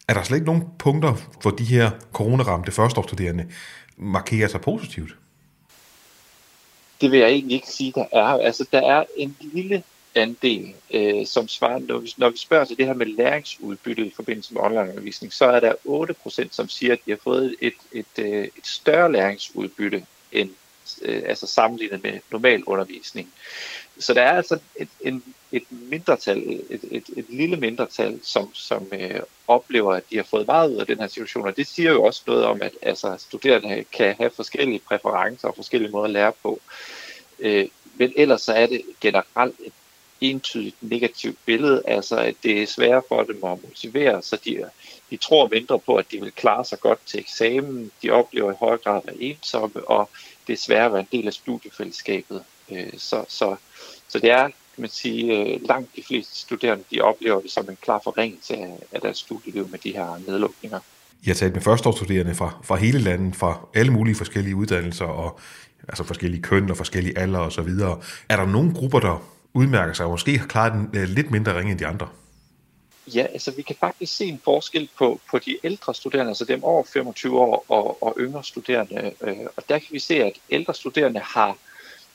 Er 0.08 0.14
der 0.14 0.22
slet 0.22 0.36
ikke 0.36 0.46
nogen 0.46 0.64
punkter, 0.78 1.14
hvor 1.42 1.50
de 1.50 1.64
her 1.64 1.90
coronaramte 2.12 2.72
førsteårsstuderende 2.72 3.46
markerer 3.96 4.48
sig 4.48 4.60
positivt? 4.60 5.16
Det 7.00 7.10
vil 7.10 7.18
jeg 7.18 7.28
egentlig 7.28 7.54
ikke 7.54 7.70
sige, 7.70 7.92
der 7.92 8.04
er. 8.12 8.24
Altså, 8.24 8.66
der 8.72 8.80
er 8.80 9.04
en 9.16 9.36
lille 9.40 9.82
andel, 10.14 10.74
øh, 10.90 11.26
som 11.26 11.48
svarer, 11.48 11.78
når 11.78 11.98
vi, 11.98 12.12
når 12.16 12.30
vi 12.30 12.36
spørger 12.36 12.64
til 12.64 12.76
det 12.76 12.86
her 12.86 12.94
med 12.94 13.06
læringsudbytte 13.06 14.06
i 14.06 14.12
forbindelse 14.16 14.54
med 14.54 14.62
onlineundervisning, 14.62 15.32
så 15.32 15.44
er 15.44 15.60
der 15.60 15.72
8%, 16.44 16.48
som 16.50 16.68
siger, 16.68 16.92
at 16.92 16.98
de 17.06 17.10
har 17.10 17.18
fået 17.22 17.54
et, 17.60 17.74
et, 17.92 18.06
et, 18.16 18.44
et 18.44 18.66
større 18.66 19.12
læringsudbytte 19.12 20.06
end 20.32 20.50
øh, 21.02 21.22
altså 21.26 21.46
sammenlignet 21.46 22.02
med 22.02 22.20
normal 22.30 22.64
undervisning. 22.64 23.32
Så 23.98 24.14
der 24.14 24.22
er 24.22 24.37
altså 24.37 24.59
et, 24.76 24.88
en, 25.00 25.24
et 25.52 25.62
mindretal, 25.70 26.38
et, 26.70 26.85
et, 26.90 27.04
et 27.16 27.26
lille 27.28 27.57
mindretal, 27.57 28.20
som, 28.22 28.54
som 28.54 28.87
øh, 28.92 29.20
oplever, 29.48 29.94
at 29.94 30.02
de 30.11 30.16
har 30.16 30.22
fået 30.24 30.46
meget 30.46 30.72
ud 30.72 30.76
af 30.76 30.87
den 30.87 30.98
her 30.98 31.07
situation. 31.07 31.46
Og 31.46 31.57
det 31.57 31.66
siger 31.66 31.92
jo 31.92 32.02
også 32.02 32.22
noget 32.26 32.44
om, 32.44 32.62
at 32.62 32.72
altså, 32.83 33.16
studerende 33.18 33.85
kan 33.92 34.14
have 34.18 34.30
forskellige 34.30 34.80
præferencer 34.88 35.48
og 35.48 35.54
forskellige 35.57 35.90
måder 35.90 36.04
at 36.04 36.11
lære 36.11 36.33
på. 36.42 36.61
Øh, 37.38 37.68
men 37.96 38.12
ellers 38.16 38.42
så 38.42 38.52
er 38.52 38.66
det 38.66 38.83
generelt 39.00 39.57
et 39.64 39.72
entydigt 40.20 40.76
negativt 40.80 41.38
billede, 41.46 41.83
altså 41.87 42.16
at 42.16 42.35
det 42.42 42.62
er 42.62 42.66
sværere 42.66 43.02
for 43.09 43.22
dem 43.22 43.44
at 43.44 43.62
motivere, 43.62 44.22
så 44.22 44.37
de, 44.44 44.64
de 45.11 45.16
tror 45.16 45.48
mindre 45.48 45.78
på, 45.78 45.96
at 45.96 46.11
de 46.11 46.20
vil 46.20 46.33
klare 46.33 46.64
sig 46.64 46.80
godt 46.80 46.98
til 47.07 47.20
eksamen, 47.20 47.90
de 48.02 48.11
oplever 48.11 48.52
i 48.52 48.57
højere 48.61 48.78
grad 48.78 48.96
at 48.96 49.07
være 49.07 49.22
ensomme, 49.22 49.88
og 49.88 50.11
det 50.46 50.52
er 50.52 50.57
sværere 50.57 50.87
at 50.87 50.92
være 50.92 51.00
en 51.00 51.18
del 51.18 51.26
af 51.26 51.33
studiefællesskabet. 51.33 52.44
Øh, 52.70 52.92
så, 52.98 53.24
så, 53.28 53.57
så 54.14 54.18
det 54.18 54.31
er, 54.31 54.42
kan 54.42 54.81
man 54.85 54.90
sige, 54.90 55.38
øh, 55.38 55.68
langt 55.68 55.96
de 55.96 56.03
fleste 56.07 56.38
studerende, 56.38 56.85
de 56.90 57.00
oplever 57.00 57.40
det 57.40 57.50
som 57.50 57.70
en 57.70 57.79
klar 57.83 58.00
forringelse 58.05 58.55
af, 58.92 59.00
deres 59.00 59.18
studieliv 59.18 59.68
med 59.70 59.79
de 59.79 59.92
her 59.92 60.20
nedlukninger. 60.27 60.81
Jeg 61.27 61.31
har 61.31 61.35
talt 61.35 61.55
med 61.55 61.62
førsteårsstuderende 61.62 62.35
fra, 62.35 62.61
fra 62.64 62.77
hele 62.77 62.98
landet, 62.98 63.37
fra 63.37 63.59
alle 63.74 63.92
mulige 63.92 64.14
forskellige 64.14 64.57
uddannelser, 64.57 65.05
og 65.05 65.40
altså 65.88 66.05
forskellige 66.05 66.42
køn 66.42 66.70
og 66.70 66.77
forskellige 66.77 67.18
alder 67.18 67.38
og 67.38 67.53
så 67.53 67.62
videre. 67.62 68.00
Er 68.29 68.37
der 68.37 68.46
nogle 68.46 68.74
grupper, 68.74 69.00
der 69.00 69.22
udmærker 69.55 69.92
sig 69.92 70.07
og 70.07 70.11
måske 70.11 70.38
har 70.38 70.46
klaret 70.46 70.72
den 70.72 70.90
øh, 70.94 71.09
lidt 71.09 71.31
mindre 71.31 71.59
ringe 71.59 71.70
end 71.70 71.79
de 71.79 71.87
andre? 71.87 72.09
Ja, 73.14 73.27
altså 73.33 73.53
vi 73.57 73.62
kan 73.62 73.77
faktisk 73.81 74.16
se 74.16 74.24
en 74.24 74.40
forskel 74.44 74.88
på, 74.98 75.20
på 75.31 75.38
de 75.38 75.57
ældre 75.64 75.94
studerende, 75.94 76.31
altså 76.31 76.44
dem 76.44 76.64
over 76.64 76.85
25 76.92 77.38
år 77.38 77.64
og, 77.68 78.03
og 78.03 78.16
yngre 78.18 78.44
studerende. 78.44 79.12
Øh, 79.20 79.37
og 79.57 79.62
der 79.68 79.79
kan 79.79 79.88
vi 79.90 79.98
se, 79.98 80.14
at 80.14 80.33
ældre 80.50 80.74
studerende 80.74 81.20
har 81.20 81.57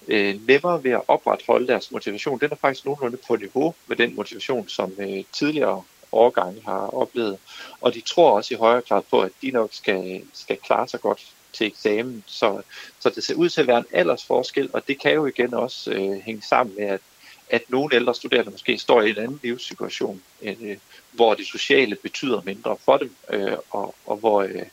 øh, 0.08 0.48
nemmere 0.48 0.84
ved 0.84 0.92
at 0.92 1.02
opretholde 1.08 1.68
deres 1.68 1.92
motivation. 1.92 2.40
Den 2.40 2.52
er 2.52 2.56
faktisk 2.56 2.86
nogenlunde 2.86 3.18
på 3.28 3.36
niveau 3.36 3.76
med 3.88 3.98
den 3.98 4.16
motivation, 4.16 4.68
som 4.68 4.94
øh, 5.00 5.24
tidligere 5.32 5.84
årgange 6.12 6.62
har 6.66 6.96
oplevet. 6.96 7.38
Og 7.82 7.94
de 7.94 8.02
tror 8.02 8.32
også 8.32 8.54
i 8.54 8.58
højere 8.58 8.82
grad 8.82 9.02
på, 9.10 9.22
at 9.22 9.32
de 9.42 9.52
nok 9.52 9.70
skal, 9.72 10.22
skal 10.34 10.58
klare 10.58 10.88
sig 10.88 11.02
godt 11.02 11.28
til 11.54 11.68
eksamen. 11.68 12.24
Så, 12.28 12.62
så 13.00 13.10
det 13.10 13.24
ser 13.24 13.36
ud 13.36 13.50
til 13.50 13.62
at 13.62 13.68
være 13.68 13.78
en 13.78 13.86
aldersforskel, 13.92 14.70
og 14.74 14.88
det 14.88 15.00
kan 15.00 15.14
jo 15.14 15.26
igen 15.26 15.54
også 15.54 15.92
øh, 15.92 16.12
hænge 16.12 16.42
sammen 16.42 16.76
med, 16.78 16.86
at 16.86 17.02
at 17.50 17.70
nogle 17.70 17.96
ældre 17.96 18.16
studerende 18.16 18.52
måske 18.52 18.78
står 18.78 19.02
i 19.02 19.10
en 19.10 19.18
anden 19.18 19.40
livssituation, 19.44 20.22
øh, 20.42 20.78
hvor 21.12 21.34
det 21.34 21.46
sociale 21.46 21.96
betyder 21.96 22.42
mindre 22.46 22.78
for 22.86 22.98
dem, 22.98 23.16
øh, 23.30 23.58
og, 23.70 23.96
og 24.06 24.18
hvor 24.18 24.42
øh, 24.42 24.66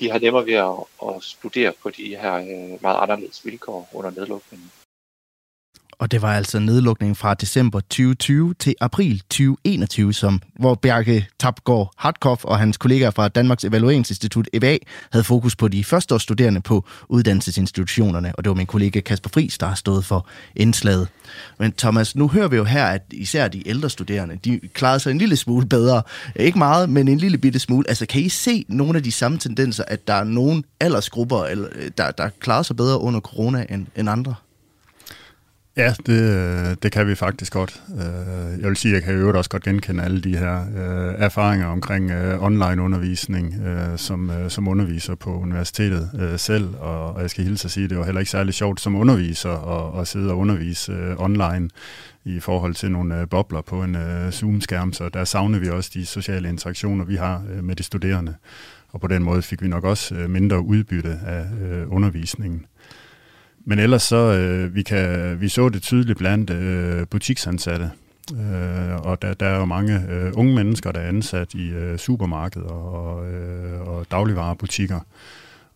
de 0.00 0.10
har 0.10 0.18
nemmere 0.18 0.46
ved 0.46 0.54
at, 0.54 1.08
at 1.08 1.22
studere 1.22 1.72
på 1.82 1.90
de 1.90 2.16
her 2.16 2.34
øh, 2.34 2.82
meget 2.82 3.02
anderledes 3.02 3.44
vilkår 3.44 3.88
under 3.92 4.10
nedlukningen. 4.10 4.70
Og 5.98 6.10
det 6.10 6.22
var 6.22 6.34
altså 6.34 6.58
nedlukningen 6.58 7.16
fra 7.16 7.34
december 7.34 7.80
2020 7.80 8.54
til 8.54 8.74
april 8.80 9.20
2021, 9.20 10.14
som, 10.14 10.42
hvor 10.58 10.74
Bjarke 10.74 11.28
Tapgaard 11.38 11.92
Hartkopf 11.96 12.44
og 12.44 12.58
hans 12.58 12.76
kollegaer 12.76 13.10
fra 13.10 13.28
Danmarks 13.28 13.64
Evalueringsinstitut 13.64 14.48
EVA 14.52 14.76
havde 15.12 15.24
fokus 15.24 15.56
på 15.56 15.68
de 15.68 15.84
førsteårsstuderende 15.84 16.60
på 16.60 16.84
uddannelsesinstitutionerne, 17.08 18.32
og 18.36 18.44
det 18.44 18.50
var 18.50 18.56
min 18.56 18.66
kollega 18.66 19.00
Kasper 19.00 19.30
Friis, 19.34 19.58
der 19.58 19.66
har 19.66 19.74
stået 19.74 20.04
for 20.04 20.28
indslaget. 20.56 21.08
Men 21.58 21.72
Thomas, 21.72 22.16
nu 22.16 22.28
hører 22.28 22.48
vi 22.48 22.56
jo 22.56 22.64
her, 22.64 22.84
at 22.84 23.02
især 23.10 23.48
de 23.48 23.68
ældre 23.68 23.90
studerende, 23.90 24.38
de 24.44 24.60
klarede 24.74 25.00
sig 25.00 25.10
en 25.10 25.18
lille 25.18 25.36
smule 25.36 25.66
bedre. 25.66 26.02
Ikke 26.36 26.58
meget, 26.58 26.90
men 26.90 27.08
en 27.08 27.18
lille 27.18 27.38
bitte 27.38 27.58
smule. 27.58 27.88
Altså, 27.88 28.06
kan 28.06 28.22
I 28.22 28.28
se 28.28 28.64
nogle 28.68 28.96
af 28.96 29.02
de 29.02 29.12
samme 29.12 29.38
tendenser, 29.38 29.84
at 29.88 30.08
der 30.08 30.14
er 30.14 30.24
nogle 30.24 30.62
aldersgrupper, 30.80 31.42
øh, 31.42 31.90
der, 31.98 32.10
der 32.10 32.28
klarer 32.40 32.62
sig 32.62 32.76
bedre 32.76 33.00
under 33.00 33.20
corona 33.20 33.66
end, 33.70 33.86
end 33.96 34.10
andre? 34.10 34.34
Ja, 35.76 35.94
det, 36.06 36.22
øh, 36.22 36.76
det 36.82 36.92
kan 36.92 37.06
vi 37.08 37.14
faktisk 37.14 37.52
godt. 37.52 37.82
Øh, 37.90 38.60
jeg 38.60 38.68
vil 38.68 38.76
sige, 38.76 38.92
at 38.92 38.94
jeg 38.94 39.02
kan 39.02 39.20
jo 39.20 39.38
også 39.38 39.50
godt 39.50 39.62
genkende 39.62 40.02
alle 40.02 40.20
de 40.20 40.36
her 40.36 40.60
øh, 40.60 41.14
erfaringer 41.18 41.66
omkring 41.66 42.12
online-undervisning, 42.40 43.54
som, 43.96 44.30
som 44.48 44.68
underviser 44.68 45.14
på 45.14 45.38
universitetet 45.40 46.40
selv, 46.40 46.74
og 46.74 47.22
jeg 47.22 47.30
skal 47.30 47.44
hilse 47.44 47.66
at 47.66 47.70
sige, 47.70 47.84
at 47.84 47.90
det 47.90 47.98
var 47.98 48.04
heller 48.04 48.20
ikke 48.20 48.30
særlig 48.30 48.54
sjovt 48.54 48.80
som 48.80 48.94
underviser 48.96 49.50
at, 49.50 50.00
at 50.00 50.08
sidde 50.08 50.30
og 50.30 50.38
undervise 50.38 51.14
online 51.18 51.70
i 52.24 52.40
forhold 52.40 52.74
til 52.74 52.90
nogle 52.90 53.26
bobler 53.26 53.60
på 53.60 53.82
en 53.82 53.96
Zoom-skærm, 54.32 54.92
så 54.92 55.08
der 55.08 55.24
savner 55.24 55.58
vi 55.58 55.68
også 55.68 55.90
de 55.94 56.06
sociale 56.06 56.48
interaktioner, 56.48 57.04
vi 57.04 57.16
har 57.16 57.42
med 57.62 57.76
de 57.76 57.82
studerende, 57.82 58.34
og 58.88 59.00
på 59.00 59.06
den 59.06 59.22
måde 59.22 59.42
fik 59.42 59.62
vi 59.62 59.68
nok 59.68 59.84
også 59.84 60.14
mindre 60.14 60.60
udbytte 60.60 61.18
af 61.26 61.46
undervisningen. 61.86 62.66
Men 63.68 63.78
ellers 63.78 64.02
så, 64.02 64.16
øh, 64.16 64.74
vi, 64.74 64.82
kan, 64.82 65.36
vi 65.40 65.48
så 65.48 65.68
det 65.68 65.82
tydeligt 65.82 66.18
blandt 66.18 66.50
øh, 66.50 67.06
butiksansatte, 67.06 67.90
Øh, 68.32 68.96
og 68.96 69.22
der, 69.22 69.34
der 69.34 69.46
er 69.46 69.58
jo 69.58 69.64
mange 69.64 70.02
øh, 70.10 70.32
unge 70.34 70.54
mennesker, 70.54 70.92
der 70.92 71.00
er 71.00 71.08
ansat 71.08 71.54
i 71.54 71.68
øh, 71.68 71.98
supermarkeder 71.98 72.70
og, 72.70 73.26
øh, 73.26 73.80
og 73.80 74.06
dagligvarerbutikker. 74.10 75.00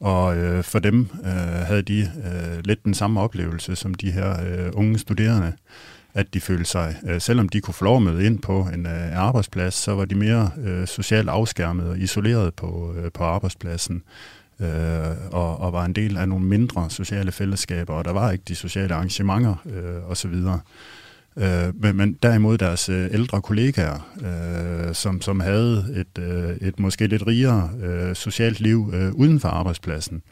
Og 0.01 0.37
øh, 0.37 0.65
for 0.65 0.79
dem 0.79 1.09
øh, 1.25 1.31
havde 1.67 1.83
de 1.83 2.01
øh, 2.01 2.65
lidt 2.65 2.85
den 2.85 2.95
samme 2.95 3.21
oplevelse 3.21 3.77
som 3.77 3.95
de 3.95 4.11
her 4.11 4.31
øh, 4.47 4.71
unge 4.75 4.99
studerende, 4.99 5.53
at 6.15 6.35
de 6.35 6.41
følte 6.41 6.65
sig, 6.65 6.97
øh, 7.09 7.21
selvom 7.21 7.49
de 7.49 7.61
kunne 7.61 7.75
få 7.75 7.85
lov 7.85 7.97
at 7.97 8.03
møde 8.03 8.27
ind 8.27 8.39
på 8.39 8.69
en 8.75 8.87
øh, 8.87 9.17
arbejdsplads, 9.17 9.75
så 9.75 9.95
var 9.95 10.05
de 10.05 10.15
mere 10.15 10.51
øh, 10.65 10.87
socialt 10.87 11.29
afskærmet 11.29 11.89
og 11.89 11.99
isoleret 11.99 12.55
på, 12.55 12.95
øh, 12.97 13.13
på 13.13 13.25
arbejdspladsen 13.25 14.03
øh, 14.61 15.17
og, 15.33 15.61
og 15.61 15.73
var 15.73 15.85
en 15.85 15.93
del 15.93 16.17
af 16.17 16.29
nogle 16.29 16.45
mindre 16.45 16.91
sociale 16.91 17.33
fællesskaber, 17.33 17.95
og 17.95 18.05
der 18.05 18.13
var 18.13 18.31
ikke 18.31 18.45
de 18.49 18.55
sociale 18.55 18.95
arrangementer 18.95 19.55
øh, 19.67 20.11
osv. 20.11 20.35
Øh, 21.37 21.83
men, 21.83 21.97
men 21.97 22.13
derimod 22.23 22.59
deres 22.59 22.89
øh, 22.89 23.09
ældre 23.13 23.43
kollegaer, 23.43 24.11
øh, 24.21 24.95
som, 24.95 25.21
som 25.21 25.41
havde 25.41 25.85
et, 25.97 26.23
øh, 26.23 26.69
et 26.69 26.81
måske 26.81 27.07
lidt 27.07 27.27
rigere 27.27 27.71
øh, 27.83 28.15
socialt 28.15 28.61
liv 28.61 28.91
øh, 28.95 29.13
uden 29.13 29.41
for 29.41 29.49
arbejdspladsen, 29.49 30.23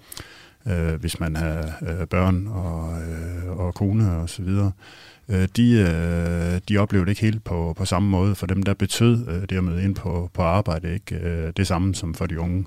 øh, 0.67 0.95
hvis 0.95 1.21
man 1.21 1.37
havde 1.37 1.73
øh, 1.83 2.07
børn 2.07 2.47
og, 2.47 3.03
øh, 3.03 3.59
og 3.59 3.75
kone 3.75 4.13
og 4.13 4.29
så 4.29 4.43
videre, 4.43 4.73
øh, 5.29 5.49
de, 5.57 5.73
øh, 5.73 6.61
de 6.69 6.79
oplevede 6.79 7.11
ikke 7.11 7.23
helt 7.23 7.45
på, 7.45 7.75
på 7.77 7.85
samme 7.85 8.09
måde. 8.09 8.35
For 8.35 8.47
dem, 8.47 8.63
der 8.63 8.75
betød 8.75 9.29
øh, 9.29 9.43
det 9.49 9.57
at 9.57 9.65
møde 9.65 9.85
ind 9.85 9.95
på, 9.95 10.31
på 10.35 10.43
arbejde, 10.43 10.95
ikke 10.95 11.17
øh, 11.17 11.53
det 11.57 11.67
samme 11.67 11.95
som 11.95 12.15
for 12.15 12.27
de 12.27 12.41
unge. 12.41 12.65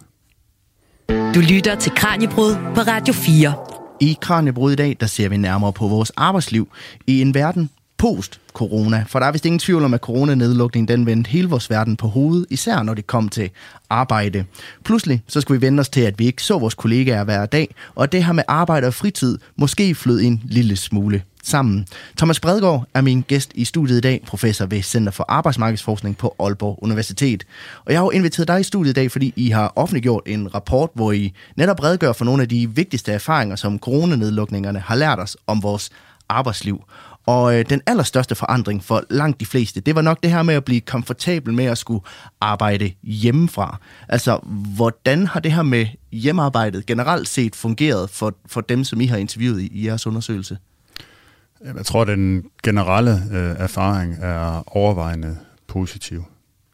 Du 1.12 1.40
lytter 1.40 1.76
til 1.76 1.92
Kranjebrud 1.96 2.56
på 2.76 2.82
Radio 2.82 3.14
4. 3.14 3.54
I 4.00 4.18
Kranjebrud 4.22 4.72
i 4.72 4.76
dag, 4.76 4.98
der 5.00 5.06
ser 5.06 5.30
vi 5.30 5.38
nærmere 5.38 5.74
på 5.74 5.88
vores 5.88 6.12
arbejdsliv 6.18 6.68
i 7.08 7.22
en 7.22 7.34
verden 7.34 7.70
post-corona. 7.98 9.06
For 9.08 9.20
der 9.20 9.26
er 9.26 9.32
vist 9.32 9.46
ingen 9.46 9.60
tvivl 9.60 9.84
om, 9.84 9.94
at 9.94 10.00
coronanedlukningen 10.00 10.88
den 10.88 11.06
vendte 11.06 11.30
hele 11.30 11.50
vores 11.50 11.70
verden 11.70 11.96
på 11.96 12.08
hovedet, 12.08 12.46
især 12.50 12.84
når 12.84 12.94
det 12.94 13.08
kom 13.08 13.30
til 13.30 13.50
arbejde. 13.90 14.46
Pludselig 14.84 15.24
så 15.28 15.42
skulle 15.42 15.60
vi 15.60 15.66
vende 15.66 15.82
os 15.82 15.90
til, 15.90 16.02
at 16.02 16.20
vi 16.20 16.26
ikke 16.26 16.44
så 16.44 16.60
vores 16.60 16.74
kollegaer 16.74 17.24
hver 17.24 17.46
dag, 17.46 17.76
og 17.96 18.12
det 18.12 18.24
her 18.24 18.34
med 18.34 18.44
arbejde 18.48 18.88
og 18.88 18.94
fritid 18.94 19.38
måske 19.56 19.96
flød 19.96 20.22
en 20.22 20.42
lille 20.46 20.76
smule 20.76 21.24
sammen. 21.44 21.88
Thomas 22.18 22.40
Bredgaard 22.40 22.88
er 22.94 23.02
min 23.02 23.22
gæst 23.22 23.52
i 23.56 23.66
studiet 23.66 23.98
i 23.98 24.02
dag, 24.02 24.24
professor 24.28 24.66
ved 24.66 24.82
Center 24.82 25.12
for 25.12 25.26
Arbejdsmarkedsforskning 25.28 26.18
på 26.18 26.36
Aalborg 26.40 26.80
Universitet. 26.82 27.44
Og 27.86 27.92
jeg 27.92 28.00
har 28.00 28.06
jo 28.06 28.10
inviteret 28.10 28.48
dig 28.48 28.60
i 28.60 28.64
studiet 28.64 28.92
i 28.92 28.94
dag, 28.94 29.12
fordi 29.12 29.34
I 29.36 29.50
har 29.50 29.74
offentliggjort 29.76 30.24
en 30.26 30.56
rapport, 30.56 30.90
hvor 30.94 31.12
I 31.12 31.34
netop 31.56 31.84
redegør 31.84 32.12
for 32.14 32.26
nogle 32.26 32.42
af 32.42 32.50
de 32.50 32.70
vigtigste 32.70 33.12
erfaringer, 33.12 33.56
som 33.56 33.80
coronanedlukningerne 33.80 34.80
har 34.80 34.96
lært 34.96 35.20
os 35.20 35.38
om 35.48 35.64
vores 35.64 35.90
arbejdsliv. 36.30 36.84
Og 37.26 37.60
øh, 37.60 37.66
den 37.70 37.82
allerstørste 37.88 38.36
forandring 38.36 38.84
for 38.84 39.04
langt 39.10 39.40
de 39.40 39.46
fleste, 39.46 39.82
det 39.82 39.96
var 39.96 40.02
nok 40.02 40.24
det 40.24 40.32
her 40.32 40.44
med 40.44 40.56
at 40.56 40.66
blive 40.66 40.82
komfortabel 40.82 41.54
med 41.54 41.66
at 41.66 41.78
skulle 41.78 42.02
arbejde 42.42 42.92
hjemmefra. 43.04 43.78
Altså, 44.10 44.40
hvordan 44.76 45.28
har 45.28 45.40
det 45.40 45.52
her 45.52 45.64
med 45.64 45.86
hjemmearbejdet 46.12 46.86
generelt 46.86 47.28
set 47.28 47.56
fungeret 47.56 48.10
for, 48.10 48.34
for 48.46 48.62
dem, 48.62 48.84
som 48.84 49.02
I 49.02 49.06
har 49.06 49.18
interviewet 49.18 49.62
i, 49.62 49.68
i 49.68 49.88
jeres 49.88 50.08
undersøgelse? 50.08 50.58
Jeg 51.64 51.86
tror, 51.86 52.02
at 52.02 52.08
den 52.08 52.46
generelle 52.64 53.12
øh, 53.32 53.56
erfaring 53.60 54.18
er 54.22 54.64
overvejende 54.78 55.38
positiv. 55.68 56.24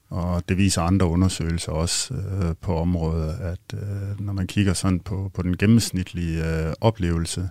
Og 0.10 0.44
det 0.50 0.58
viser 0.58 0.82
andre 0.82 1.06
undersøgelser 1.06 1.72
også 1.72 2.14
øh, 2.14 2.56
på 2.62 2.78
området, 2.78 3.36
at 3.42 3.74
øh, 3.74 4.20
når 4.20 4.34
man 4.34 4.48
kigger 4.48 4.74
sådan 4.74 5.00
på, 5.00 5.32
på 5.34 5.42
den 5.42 5.58
gennemsnitlige 5.58 6.46
øh, 6.46 6.74
oplevelse, 6.82 7.50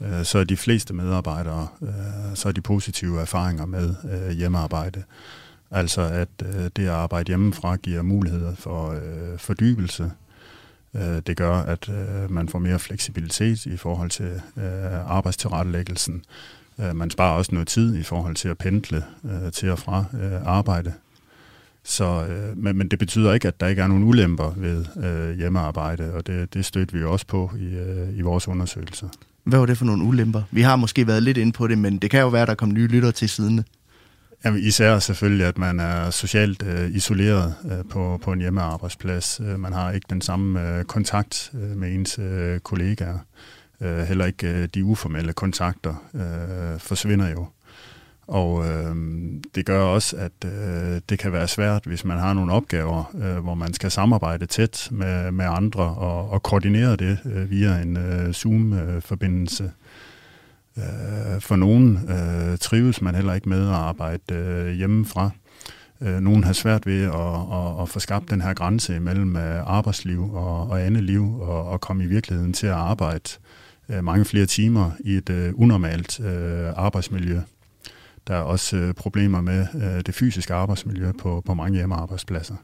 øh, 0.00 0.24
så 0.24 0.38
er 0.38 0.44
de 0.44 0.56
fleste 0.56 0.94
medarbejdere, 0.94 1.68
øh, 1.82 2.34
så 2.34 2.48
er 2.48 2.52
de 2.52 2.60
positive 2.60 3.20
erfaringer 3.20 3.66
med 3.66 3.94
øh, 4.12 4.30
hjemmearbejde. 4.30 5.02
Altså 5.70 6.00
at 6.00 6.28
øh, 6.44 6.70
det 6.76 6.82
at 6.82 6.88
arbejde 6.88 7.26
hjemmefra 7.26 7.76
giver 7.76 8.02
muligheder 8.02 8.54
for 8.54 8.90
øh, 8.90 9.38
fordybelse. 9.38 10.10
Øh, 10.94 11.22
det 11.26 11.36
gør, 11.36 11.54
at 11.54 11.88
øh, 11.88 12.30
man 12.30 12.48
får 12.48 12.58
mere 12.58 12.78
fleksibilitet 12.78 13.66
i 13.66 13.76
forhold 13.76 14.10
til 14.10 14.40
øh, 14.56 15.10
arbejdstilrettelæggelsen. 15.10 16.24
Øh, 16.80 16.96
man 16.96 17.10
sparer 17.10 17.36
også 17.36 17.54
noget 17.54 17.68
tid 17.68 17.96
i 17.96 18.02
forhold 18.02 18.34
til 18.34 18.48
at 18.48 18.58
pendle 18.58 19.04
øh, 19.24 19.52
til 19.52 19.70
og 19.70 19.78
fra 19.78 20.04
øh, 20.22 20.46
arbejde. 20.46 20.92
Så, 21.84 22.26
øh, 22.26 22.58
men, 22.58 22.78
men 22.78 22.88
det 22.88 22.98
betyder 22.98 23.32
ikke, 23.32 23.48
at 23.48 23.60
der 23.60 23.66
ikke 23.66 23.82
er 23.82 23.86
nogen 23.86 24.04
ulemper 24.04 24.52
ved 24.56 24.84
øh, 25.04 25.38
hjemmearbejde, 25.38 26.12
og 26.12 26.26
det, 26.26 26.54
det 26.54 26.64
støtter 26.64 26.96
vi 26.96 27.02
jo 27.02 27.12
også 27.12 27.26
på 27.26 27.50
i, 27.58 27.64
øh, 27.64 28.18
i 28.18 28.20
vores 28.20 28.48
undersøgelser. 28.48 29.08
Hvad 29.44 29.58
var 29.58 29.66
det 29.66 29.78
for 29.78 29.84
nogle 29.84 30.04
ulemper? 30.04 30.42
Vi 30.50 30.62
har 30.62 30.76
måske 30.76 31.06
været 31.06 31.22
lidt 31.22 31.36
inde 31.36 31.52
på 31.52 31.66
det, 31.66 31.78
men 31.78 31.98
det 31.98 32.10
kan 32.10 32.20
jo 32.20 32.28
være, 32.28 32.42
at 32.42 32.48
der 32.48 32.54
kommer 32.54 32.74
nye 32.74 32.86
lytter 32.86 33.10
til 33.10 33.28
siden. 33.28 33.64
Jamen, 34.44 34.60
især 34.60 34.98
selvfølgelig, 34.98 35.46
at 35.46 35.58
man 35.58 35.80
er 35.80 36.10
socialt 36.10 36.62
øh, 36.62 36.90
isoleret 36.90 37.54
øh, 37.64 37.84
på, 37.90 38.20
på 38.22 38.32
en 38.32 38.40
hjemmearbejdsplads. 38.40 39.40
Man 39.58 39.72
har 39.72 39.90
ikke 39.90 40.06
den 40.10 40.20
samme 40.20 40.78
øh, 40.78 40.84
kontakt 40.84 41.50
øh, 41.54 41.76
med 41.76 41.94
ens 41.94 42.18
øh, 42.18 42.60
kollegaer. 42.60 43.14
Øh, 43.14 43.20
Øh, 43.80 43.98
heller 43.98 44.24
ikke 44.24 44.48
øh, 44.48 44.68
de 44.74 44.84
uformelle 44.84 45.32
kontakter 45.32 45.94
øh, 46.14 46.80
forsvinder 46.80 47.28
jo. 47.28 47.46
Og 48.26 48.66
øh, 48.66 48.96
det 49.54 49.66
gør 49.66 49.82
også, 49.82 50.16
at 50.16 50.32
øh, 50.44 51.00
det 51.08 51.18
kan 51.18 51.32
være 51.32 51.48
svært, 51.48 51.84
hvis 51.84 52.04
man 52.04 52.18
har 52.18 52.34
nogle 52.34 52.52
opgaver, 52.52 53.14
øh, 53.14 53.42
hvor 53.42 53.54
man 53.54 53.74
skal 53.74 53.90
samarbejde 53.90 54.46
tæt 54.46 54.88
med, 54.90 55.30
med 55.30 55.44
andre 55.48 55.82
og, 55.82 56.30
og 56.30 56.42
koordinere 56.42 56.96
det 56.96 57.18
øh, 57.24 57.50
via 57.50 57.78
en 57.82 57.96
øh, 57.96 58.32
Zoom-forbindelse. 58.32 59.72
Øh, 60.78 61.40
for 61.40 61.56
nogen 61.56 62.10
øh, 62.10 62.58
trives 62.58 63.02
man 63.02 63.14
heller 63.14 63.34
ikke 63.34 63.48
med 63.48 63.68
at 63.68 63.74
arbejde 63.74 64.34
øh, 64.34 64.72
hjemmefra. 64.72 65.30
Øh, 66.00 66.20
nogen 66.20 66.44
har 66.44 66.52
svært 66.52 66.86
ved 66.86 67.02
at, 67.02 67.12
at, 67.52 67.82
at 67.82 67.88
få 67.88 68.00
skabt 68.00 68.30
den 68.30 68.40
her 68.40 68.54
grænse 68.54 69.00
mellem 69.00 69.36
øh, 69.36 69.62
arbejdsliv 69.66 70.34
og, 70.34 70.70
og 70.70 70.82
andet 70.82 71.02
liv 71.02 71.40
og, 71.40 71.68
og 71.68 71.80
komme 71.80 72.04
i 72.04 72.06
virkeligheden 72.06 72.52
til 72.52 72.66
at 72.66 72.72
arbejde 72.72 73.30
øh, 73.38 73.63
Øh, 73.88 74.04
mange 74.04 74.24
flere 74.24 74.46
timer 74.46 74.90
i 75.00 75.12
et 75.12 75.30
øh, 75.30 75.52
unormalt 75.54 76.20
øh, 76.20 76.72
arbejdsmiljø. 76.76 77.40
Der 78.26 78.34
er 78.34 78.40
også 78.40 78.76
øh, 78.76 78.94
problemer 78.94 79.40
med 79.40 79.66
øh, 79.74 80.00
det 80.06 80.14
fysiske 80.14 80.54
arbejdsmiljø 80.54 81.12
på, 81.12 81.42
på 81.46 81.54
mange 81.54 81.76
hjemmearbejdspladser. 81.76 82.54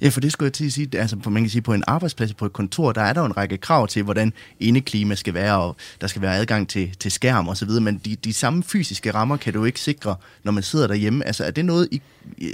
Ja, 0.00 0.08
for 0.08 0.20
det 0.20 0.32
skulle 0.32 0.46
jeg 0.46 0.52
til 0.52 0.66
at 0.66 0.72
sige, 0.72 0.98
altså 0.98 1.16
man 1.30 1.42
kan 1.42 1.50
sige, 1.50 1.62
på 1.62 1.74
en 1.74 1.84
arbejdsplads, 1.86 2.34
på 2.34 2.46
et 2.46 2.52
kontor, 2.52 2.92
der 2.92 3.00
er 3.00 3.12
der 3.12 3.20
jo 3.20 3.26
en 3.26 3.36
række 3.36 3.56
krav 3.56 3.88
til, 3.88 4.02
hvordan 4.02 4.32
indeklima 4.60 5.14
skal 5.14 5.34
være, 5.34 5.58
og 5.58 5.76
der 6.00 6.06
skal 6.06 6.22
være 6.22 6.36
adgang 6.36 6.68
til, 6.68 6.96
til 7.00 7.10
skærm 7.10 7.48
og 7.48 7.56
så 7.56 7.66
videre, 7.66 7.80
men 7.80 8.00
de, 8.04 8.16
de 8.16 8.32
samme 8.32 8.62
fysiske 8.62 9.14
rammer 9.14 9.36
kan 9.36 9.52
du 9.52 9.64
ikke 9.64 9.80
sikre, 9.80 10.16
når 10.44 10.52
man 10.52 10.62
sidder 10.62 10.86
derhjemme. 10.86 11.26
Altså 11.26 11.44
er 11.44 11.50
det 11.50 11.64
noget, 11.64 11.88
I, 11.90 12.02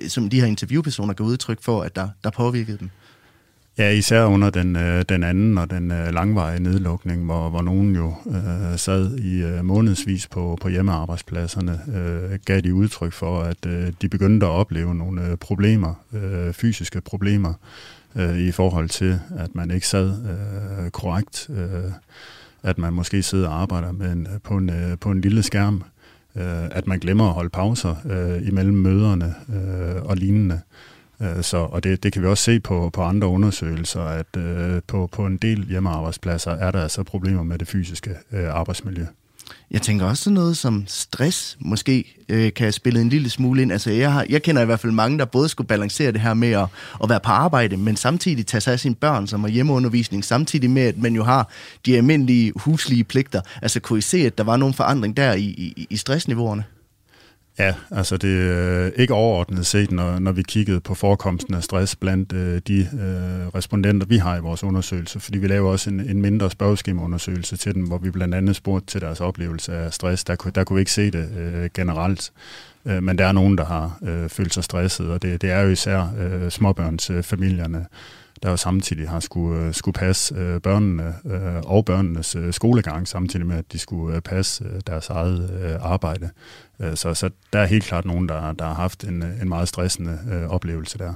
som 0.08 0.30
de 0.30 0.40
her 0.40 0.46
interviewpersoner 0.46 1.14
kan 1.14 1.26
udtryk 1.26 1.62
for, 1.62 1.82
at 1.82 1.96
der, 1.96 2.08
der 2.24 2.30
påvirkede 2.30 2.78
dem? 2.78 2.90
Ja, 3.78 3.90
især 3.90 4.24
under 4.24 4.50
den, 4.50 4.76
øh, 4.76 5.04
den 5.08 5.22
anden 5.22 5.58
og 5.58 5.70
den 5.70 5.90
øh, 5.90 6.14
langvarige 6.14 6.62
nedlukning, 6.62 7.24
hvor, 7.24 7.50
hvor 7.50 7.62
nogen 7.62 7.94
jo 7.94 8.14
øh, 8.26 8.78
sad 8.78 9.18
i 9.18 9.42
øh, 9.42 9.64
månedsvis 9.64 10.26
på, 10.26 10.58
på 10.60 10.68
hjemmearbejdspladserne, 10.68 11.80
øh, 11.96 12.38
gav 12.44 12.60
de 12.60 12.74
udtryk 12.74 13.12
for, 13.12 13.40
at 13.40 13.66
øh, 13.66 13.92
de 14.02 14.08
begyndte 14.08 14.46
at 14.46 14.50
opleve 14.50 14.94
nogle 14.94 15.26
øh, 15.26 15.36
problemer, 15.36 15.94
øh, 16.12 16.52
fysiske 16.52 17.00
problemer, 17.00 17.54
øh, 18.14 18.38
i 18.38 18.52
forhold 18.52 18.88
til, 18.88 19.18
at 19.38 19.54
man 19.54 19.70
ikke 19.70 19.88
sad 19.88 20.10
øh, 20.10 20.90
korrekt, 20.90 21.50
øh, 21.50 21.92
at 22.62 22.78
man 22.78 22.92
måske 22.92 23.22
sidder 23.22 23.48
og 23.48 23.60
arbejder 23.60 23.92
med 23.92 24.12
en, 24.12 24.28
på, 24.44 24.56
en, 24.56 24.70
øh, 24.70 24.98
på 24.98 25.10
en 25.10 25.20
lille 25.20 25.42
skærm, 25.42 25.82
øh, 26.36 26.64
at 26.70 26.86
man 26.86 26.98
glemmer 26.98 27.26
at 27.28 27.32
holde 27.34 27.50
pauser 27.50 27.94
øh, 28.10 28.48
imellem 28.48 28.74
møderne 28.74 29.34
øh, 29.48 30.02
og 30.02 30.16
lignende. 30.16 30.54
Øh, 30.54 30.95
Øh, 31.20 31.42
så, 31.42 31.56
og 31.56 31.84
det, 31.84 32.02
det 32.02 32.12
kan 32.12 32.22
vi 32.22 32.26
også 32.26 32.44
se 32.44 32.60
på, 32.60 32.90
på 32.92 33.02
andre 33.02 33.26
undersøgelser, 33.28 34.02
at 34.02 34.36
øh, 34.36 34.82
på, 34.86 35.08
på 35.12 35.26
en 35.26 35.36
del 35.36 35.66
hjemmearbejdspladser 35.68 36.50
er 36.50 36.70
der 36.70 36.82
altså 36.82 37.02
problemer 37.02 37.42
med 37.42 37.58
det 37.58 37.68
fysiske 37.68 38.10
øh, 38.32 38.54
arbejdsmiljø. 38.54 39.06
Jeg 39.70 39.82
tænker 39.82 40.06
også 40.06 40.30
noget 40.30 40.56
som 40.56 40.84
stress 40.86 41.56
måske 41.60 42.16
øh, 42.28 42.52
kan 42.52 42.72
spille 42.72 43.00
en 43.00 43.08
lille 43.08 43.30
smule 43.30 43.62
ind. 43.62 43.72
Altså 43.72 43.90
jeg, 43.90 44.12
har, 44.12 44.26
jeg 44.28 44.42
kender 44.42 44.62
i 44.62 44.64
hvert 44.64 44.80
fald 44.80 44.92
mange, 44.92 45.18
der 45.18 45.24
både 45.24 45.48
skulle 45.48 45.68
balancere 45.68 46.12
det 46.12 46.20
her 46.20 46.34
med 46.34 46.50
at, 46.52 46.66
at 47.02 47.08
være 47.08 47.20
på 47.20 47.30
arbejde, 47.30 47.76
men 47.76 47.96
samtidig 47.96 48.46
tage 48.46 48.60
sig 48.60 48.72
af 48.72 48.80
sine 48.80 48.94
børn, 48.94 49.26
som 49.26 49.44
er 49.44 49.48
hjemmeundervisning, 49.48 50.24
samtidig 50.24 50.70
med, 50.70 50.82
at 50.82 50.98
man 50.98 51.14
jo 51.14 51.24
har 51.24 51.48
de 51.86 51.96
almindelige 51.96 52.52
huslige 52.56 53.04
pligter. 53.04 53.40
Altså 53.62 53.80
kunne 53.80 53.98
I 53.98 54.02
se, 54.02 54.18
at 54.18 54.38
der 54.38 54.44
var 54.44 54.56
nogen 54.56 54.74
forandring 54.74 55.16
der 55.16 55.32
i, 55.32 55.44
i, 55.44 55.86
i 55.90 55.96
stressniveauerne? 55.96 56.64
Ja, 57.58 57.74
altså 57.90 58.16
det 58.16 58.50
er 58.50 58.90
ikke 58.96 59.14
overordnet 59.14 59.66
set, 59.66 59.90
når, 59.90 60.18
når 60.18 60.32
vi 60.32 60.42
kiggede 60.42 60.80
på 60.80 60.94
forekomsten 60.94 61.54
af 61.54 61.62
stress 61.62 61.96
blandt 61.96 62.32
øh, 62.32 62.60
de 62.68 62.78
øh, 62.80 63.48
respondenter, 63.54 64.06
vi 64.06 64.16
har 64.16 64.36
i 64.36 64.40
vores 64.40 64.64
undersøgelse, 64.64 65.20
fordi 65.20 65.38
vi 65.38 65.46
laver 65.46 65.70
også 65.70 65.90
en, 65.90 66.00
en 66.00 66.22
mindre 66.22 66.50
spørgeskemaundersøgelse 66.50 67.56
til 67.56 67.74
dem, 67.74 67.82
hvor 67.82 67.98
vi 67.98 68.10
blandt 68.10 68.34
andet 68.34 68.56
spurgte 68.56 68.86
til 68.86 69.00
deres 69.00 69.20
oplevelse 69.20 69.72
af 69.72 69.92
stress. 69.92 70.24
Der, 70.24 70.34
der 70.54 70.64
kunne 70.64 70.74
vi 70.74 70.80
ikke 70.80 70.92
se 70.92 71.10
det 71.10 71.28
øh, 71.38 71.70
generelt, 71.74 72.32
øh, 72.86 73.02
men 73.02 73.18
der 73.18 73.26
er 73.26 73.32
nogen, 73.32 73.58
der 73.58 73.64
har 73.64 73.98
øh, 74.02 74.28
følt 74.28 74.54
sig 74.54 74.64
stresset, 74.64 75.10
og 75.10 75.22
det, 75.22 75.42
det 75.42 75.50
er 75.50 75.60
jo 75.60 75.68
især 75.68 76.08
øh, 76.18 76.50
småbørnsfamilierne, 76.50 77.86
der 78.42 78.50
jo 78.50 78.56
samtidig 78.56 79.08
har 79.08 79.20
skulle, 79.20 79.66
øh, 79.66 79.74
skulle 79.74 79.92
passe 79.92 80.34
øh, 80.34 80.60
børnene 80.60 81.14
øh, 81.26 81.60
og 81.64 81.84
børnenes 81.84 82.34
øh, 82.34 82.52
skolegang, 82.52 83.08
samtidig 83.08 83.46
med, 83.46 83.56
at 83.56 83.72
de 83.72 83.78
skulle 83.78 84.16
øh, 84.16 84.22
passe 84.22 84.64
øh, 84.64 84.80
deres 84.86 85.08
eget 85.08 85.50
øh, 85.62 85.92
arbejde. 85.92 86.30
Øh, 86.80 86.96
så, 86.96 87.14
så 87.14 87.30
der 87.52 87.58
er 87.58 87.66
helt 87.66 87.84
klart 87.84 88.04
nogen, 88.04 88.28
der, 88.28 88.52
der 88.52 88.64
har 88.64 88.74
haft 88.74 89.04
en, 89.04 89.22
øh, 89.22 89.42
en 89.42 89.48
meget 89.48 89.68
stressende 89.68 90.18
øh, 90.32 90.48
oplevelse 90.48 90.98
der. 90.98 91.12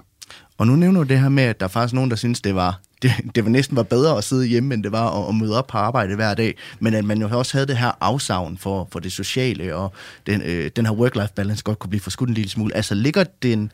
Og 0.59 0.67
nu 0.67 0.77
nævner 0.77 1.01
du 1.01 1.09
det 1.09 1.21
her 1.21 1.29
med, 1.29 1.43
at 1.43 1.61
der 1.61 1.67
er 1.67 1.71
faktisk 1.71 1.95
nogen, 1.95 2.11
der 2.11 2.17
synes, 2.17 2.41
det 2.41 2.55
var, 2.55 2.81
det, 3.03 3.13
det 3.35 3.45
var 3.45 3.51
næsten 3.51 3.77
var 3.77 3.83
bedre 3.83 4.19
at 4.19 4.25
sidde 4.25 4.47
hjemme, 4.47 4.75
end 4.75 4.83
det 4.83 4.93
var 4.93 5.23
at, 5.23 5.29
at 5.29 5.35
møde 5.35 5.59
op 5.59 5.67
på 5.67 5.79
arbejde 5.79 6.15
hver 6.15 6.35
dag. 6.35 6.55
Men 6.81 6.95
at 6.95 7.05
man 7.05 7.21
jo 7.21 7.39
også 7.39 7.53
havde 7.57 7.67
det 7.67 7.77
her 7.77 7.93
afsavn 8.01 8.59
for, 8.59 8.89
for 8.93 9.01
det 9.01 9.13
sociale, 9.13 9.75
og 9.77 9.93
den, 10.27 10.43
øh, 10.43 10.71
den 10.77 10.87
her 10.87 10.93
work-life 10.93 11.33
balance 11.35 11.65
godt 11.65 11.79
kunne 11.79 11.91
blive 11.91 12.01
forskudt 12.01 12.29
en 12.29 12.35
lille 12.35 12.51
smule. 12.51 12.77
Altså 12.77 12.95
ligger 12.95 13.25
den, 13.43 13.73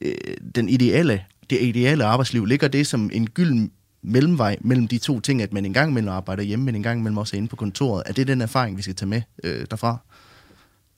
øh, 0.00 0.14
den 0.54 0.68
ideelle, 0.68 1.24
det 1.60 1.66
ideale 1.66 2.04
arbejdsliv, 2.04 2.44
ligger 2.44 2.68
det 2.68 2.86
som 2.86 3.10
en 3.12 3.26
gylden 3.26 3.70
mellemvej 4.02 4.56
mellem 4.60 4.88
de 4.88 4.98
to 4.98 5.20
ting, 5.20 5.42
at 5.42 5.52
man 5.52 5.64
en 5.64 5.72
gang 5.72 5.90
imellem 5.90 6.08
arbejder 6.08 6.42
hjemme, 6.42 6.64
men 6.64 6.74
en 6.74 6.82
gang 6.82 7.00
imellem 7.00 7.18
også 7.18 7.36
er 7.36 7.38
inde 7.38 7.48
på 7.48 7.56
kontoret. 7.56 8.02
Er 8.06 8.12
det 8.12 8.26
den 8.28 8.40
erfaring, 8.40 8.76
vi 8.76 8.82
skal 8.82 8.94
tage 8.94 9.08
med 9.08 9.22
øh, 9.44 9.66
derfra? 9.70 9.98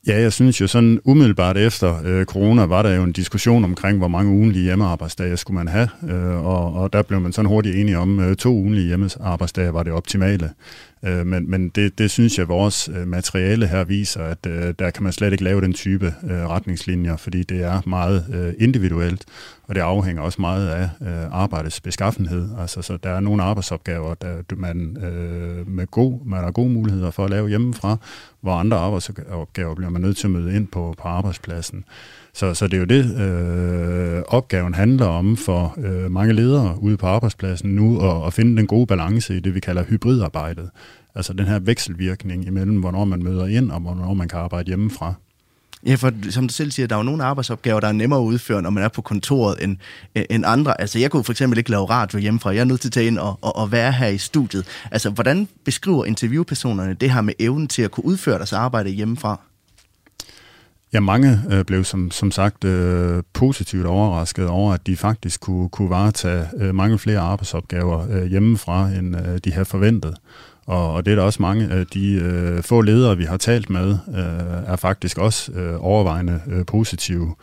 Ja, 0.07 0.21
jeg 0.21 0.33
synes 0.33 0.61
jo 0.61 0.67
sådan 0.67 1.01
umiddelbart 1.05 1.57
efter 1.57 2.01
øh, 2.05 2.25
corona 2.25 2.65
var 2.65 2.83
der 2.83 2.95
jo 2.95 3.03
en 3.03 3.13
diskussion 3.13 3.65
omkring, 3.65 3.99
hvor 3.99 4.09
mange 4.09 4.33
ugenlige 4.33 4.63
hjemmearbejdsdage 4.63 5.37
skulle 5.37 5.55
man 5.55 5.69
have, 5.69 5.89
øh, 6.09 6.47
og, 6.47 6.75
og 6.75 6.93
der 6.93 7.03
blev 7.03 7.21
man 7.21 7.33
sådan 7.33 7.49
hurtigt 7.49 7.77
enige 7.77 7.99
om, 7.99 8.21
øh, 8.21 8.37
to 8.37 8.53
ugenlige 8.55 8.87
hjemmearbejdsdage 8.87 9.75
var 9.75 9.83
det 9.83 9.93
optimale. 9.93 10.51
Øh, 11.07 11.27
men 11.27 11.51
men 11.51 11.69
det, 11.69 11.99
det 11.99 12.11
synes 12.11 12.39
jeg, 12.39 12.49
vores 12.49 12.89
øh, 12.89 13.09
materiale 13.09 13.67
her 13.67 13.85
viser, 13.85 14.23
at 14.23 14.47
øh, 14.47 14.75
der 14.79 14.91
kan 14.91 15.03
man 15.03 15.13
slet 15.13 15.33
ikke 15.33 15.45
lave 15.45 15.61
den 15.61 15.73
type 15.73 16.15
øh, 16.25 16.31
retningslinjer, 16.31 17.17
fordi 17.17 17.43
det 17.43 17.63
er 17.63 17.81
meget 17.87 18.27
øh, 18.35 18.55
individuelt, 18.59 19.25
og 19.63 19.75
det 19.75 19.81
afhænger 19.81 20.23
også 20.23 20.41
meget 20.41 20.69
af 20.69 20.89
øh, 21.03 21.25
arbejdets 21.33 21.81
beskaffenhed. 21.81 22.49
Altså, 22.59 22.83
så 22.83 22.97
der 22.97 23.11
er 23.11 23.21
nogle 23.21 23.43
arbejdsopgaver, 23.43 24.15
der 24.15 24.43
man, 24.57 24.97
øh, 25.05 25.69
med 25.69 25.87
god, 25.87 26.27
man 26.27 26.45
har 26.45 26.51
gode 26.51 26.71
muligheder 26.71 27.11
for 27.11 27.25
at 27.25 27.31
lave 27.31 27.49
hjemmefra, 27.49 27.97
hvor 28.41 28.53
andre 28.53 28.77
arbejdsopgaver 28.77 29.75
bliver 29.75 29.91
man 29.91 30.03
nødt 30.03 30.17
til 30.17 30.27
at 30.27 30.31
møde 30.31 30.57
ind 30.57 30.67
på, 30.67 30.95
på 30.99 31.09
arbejdspladsen. 31.09 31.85
Så, 32.35 32.55
så 32.55 32.67
det 32.67 32.75
er 32.75 32.79
jo 32.79 32.85
det, 32.85 33.21
øh, 33.21 34.23
opgaven 34.29 34.75
handler 34.75 35.07
om 35.07 35.37
for 35.37 35.75
øh, 35.79 36.11
mange 36.11 36.33
ledere 36.33 36.83
ude 36.83 36.97
på 36.97 37.07
arbejdspladsen 37.07 37.71
nu, 37.71 38.01
at, 38.01 38.27
at 38.27 38.33
finde 38.33 38.57
den 38.57 38.67
gode 38.67 38.87
balance 38.87 39.37
i 39.37 39.41
det, 39.41 39.55
vi 39.55 39.61
kalder 39.61 39.85
hybridarbejdet. 39.85 40.71
Altså 41.15 41.33
den 41.33 41.47
her 41.47 41.59
vekselvirkning 41.59 42.47
imellem, 42.47 42.81
hvornår 42.81 43.05
man 43.05 43.23
møder 43.23 43.47
ind, 43.47 43.71
og 43.71 43.81
hvornår 43.81 44.15
man 44.15 44.29
kan 44.29 44.39
arbejde 44.39 44.67
hjemmefra. 44.67 45.15
Ja, 45.87 45.95
for 45.95 46.13
som 46.31 46.49
du 46.49 46.55
selv 46.55 46.71
siger, 46.71 46.87
der 46.87 46.95
er 46.95 46.99
jo 46.99 47.03
nogle 47.03 47.25
arbejdsopgaver, 47.25 47.81
der 47.81 47.89
er 47.89 47.93
nemmere 47.93 48.21
at 48.21 48.25
udføre, 48.25 48.63
når 48.63 48.71
man 48.71 48.85
er 48.85 48.89
på 48.89 49.03
kontoret, 49.03 49.65
end, 49.65 49.77
end 50.31 50.45
andre. 50.47 50.81
Altså, 50.81 50.99
jeg 50.99 51.11
kunne 51.11 51.25
for 51.25 51.33
eksempel 51.33 51.59
ikke 51.59 51.71
lave 51.71 51.85
radio 51.85 52.19
hjemmefra. 52.19 52.51
Jeg 52.51 52.61
er 52.61 52.65
nødt 52.65 52.81
til 52.81 52.89
at 52.89 52.93
tage 52.93 53.07
ind 53.07 53.19
og, 53.19 53.39
og, 53.43 53.57
og 53.57 53.73
være 53.73 53.93
her 53.93 54.09
i 54.09 54.19
studiet. 54.19 54.67
Altså, 54.91 55.11
hvordan 55.11 55.49
beskriver 55.65 56.05
interviewpersonerne 56.05 56.95
det 56.95 57.11
her 57.11 57.21
med 57.21 57.35
evnen 57.39 57.69
til 57.69 57.83
at 57.83 57.91
kunne 57.91 58.05
udføre 58.05 58.37
deres 58.37 58.53
arbejde 58.53 58.91
hjemmefra? 58.91 59.41
Ja, 60.95 61.01
mange 61.01 61.41
øh, 61.51 61.65
blev 61.65 61.85
som, 61.85 62.11
som 62.11 62.31
sagt 62.31 62.65
øh, 62.65 63.23
positivt 63.33 63.87
overrasket 63.87 64.49
over, 64.49 64.73
at 64.73 64.87
de 64.87 64.97
faktisk 64.97 65.41
kunne, 65.41 65.69
kunne 65.69 65.91
varetage 65.91 66.47
øh, 66.57 66.75
mange 66.75 66.99
flere 66.99 67.19
arbejdsopgaver 67.19 68.07
øh, 68.11 68.25
hjemmefra, 68.27 68.89
end 68.89 69.17
øh, 69.17 69.39
de 69.45 69.53
havde 69.53 69.65
forventet. 69.65 70.17
Og, 70.67 70.93
og 70.93 71.07
det 71.07 71.13
er 71.13 71.15
der 71.15 71.23
også 71.23 71.43
mange 71.43 71.69
af 71.71 71.87
de 71.87 72.13
øh, 72.13 72.63
få 72.63 72.81
ledere, 72.81 73.17
vi 73.17 73.25
har 73.25 73.37
talt 73.37 73.71
med, 73.71 73.99
øh, 74.09 74.73
er 74.73 74.77
faktisk 74.77 75.19
også 75.19 75.53
øh, 75.53 75.75
overvejende 75.79 76.41
øh, 76.47 76.67
positive 76.67 77.35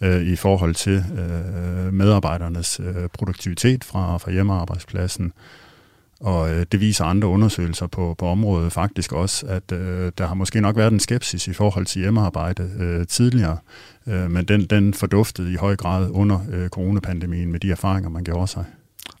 øh, 0.00 0.22
i 0.22 0.36
forhold 0.36 0.74
til 0.74 1.04
øh, 1.18 1.92
medarbejdernes 1.92 2.80
øh, 2.80 3.08
produktivitet 3.12 3.84
fra, 3.84 4.18
fra 4.18 4.30
hjemmearbejdspladsen. 4.30 5.32
Og 6.20 6.50
øh, 6.50 6.66
det 6.72 6.80
viser 6.80 7.04
andre 7.04 7.28
undersøgelser 7.28 7.86
på, 7.86 8.14
på 8.18 8.26
området 8.26 8.72
faktisk 8.72 9.12
også, 9.12 9.46
at 9.46 9.72
øh, 9.72 10.12
der 10.18 10.26
har 10.26 10.34
måske 10.34 10.60
nok 10.60 10.76
været 10.76 10.92
en 10.92 11.00
skepsis 11.00 11.48
i 11.48 11.52
forhold 11.52 11.86
til 11.86 12.00
hjemmearbejde 12.00 12.70
øh, 12.78 13.06
tidligere, 13.06 13.58
øh, 14.06 14.30
men 14.30 14.44
den, 14.44 14.66
den 14.66 14.94
forduftede 14.94 15.52
i 15.52 15.56
høj 15.56 15.76
grad 15.76 16.10
under 16.10 16.38
øh, 16.52 16.68
coronapandemien 16.68 17.52
med 17.52 17.60
de 17.60 17.70
erfaringer, 17.70 18.10
man 18.10 18.24
gjorde 18.24 18.46
sig. 18.46 18.64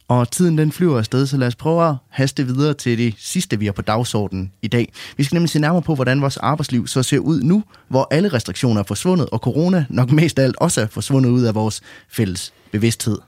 Og 0.08 0.30
tiden 0.30 0.58
den 0.58 0.72
flyver 0.72 0.98
afsted, 0.98 1.26
så 1.26 1.36
lad 1.36 1.48
os 1.48 1.56
prøve 1.56 1.88
at 1.88 1.94
haste 2.08 2.46
videre 2.46 2.74
til 2.74 2.98
det 2.98 3.14
sidste, 3.18 3.58
vi 3.58 3.64
har 3.64 3.72
på 3.72 3.82
dagsordenen 3.82 4.52
i 4.62 4.68
dag. 4.68 4.92
Vi 5.16 5.24
skal 5.24 5.36
nemlig 5.36 5.50
se 5.50 5.58
nærmere 5.58 5.82
på, 5.82 5.94
hvordan 5.94 6.20
vores 6.20 6.36
arbejdsliv 6.36 6.86
så 6.86 7.02
ser 7.02 7.18
ud 7.18 7.42
nu, 7.42 7.64
hvor 7.88 8.08
alle 8.10 8.28
restriktioner 8.28 8.80
er 8.80 8.84
forsvundet, 8.84 9.28
og 9.30 9.38
corona 9.38 9.86
nok 9.88 10.12
mest 10.12 10.38
af 10.38 10.44
alt 10.44 10.56
også 10.56 10.80
er 10.80 10.86
forsvundet 10.86 11.30
ud 11.30 11.42
af 11.42 11.54
vores 11.54 11.80
fælles 12.08 12.52
bevidsthed. 12.72 13.18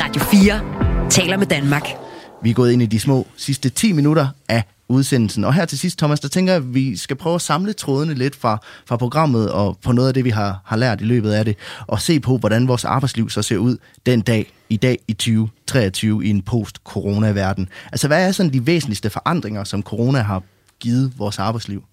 Radio 0.00 0.22
4 0.22 1.10
taler 1.10 1.36
med 1.36 1.46
Danmark. 1.46 2.07
Vi 2.42 2.50
er 2.50 2.54
gået 2.54 2.72
ind 2.72 2.82
i 2.82 2.86
de 2.86 3.00
små 3.00 3.26
sidste 3.36 3.68
10 3.68 3.92
minutter 3.92 4.28
af 4.48 4.62
udsendelsen. 4.88 5.44
Og 5.44 5.54
her 5.54 5.64
til 5.64 5.78
sidst, 5.78 5.98
Thomas, 5.98 6.20
der 6.20 6.28
tænker 6.28 6.52
jeg, 6.52 6.62
at 6.62 6.74
vi 6.74 6.96
skal 6.96 7.16
prøve 7.16 7.34
at 7.34 7.42
samle 7.42 7.72
trådene 7.72 8.14
lidt 8.14 8.36
fra, 8.36 8.58
fra 8.86 8.96
programmet 8.96 9.52
og 9.52 9.78
på 9.84 9.92
noget 9.92 10.08
af 10.08 10.14
det, 10.14 10.24
vi 10.24 10.30
har, 10.30 10.60
har 10.64 10.76
lært 10.76 11.00
i 11.00 11.04
løbet 11.04 11.32
af 11.32 11.44
det, 11.44 11.56
og 11.86 12.00
se 12.00 12.20
på, 12.20 12.38
hvordan 12.38 12.68
vores 12.68 12.84
arbejdsliv 12.84 13.30
så 13.30 13.42
ser 13.42 13.56
ud 13.56 13.76
den 14.06 14.20
dag, 14.20 14.52
i 14.68 14.76
dag 14.76 14.98
i 15.08 15.12
2023 15.12 16.24
i 16.24 16.30
en 16.30 16.42
post-corona-verden. 16.42 17.68
Altså, 17.92 18.06
hvad 18.06 18.28
er 18.28 18.32
sådan 18.32 18.52
de 18.52 18.66
væsentligste 18.66 19.10
forandringer, 19.10 19.64
som 19.64 19.82
corona 19.82 20.20
har 20.20 20.42
givet 20.80 21.12
vores 21.18 21.38
arbejdsliv? 21.38 21.84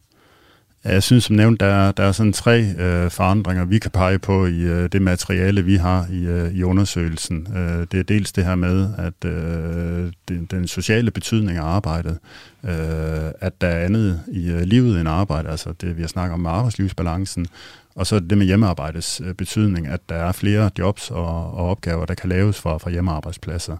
Jeg 0.85 1.03
synes 1.03 1.23
som 1.23 1.35
nævnt, 1.35 1.59
der, 1.59 1.91
der 1.91 2.03
er 2.03 2.11
sådan 2.11 2.33
tre 2.33 2.61
øh, 2.61 3.11
forandringer, 3.11 3.65
vi 3.65 3.79
kan 3.79 3.91
pege 3.91 4.19
på 4.19 4.45
i 4.45 4.59
øh, 4.61 4.89
det 4.91 5.01
materiale, 5.01 5.65
vi 5.65 5.75
har 5.75 6.07
i, 6.11 6.25
øh, 6.25 6.53
i 6.53 6.63
undersøgelsen. 6.63 7.47
Øh, 7.57 7.87
det 7.91 7.99
er 7.99 8.03
dels 8.03 8.31
det 8.31 8.45
her 8.45 8.55
med, 8.55 8.89
at 8.97 9.29
øh, 9.29 10.11
den, 10.27 10.45
den 10.51 10.67
sociale 10.67 11.11
betydning 11.11 11.57
af 11.57 11.63
arbejdet, 11.63 12.17
øh, 12.63 13.31
at 13.41 13.61
der 13.61 13.67
er 13.67 13.85
andet 13.85 14.21
i 14.27 14.49
øh, 14.49 14.61
livet 14.61 14.99
end 14.99 15.09
arbejde, 15.09 15.49
altså 15.49 15.73
det 15.81 15.97
vi 15.97 16.01
har 16.01 16.07
snakket 16.07 16.33
om 16.33 16.39
med 16.39 16.51
arbejdslivsbalancen, 16.51 17.47
og 17.95 18.07
så 18.07 18.19
det 18.19 18.37
med 18.37 18.45
hjemmearbejdets 18.45 19.21
øh, 19.25 19.33
betydning, 19.33 19.87
at 19.87 19.99
der 20.09 20.15
er 20.15 20.31
flere 20.31 20.69
jobs 20.79 21.11
og, 21.11 21.53
og 21.53 21.69
opgaver, 21.69 22.05
der 22.05 22.13
kan 22.13 22.29
laves 22.29 22.61
fra, 22.61 22.77
fra 22.77 22.89
hjemmearbejdspladser. 22.89 23.77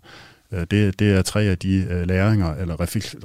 Øh, 0.56 0.66
det, 0.72 1.00
det 1.00 1.12
er 1.12 1.22
tre 1.22 1.42
af 1.42 1.58
de 1.58 1.88
øh, 1.90 2.08
læringer 2.08 2.56
eller 2.56 2.76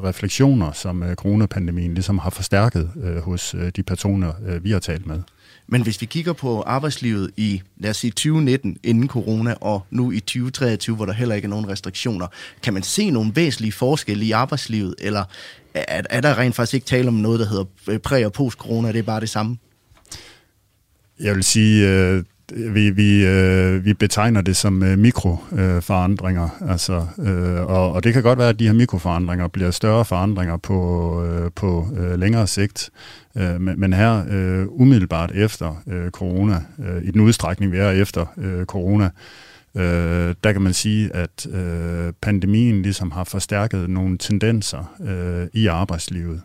refleksioner, 0.04 0.72
som 0.72 1.02
øh, 1.02 1.14
coronapandemien 1.14 1.94
ligesom 1.94 2.18
har 2.18 2.30
forstærket 2.30 2.90
hos 3.24 3.54
de 3.76 3.82
personer, 3.82 4.58
vi 4.60 4.70
har 4.70 4.78
talt 4.78 5.06
med. 5.06 5.22
Men 5.66 5.82
hvis 5.82 6.00
vi 6.00 6.06
kigger 6.06 6.32
på 6.32 6.62
arbejdslivet 6.62 7.30
i, 7.36 7.62
lad 7.78 7.90
os 7.90 7.96
sige, 7.96 8.10
2019 8.10 8.76
inden 8.82 9.08
corona, 9.08 9.54
og 9.60 9.86
nu 9.90 10.10
i 10.10 10.20
2023, 10.20 10.96
hvor 10.96 11.06
der 11.06 11.12
heller 11.12 11.34
ikke 11.34 11.46
er 11.46 11.50
nogen 11.50 11.68
restriktioner, 11.68 12.26
kan 12.62 12.74
man 12.74 12.82
se 12.82 13.10
nogle 13.10 13.32
væsentlige 13.34 13.72
forskelle 13.72 14.24
i 14.24 14.30
arbejdslivet, 14.30 14.94
eller 14.98 15.24
er, 15.74 16.02
er 16.10 16.20
der 16.20 16.38
rent 16.38 16.54
faktisk 16.54 16.74
ikke 16.74 16.86
tale 16.86 17.08
om 17.08 17.14
noget, 17.14 17.40
der 17.40 17.46
hedder 17.46 17.64
præ- 18.08 18.24
og 18.24 18.32
post-corona, 18.32 18.92
det 18.92 18.98
er 18.98 19.02
bare 19.02 19.20
det 19.20 19.28
samme? 19.28 19.56
Jeg 21.20 21.34
vil 21.34 21.44
sige, 21.44 22.24
vi, 22.56 22.90
vi, 22.90 23.26
øh, 23.26 23.84
vi 23.84 23.94
betegner 23.94 24.40
det 24.40 24.56
som 24.56 24.82
øh, 24.82 24.98
mikroforandringer, 24.98 26.48
øh, 26.62 26.70
altså, 26.70 27.06
øh, 27.18 27.60
og, 27.60 27.92
og 27.92 28.04
det 28.04 28.12
kan 28.12 28.22
godt 28.22 28.38
være, 28.38 28.48
at 28.48 28.58
de 28.58 28.66
her 28.66 28.72
mikroforandringer 28.72 29.48
bliver 29.48 29.70
større 29.70 30.04
forandringer 30.04 30.56
på, 30.56 31.22
øh, 31.24 31.50
på 31.54 31.88
øh, 31.96 32.18
længere 32.18 32.46
sigt, 32.46 32.90
øh, 33.36 33.60
men, 33.60 33.80
men 33.80 33.92
her 33.92 34.24
øh, 34.30 34.66
umiddelbart 34.68 35.32
efter 35.34 35.82
øh, 35.86 36.10
corona, 36.10 36.62
øh, 36.78 37.02
i 37.04 37.10
den 37.10 37.20
udstrækning 37.20 37.72
vi 37.72 37.78
er 37.78 37.90
efter 37.90 38.26
øh, 38.38 38.64
corona, 38.64 39.10
øh, 39.74 40.34
der 40.44 40.52
kan 40.52 40.62
man 40.62 40.72
sige, 40.72 41.16
at 41.16 41.46
øh, 41.46 42.12
pandemien 42.20 42.82
ligesom 42.82 43.10
har 43.10 43.24
forstærket 43.24 43.90
nogle 43.90 44.18
tendenser 44.18 44.94
øh, 45.00 45.46
i 45.52 45.66
arbejdslivet. 45.66 46.40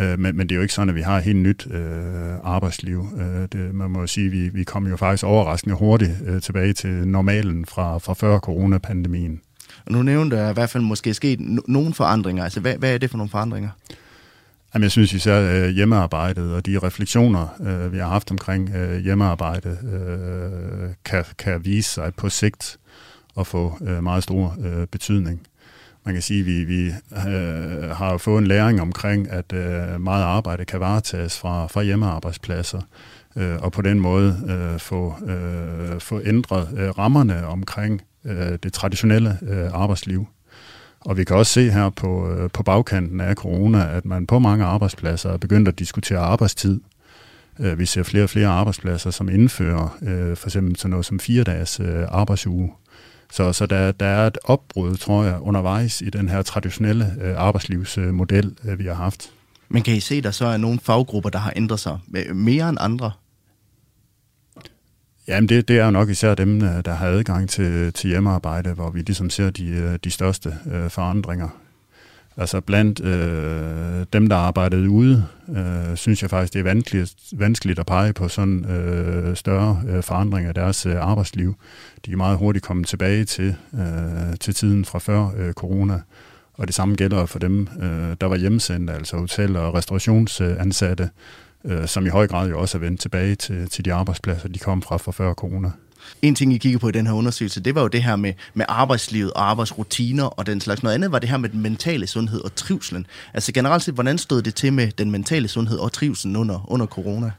Øh, 0.00 0.18
men, 0.18 0.36
men 0.36 0.48
det 0.48 0.52
er 0.52 0.56
jo 0.56 0.62
ikke 0.62 0.74
sådan, 0.74 0.88
at 0.88 0.94
vi 0.94 1.00
har 1.00 1.18
et 1.18 1.24
helt 1.24 1.38
nyt 1.38 1.66
øh, 1.70 2.34
arbejdsliv. 2.42 3.06
Øh, 3.18 3.48
det, 3.52 3.74
man 3.74 3.90
må 3.90 4.00
jo 4.00 4.06
sige, 4.06 4.26
at 4.26 4.32
vi, 4.32 4.48
vi 4.48 4.64
kom 4.64 4.86
jo 4.86 4.96
faktisk 4.96 5.24
overraskende 5.24 5.76
hurtigt 5.76 6.12
øh, 6.26 6.42
tilbage 6.42 6.72
til 6.72 6.90
normalen 6.90 7.66
fra, 7.66 7.98
fra 7.98 8.14
før 8.14 8.38
coronapandemien. 8.38 9.40
Og 9.86 9.92
nu 9.92 10.02
nævnte 10.02 10.36
jeg 10.36 10.50
i 10.50 10.54
hvert 10.54 10.70
fald 10.70 10.82
måske 10.82 11.14
sket 11.14 11.38
no- 11.40 11.64
nogle 11.68 11.94
forandringer. 11.94 12.44
Altså, 12.44 12.60
hvad, 12.60 12.74
hvad 12.74 12.94
er 12.94 12.98
det 12.98 13.10
for 13.10 13.16
nogle 13.16 13.30
forandringer? 13.30 13.70
Jamen, 14.74 14.82
jeg 14.82 14.90
synes 14.90 15.12
især 15.12 15.40
øh, 15.40 15.68
hjemmearbejdet 15.68 16.54
og 16.54 16.66
de 16.66 16.78
refleksioner, 16.78 17.46
øh, 17.60 17.92
vi 17.92 17.98
har 17.98 18.08
haft 18.08 18.30
omkring 18.30 18.70
øh, 18.74 18.98
hjemmearbejde, 18.98 19.68
øh, 19.68 20.90
kan, 21.04 21.24
kan 21.38 21.64
vise 21.64 21.90
sig 21.90 22.14
på 22.14 22.28
sigt 22.28 22.78
at 23.38 23.46
få 23.46 23.78
øh, 23.82 24.02
meget 24.02 24.22
stor 24.22 24.56
øh, 24.64 24.86
betydning 24.86 25.40
man 26.04 26.14
kan 26.14 26.22
sige, 26.22 26.40
at 26.40 26.46
vi, 26.46 26.64
vi 26.64 26.86
øh, 27.28 27.90
har 27.90 28.18
fået 28.18 28.38
en 28.38 28.46
læring 28.46 28.80
omkring, 28.80 29.30
at 29.30 29.52
øh, 29.52 30.00
meget 30.00 30.24
arbejde 30.24 30.64
kan 30.64 30.80
varetages 30.80 31.38
fra, 31.38 31.66
fra 31.66 31.82
hjemmearbejdspladser, 31.82 32.80
øh, 33.36 33.56
og 33.62 33.72
på 33.72 33.82
den 33.82 34.00
måde 34.00 34.36
øh, 34.48 34.80
få, 34.80 35.14
øh, 35.26 36.00
få 36.00 36.20
ændret 36.24 36.68
øh, 36.78 36.98
rammerne 36.98 37.46
omkring 37.46 38.02
øh, 38.24 38.58
det 38.62 38.72
traditionelle 38.72 39.38
øh, 39.42 39.68
arbejdsliv. 39.72 40.26
Og 41.00 41.16
vi 41.16 41.24
kan 41.24 41.36
også 41.36 41.52
se 41.52 41.70
her 41.70 41.90
på, 41.90 42.30
øh, 42.30 42.50
på 42.50 42.62
bagkanten 42.62 43.20
af 43.20 43.34
corona, 43.34 43.96
at 43.96 44.04
man 44.04 44.26
på 44.26 44.38
mange 44.38 44.64
arbejdspladser 44.64 45.30
er 45.30 45.36
begyndt 45.36 45.68
at 45.68 45.78
diskutere 45.78 46.18
arbejdstid. 46.18 46.80
Øh, 47.60 47.78
vi 47.78 47.86
ser 47.86 48.02
flere 48.02 48.24
og 48.24 48.30
flere 48.30 48.48
arbejdspladser, 48.48 49.10
som 49.10 49.28
indfører 49.28 49.98
øh, 50.02 50.36
for 50.36 50.48
eksempel 50.48 50.76
sådan 50.76 50.90
noget 50.90 51.06
som 51.06 51.20
fire 51.20 51.44
dages 51.44 51.80
øh, 51.80 52.04
arbejdsuge 52.08 52.72
så, 53.32 53.52
så 53.52 53.66
der, 53.66 53.92
der 53.92 54.06
er 54.06 54.26
et 54.26 54.38
opbrud, 54.44 54.96
tror 54.96 55.24
jeg, 55.24 55.40
undervejs 55.40 56.00
i 56.00 56.10
den 56.10 56.28
her 56.28 56.42
traditionelle 56.42 57.16
øh, 57.20 57.34
arbejdslivsmodel, 57.36 58.56
øh, 58.64 58.78
vi 58.78 58.86
har 58.86 58.94
haft. 58.94 59.30
Men 59.68 59.82
kan 59.82 59.94
I 59.94 60.00
se, 60.00 60.20
der 60.20 60.30
så 60.30 60.46
er 60.46 60.56
nogle 60.56 60.80
faggrupper, 60.82 61.30
der 61.30 61.38
har 61.38 61.52
ændret 61.56 61.80
sig 61.80 61.98
mere 62.34 62.68
end 62.68 62.78
andre? 62.80 63.12
Jamen 65.28 65.48
det, 65.48 65.68
det 65.68 65.78
er 65.78 65.84
jo 65.84 65.90
nok 65.90 66.08
især 66.08 66.34
dem, 66.34 66.62
øh, 66.62 66.84
der 66.84 66.94
har 66.94 67.06
adgang 67.06 67.48
til, 67.48 67.92
til 67.92 68.08
hjemmearbejde, 68.10 68.72
hvor 68.72 68.90
vi 68.90 69.00
ligesom 69.00 69.30
ser 69.30 69.50
de, 69.50 69.66
øh, 69.66 69.98
de 70.04 70.10
største 70.10 70.54
øh, 70.72 70.90
forandringer. 70.90 71.48
Altså 72.36 72.60
blandt 72.60 73.00
øh, 73.00 74.06
dem, 74.12 74.28
der 74.28 74.36
arbejdede 74.36 74.90
ude, 74.90 75.26
øh, 75.48 75.96
synes 75.96 76.22
jeg 76.22 76.30
faktisk, 76.30 76.52
det 76.52 76.58
er 76.58 76.64
vanskeligt, 76.64 77.14
vanskeligt 77.32 77.78
at 77.78 77.86
pege 77.86 78.12
på 78.12 78.28
sådan 78.28 78.64
øh, 78.64 79.36
større 79.36 79.82
øh, 79.88 80.02
forandringer 80.02 80.48
af 80.48 80.54
deres 80.54 80.86
øh, 80.86 80.96
arbejdsliv. 81.00 81.54
De 82.06 82.12
er 82.12 82.16
meget 82.16 82.38
hurtigt 82.38 82.64
kommet 82.64 82.86
tilbage 82.86 83.24
til, 83.24 83.56
øh, 83.74 84.36
til 84.40 84.54
tiden 84.54 84.84
fra 84.84 84.98
før 84.98 85.30
øh, 85.36 85.52
corona. 85.52 86.00
Og 86.54 86.66
det 86.66 86.74
samme 86.74 86.94
gælder 86.94 87.26
for 87.26 87.38
dem, 87.38 87.68
øh, 87.80 88.16
der 88.20 88.26
var 88.26 88.36
hjemmesendt, 88.36 88.90
altså 88.90 89.16
hotel- 89.16 89.56
og 89.56 89.74
restaurationsansatte, 89.74 91.10
øh, 91.64 91.86
som 91.86 92.06
i 92.06 92.08
høj 92.08 92.26
grad 92.26 92.48
jo 92.48 92.60
også 92.60 92.78
er 92.78 92.80
vendt 92.80 93.00
tilbage 93.00 93.34
til, 93.34 93.68
til 93.68 93.84
de 93.84 93.92
arbejdspladser, 93.92 94.48
de 94.48 94.58
kom 94.58 94.82
fra 94.82 94.96
for 94.96 95.12
før 95.12 95.34
corona. 95.34 95.70
En 96.22 96.34
ting, 96.34 96.54
I 96.54 96.58
kigger 96.58 96.78
på 96.78 96.88
i 96.88 96.92
den 96.92 97.06
her 97.06 97.14
undersøgelse, 97.14 97.60
det 97.60 97.74
var 97.74 97.80
jo 97.80 97.88
det 97.88 98.02
her 98.02 98.16
med, 98.16 98.32
med 98.54 98.64
arbejdslivet 98.68 99.32
og 99.32 99.50
arbejdsrutiner 99.50 100.24
og 100.24 100.46
den 100.46 100.60
slags. 100.60 100.82
Noget 100.82 100.94
andet 100.94 101.12
var 101.12 101.18
det 101.18 101.28
her 101.28 101.36
med 101.36 101.48
den 101.48 101.60
mentale 101.60 102.06
sundhed 102.06 102.40
og 102.40 102.54
trivselen. 102.54 103.06
Altså 103.34 103.52
generelt 103.52 103.82
set, 103.82 103.94
hvordan 103.94 104.18
stod 104.18 104.42
det 104.42 104.54
til 104.54 104.72
med 104.72 104.90
den 104.98 105.10
mentale 105.10 105.48
sundhed 105.48 105.78
og 105.78 105.92
trivselen 105.92 106.36
under, 106.36 106.70
under 106.70 106.86
corona? 106.86 107.30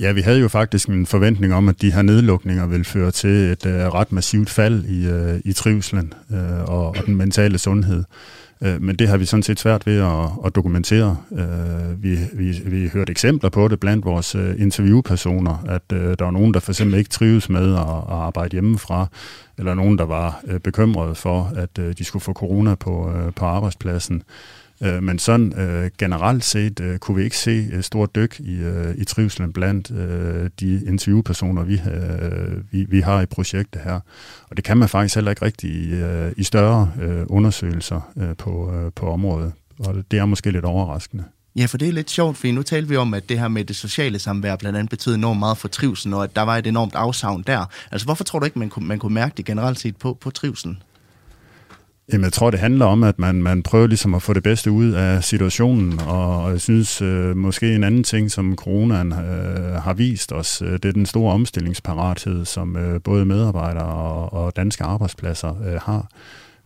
Ja, 0.00 0.12
vi 0.12 0.20
havde 0.20 0.40
jo 0.40 0.48
faktisk 0.48 0.88
en 0.88 1.06
forventning 1.06 1.54
om, 1.54 1.68
at 1.68 1.82
de 1.82 1.92
her 1.92 2.02
nedlukninger 2.02 2.66
ville 2.66 2.84
føre 2.84 3.10
til 3.10 3.30
et 3.30 3.66
uh, 3.66 3.72
ret 3.72 4.12
massivt 4.12 4.50
fald 4.50 4.84
i, 4.84 5.10
uh, 5.10 5.40
i 5.44 5.52
trivselen 5.52 6.12
uh, 6.30 6.36
øh, 6.38 6.64
og, 6.64 6.86
og 6.88 7.06
den 7.06 7.16
mentale 7.16 7.58
sundhed. 7.58 8.04
Uh, 8.60 8.82
men 8.82 8.96
det 8.96 9.08
har 9.08 9.16
vi 9.16 9.24
sådan 9.24 9.42
set 9.42 9.60
svært 9.60 9.86
ved 9.86 9.98
at, 9.98 10.28
at 10.46 10.54
dokumentere. 10.54 11.16
Uh, 11.30 12.02
vi, 12.02 12.18
vi, 12.32 12.60
vi 12.64 12.88
hørte 12.88 13.10
eksempler 13.10 13.50
på 13.50 13.68
det 13.68 13.80
blandt 13.80 14.04
vores 14.04 14.34
uh, 14.34 14.60
interviewpersoner, 14.60 15.64
at 15.68 15.82
uh, 15.92 15.98
der 15.98 16.24
var 16.24 16.30
nogen, 16.30 16.54
der 16.54 16.60
for 16.60 16.72
eksempel 16.72 16.98
ikke 16.98 17.10
trives 17.10 17.48
med 17.48 17.74
at, 17.74 17.80
at 17.80 18.04
arbejde 18.08 18.52
hjemmefra, 18.52 19.06
eller 19.58 19.74
nogen, 19.74 19.98
der 19.98 20.04
var 20.04 20.40
uh, 20.44 20.58
bekymrede 20.58 21.14
for, 21.14 21.52
at 21.56 21.78
uh, 21.78 21.84
de 21.98 22.04
skulle 22.04 22.22
få 22.22 22.32
corona 22.32 22.74
på, 22.74 23.10
uh, 23.10 23.34
på 23.34 23.44
arbejdspladsen. 23.44 24.22
Øh, 24.82 25.02
men 25.02 25.18
sådan 25.18 25.58
øh, 25.58 25.90
generelt 25.98 26.44
set 26.44 26.80
øh, 26.80 26.98
kunne 26.98 27.16
vi 27.16 27.24
ikke 27.24 27.38
se 27.38 27.68
øh, 27.72 27.82
stort 27.82 28.14
dyk 28.14 28.40
i, 28.40 28.54
øh, 28.54 28.94
i 28.98 29.04
trivselen 29.04 29.52
blandt 29.52 29.90
øh, 29.90 30.50
de 30.60 30.84
interviewpersoner, 30.86 31.64
vi, 31.64 31.74
øh, 31.74 32.72
vi, 32.72 32.86
vi 32.88 33.00
har 33.00 33.20
i 33.20 33.26
projektet 33.26 33.80
her. 33.84 34.00
Og 34.50 34.56
det 34.56 34.64
kan 34.64 34.76
man 34.76 34.88
faktisk 34.88 35.14
heller 35.14 35.30
ikke 35.30 35.44
rigtig 35.44 35.70
i, 35.70 35.92
øh, 35.92 36.32
i 36.36 36.44
større 36.44 36.90
øh, 37.02 37.24
undersøgelser 37.26 38.10
øh, 38.16 38.36
på, 38.36 38.74
øh, 38.74 38.92
på 38.92 39.10
området. 39.12 39.52
Og 39.78 39.94
det 40.10 40.18
er 40.18 40.24
måske 40.24 40.50
lidt 40.50 40.64
overraskende. 40.64 41.24
Ja, 41.56 41.66
for 41.66 41.78
det 41.78 41.88
er 41.88 41.92
lidt 41.92 42.10
sjovt, 42.10 42.36
for 42.36 42.52
nu 42.52 42.62
talte 42.62 42.88
vi 42.88 42.96
om, 42.96 43.14
at 43.14 43.28
det 43.28 43.38
her 43.38 43.48
med 43.48 43.64
det 43.64 43.76
sociale 43.76 44.18
samvær 44.18 44.56
blandt 44.56 44.78
andet 44.78 44.90
betød 44.90 45.14
enormt 45.14 45.38
meget 45.38 45.58
for 45.58 45.68
trivselen, 45.68 46.14
og 46.14 46.24
at 46.24 46.36
der 46.36 46.42
var 46.42 46.56
et 46.56 46.66
enormt 46.66 46.94
afsavn 46.94 47.42
der. 47.46 47.64
Altså, 47.92 48.06
hvorfor 48.06 48.24
tror 48.24 48.38
du 48.38 48.44
ikke, 48.44 48.58
man 48.58 48.68
kunne, 48.68 48.86
man 48.86 48.98
kunne 48.98 49.14
mærke 49.14 49.34
det 49.36 49.44
generelt 49.44 49.78
set 49.78 49.96
på, 49.96 50.18
på 50.20 50.30
trivselen? 50.30 50.82
Jamen, 52.08 52.24
jeg 52.24 52.32
tror, 52.32 52.50
det 52.50 52.60
handler 52.60 52.86
om, 52.86 53.02
at 53.02 53.18
man, 53.18 53.42
man 53.42 53.62
prøver 53.62 53.86
ligesom 53.86 54.14
at 54.14 54.22
få 54.22 54.32
det 54.32 54.42
bedste 54.42 54.70
ud 54.70 54.92
af 54.92 55.24
situationen, 55.24 56.00
og 56.00 56.50
jeg 56.50 56.60
synes 56.60 57.02
øh, 57.02 57.36
måske 57.36 57.74
en 57.74 57.84
anden 57.84 58.04
ting, 58.04 58.30
som 58.30 58.56
coronaen 58.56 59.12
øh, 59.12 59.74
har 59.74 59.94
vist 59.94 60.32
os, 60.32 60.62
øh, 60.62 60.72
det 60.72 60.84
er 60.84 60.92
den 60.92 61.06
store 61.06 61.32
omstillingsparathed, 61.32 62.44
som 62.44 62.76
øh, 62.76 63.00
både 63.00 63.24
medarbejdere 63.24 63.84
og, 63.84 64.32
og 64.32 64.56
danske 64.56 64.84
arbejdspladser 64.84 65.62
øh, 65.66 65.80
har. 65.82 66.08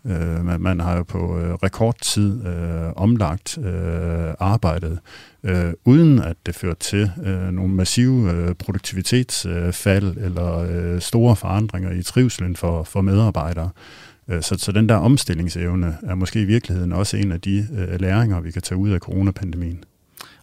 Øh, 0.06 0.44
man, 0.44 0.60
man 0.60 0.80
har 0.80 0.96
jo 0.96 1.02
på 1.02 1.38
øh, 1.38 1.54
rekordtid 1.54 2.46
øh, 2.46 2.92
omlagt 2.96 3.58
øh, 3.58 4.34
arbejdet, 4.40 4.98
øh, 5.44 5.72
uden 5.84 6.18
at 6.18 6.36
det 6.46 6.54
førte 6.54 6.80
til 6.80 7.10
øh, 7.24 7.50
nogle 7.52 7.74
massive 7.74 8.32
øh, 8.32 8.54
produktivitetsfald 8.54 10.16
øh, 10.18 10.24
eller 10.24 10.58
øh, 10.58 11.00
store 11.00 11.36
forandringer 11.36 11.90
i 11.90 12.02
trivselen 12.02 12.56
for, 12.56 12.82
for 12.82 13.00
medarbejdere. 13.00 13.70
Øh, 13.76 14.05
så, 14.28 14.56
så 14.58 14.72
den 14.72 14.88
der 14.88 14.94
omstillingsevne 14.94 15.96
er 16.02 16.14
måske 16.14 16.40
i 16.40 16.44
virkeligheden 16.44 16.92
også 16.92 17.16
en 17.16 17.32
af 17.32 17.40
de 17.40 17.66
øh, 17.72 18.00
læringer, 18.00 18.40
vi 18.40 18.50
kan 18.50 18.62
tage 18.62 18.78
ud 18.78 18.90
af 18.90 19.00
coronapandemien. 19.00 19.84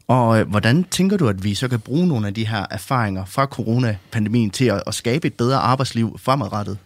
Og 0.08 0.40
øh, 0.40 0.50
hvordan 0.50 0.84
tænker 0.84 1.18
du, 1.18 1.28
at 1.28 1.44
vi 1.44 1.54
så 1.54 1.68
kan 1.68 1.80
bruge 1.80 2.08
nogle 2.08 2.28
af 2.28 2.34
de 2.34 2.48
her 2.48 2.66
erfaringer 2.72 3.26
fra 3.26 3.46
coronapandemien 3.46 4.50
til 4.50 4.66
at, 4.66 4.84
at 4.88 4.94
skabe 4.94 5.28
et 5.28 5.34
bedre 5.34 5.58
arbejdsliv 5.58 6.20
fremadrettet? 6.20 6.78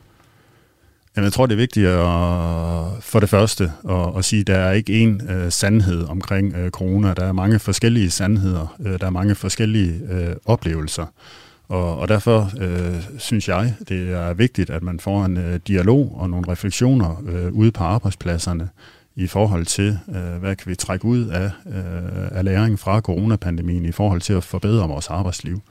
Jamen, 1.16 1.26
jeg 1.26 1.34
tror, 1.34 1.46
det 1.46 1.54
er 1.54 1.58
vigtigt 1.58 1.88
at, 1.88 3.04
for 3.04 3.20
det 3.20 3.30
første 3.30 3.72
at, 3.90 4.18
at 4.18 4.26
sige, 4.26 4.40
at 4.40 4.48
der 4.48 4.58
er 4.58 4.72
ikke 4.72 5.04
én 5.04 5.32
øh, 5.32 5.52
sandhed 5.52 6.04
omkring 6.04 6.56
øh, 6.56 6.70
corona. 6.70 7.14
Der 7.14 7.26
er 7.26 7.32
mange 7.32 7.60
forskellige 7.60 8.12
sandheder. 8.12 8.76
Øh, 8.86 9.00
der 9.00 9.06
er 9.06 9.10
mange 9.10 9.36
forskellige 9.36 10.02
øh, 10.12 10.36
oplevelser. 10.46 11.06
Og, 11.68 12.00
og 12.00 12.08
derfor 12.08 12.52
øh, 12.60 13.04
synes 13.18 13.48
jeg, 13.48 13.76
det 13.90 14.12
er 14.12 14.34
vigtigt, 14.34 14.70
at 14.70 14.84
man 14.84 15.00
får 15.00 15.26
en 15.26 15.38
øh, 15.38 15.60
dialog 15.68 16.16
og 16.20 16.30
nogle 16.30 16.52
refleksioner 16.52 17.24
øh, 17.28 17.54
ude 17.54 17.72
på 17.72 17.84
arbejdspladserne 17.84 18.70
i 19.16 19.28
forhold 19.28 19.66
til, 19.66 20.00
øh, 20.10 20.38
hvad 20.40 20.56
kan 20.56 20.70
vi 20.70 20.76
trække 20.76 21.06
ud 21.06 21.26
af, 21.26 21.52
øh, 21.66 22.38
af 22.38 22.44
læring 22.46 22.80
fra 22.80 23.00
coronapandemien 23.02 23.86
i 23.86 23.92
forhold 23.92 24.22
til 24.22 24.34
at 24.34 24.44
forbedre 24.44 24.88
vores 24.88 25.08
arbejdsliv. 25.08 25.62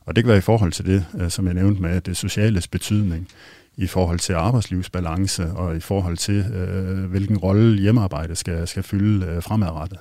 Og 0.00 0.16
det 0.16 0.24
kan 0.24 0.28
være 0.28 0.38
i 0.38 0.40
forhold 0.40 0.72
til 0.72 0.86
det, 0.86 1.04
øh, 1.20 1.30
som 1.30 1.46
jeg 1.46 1.54
nævnte 1.54 1.82
med 1.82 2.00
det 2.00 2.16
sociales 2.16 2.68
betydning, 2.68 3.28
i 3.76 3.86
forhold 3.86 4.18
til 4.18 4.32
arbejdslivsbalance 4.32 5.46
og 5.46 5.76
i 5.76 5.80
forhold 5.80 6.16
til, 6.16 6.44
øh, 6.54 7.10
hvilken 7.10 7.38
rolle 7.38 7.80
hjemmearbejde 7.80 8.36
skal, 8.36 8.68
skal 8.68 8.82
fylde 8.82 9.26
øh, 9.26 9.42
fremadrettet. 9.42 9.98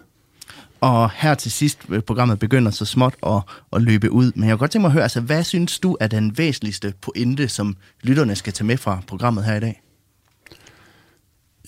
Og 0.81 1.11
her 1.11 1.33
til 1.33 1.51
sidst, 1.51 1.79
øh, 1.89 2.01
programmet 2.01 2.39
begynder 2.39 2.71
så 2.71 2.85
småt 2.85 3.15
at, 3.25 3.41
at 3.73 3.81
løbe 3.81 4.11
ud. 4.11 4.31
Men 4.35 4.43
jeg 4.43 4.53
kunne 4.53 4.59
godt 4.59 4.71
tænke 4.71 4.81
mig 4.81 4.89
at 4.89 4.93
høre, 4.93 5.03
altså, 5.03 5.21
hvad 5.21 5.43
synes 5.43 5.79
du 5.79 5.97
er 5.99 6.07
den 6.07 6.37
væsentligste 6.37 6.93
pointe, 7.01 7.47
som 7.47 7.77
lytterne 8.03 8.35
skal 8.35 8.53
tage 8.53 8.67
med 8.67 8.77
fra 8.77 9.01
programmet 9.07 9.43
her 9.43 9.55
i 9.55 9.59
dag? 9.59 9.81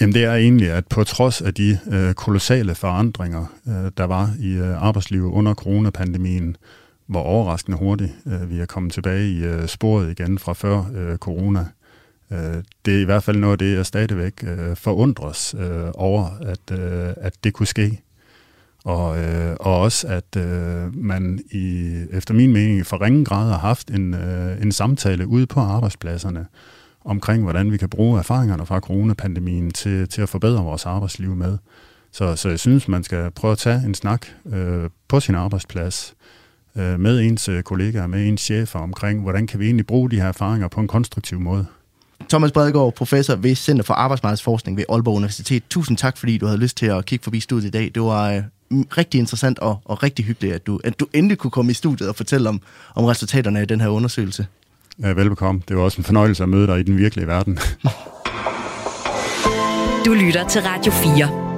Jamen 0.02 0.14
det 0.14 0.24
er 0.24 0.36
egentlig, 0.36 0.72
at 0.72 0.88
på 0.88 1.04
trods 1.04 1.42
af 1.42 1.54
de 1.54 1.80
øh, 1.92 2.14
kolossale 2.14 2.76
forandringer, 2.76 3.46
øh, 3.68 3.92
der 3.98 4.04
var 4.04 4.34
i 4.40 4.52
øh, 4.52 4.84
arbejdslivet 4.84 5.32
under 5.32 5.54
coronapandemien, 5.54 6.58
hvor 7.08 7.22
overraskende 7.22 7.78
hurtigt 7.78 8.12
øh, 8.26 8.50
vi 8.50 8.60
er 8.60 8.66
kommet 8.66 8.94
tilbage 8.94 9.32
i 9.32 9.44
øh, 9.44 9.68
sporet 9.68 10.12
igen 10.12 10.40
fra 10.40 10.54
før 10.54 10.86
øh, 10.96 11.18
corona. 11.18 11.66
Øh, 12.32 12.64
det 12.86 12.96
er 12.96 13.02
i 13.02 13.04
hvert 13.04 13.24
fald 13.24 13.38
noget 13.38 13.52
af 13.52 13.58
det, 13.58 13.76
jeg 13.76 13.86
stadigvæk 13.86 14.44
øh, 14.44 14.76
forundres 14.76 15.56
øh, 15.60 15.92
over, 15.94 16.30
at, 16.42 16.80
øh, 16.80 17.14
at 17.18 17.34
det 17.44 17.54
kunne 17.54 17.68
ske. 17.68 18.02
Og, 18.90 19.20
øh, 19.20 19.56
og 19.60 19.80
også, 19.80 20.08
at 20.08 20.36
øh, 20.38 20.96
man 20.96 21.40
i, 21.52 21.96
efter 22.12 22.34
min 22.34 22.54
mening 22.54 22.86
for 22.86 23.02
ringe 23.02 23.26
grad 23.26 23.50
har 23.50 23.58
haft 23.58 23.90
en, 23.90 24.14
øh, 24.14 24.62
en 24.62 24.72
samtale 24.72 25.28
ude 25.28 25.48
på 25.48 25.60
arbejdspladserne 25.60 26.46
omkring, 27.06 27.44
hvordan 27.44 27.72
vi 27.72 27.78
kan 27.78 27.90
bruge 27.90 28.20
erfaringerne 28.20 28.66
fra 28.66 28.80
coronapandemien 28.80 29.72
til, 29.72 30.08
til 30.08 30.22
at 30.22 30.30
forbedre 30.30 30.64
vores 30.64 30.86
arbejdsliv 30.86 31.36
med. 31.36 31.58
Så, 32.12 32.36
så 32.36 32.50
jeg 32.50 32.60
synes, 32.60 32.88
man 32.88 33.04
skal 33.04 33.32
prøve 33.32 33.52
at 33.52 33.58
tage 33.58 33.86
en 33.86 33.96
snak 33.96 34.26
øh, 34.46 34.90
på 35.08 35.20
sin 35.20 35.36
arbejdsplads 35.36 36.14
øh, 36.76 37.00
med 37.00 37.22
ens 37.22 37.50
øh, 37.50 37.64
kollegaer, 37.64 38.08
med 38.08 38.28
ens 38.28 38.42
chefer 38.42 38.80
omkring, 38.80 39.22
hvordan 39.22 39.48
kan 39.48 39.60
vi 39.60 39.66
egentlig 39.66 39.88
bruge 39.88 40.12
de 40.12 40.16
her 40.16 40.28
erfaringer 40.28 40.68
på 40.68 40.80
en 40.80 40.88
konstruktiv 40.88 41.40
måde. 41.40 41.66
Thomas 42.30 42.52
Bredegaard, 42.52 42.94
professor 42.94 43.36
ved 43.36 43.56
Center 43.56 43.84
for 43.84 43.94
Arbejdsmarkedsforskning 43.94 44.78
ved 44.78 44.86
Aalborg 44.90 45.16
Universitet. 45.16 45.64
Tusind 45.70 45.98
tak, 45.98 46.18
fordi 46.18 46.38
du 46.38 46.46
havde 46.46 46.60
lyst 46.60 46.78
til 46.78 46.86
at 46.86 47.06
kigge 47.06 47.24
forbi 47.24 47.40
studiet 47.40 47.68
i 47.68 47.72
dag. 47.72 47.92
Det 47.96 48.04
var 48.04 48.32
øh, 48.32 48.44
rigtig 48.72 49.20
interessant 49.20 49.60
og, 49.60 49.80
og 49.86 50.04
rigtig 50.04 50.26
hyggeligt, 50.26 50.56
at 50.56 50.68
du, 50.68 50.80
at 50.84 51.00
du 51.00 51.08
endelig 51.14 51.38
kunne 51.38 51.52
komme 51.52 51.72
i 51.72 51.74
studiet 51.74 52.10
og 52.10 52.16
fortælle 52.16 52.50
om, 52.50 52.62
om 52.96 53.06
resultaterne 53.06 53.60
af 53.60 53.68
den 53.68 53.82
her 53.82 53.88
undersøgelse. 53.88 54.48
Ja, 55.02 55.08
velbekomme. 55.08 55.62
Det 55.68 55.78
var 55.78 55.84
også 55.84 55.98
en 55.98 56.04
fornøjelse 56.04 56.44
at 56.44 56.50
møde 56.50 56.68
dig 56.68 56.80
i 56.80 56.84
den 56.84 56.98
virkelige 56.98 57.28
verden. 57.28 57.60
du 60.06 60.14
lytter 60.14 60.48
til 60.48 60.62
Radio 60.62 60.92
4. 60.92 61.49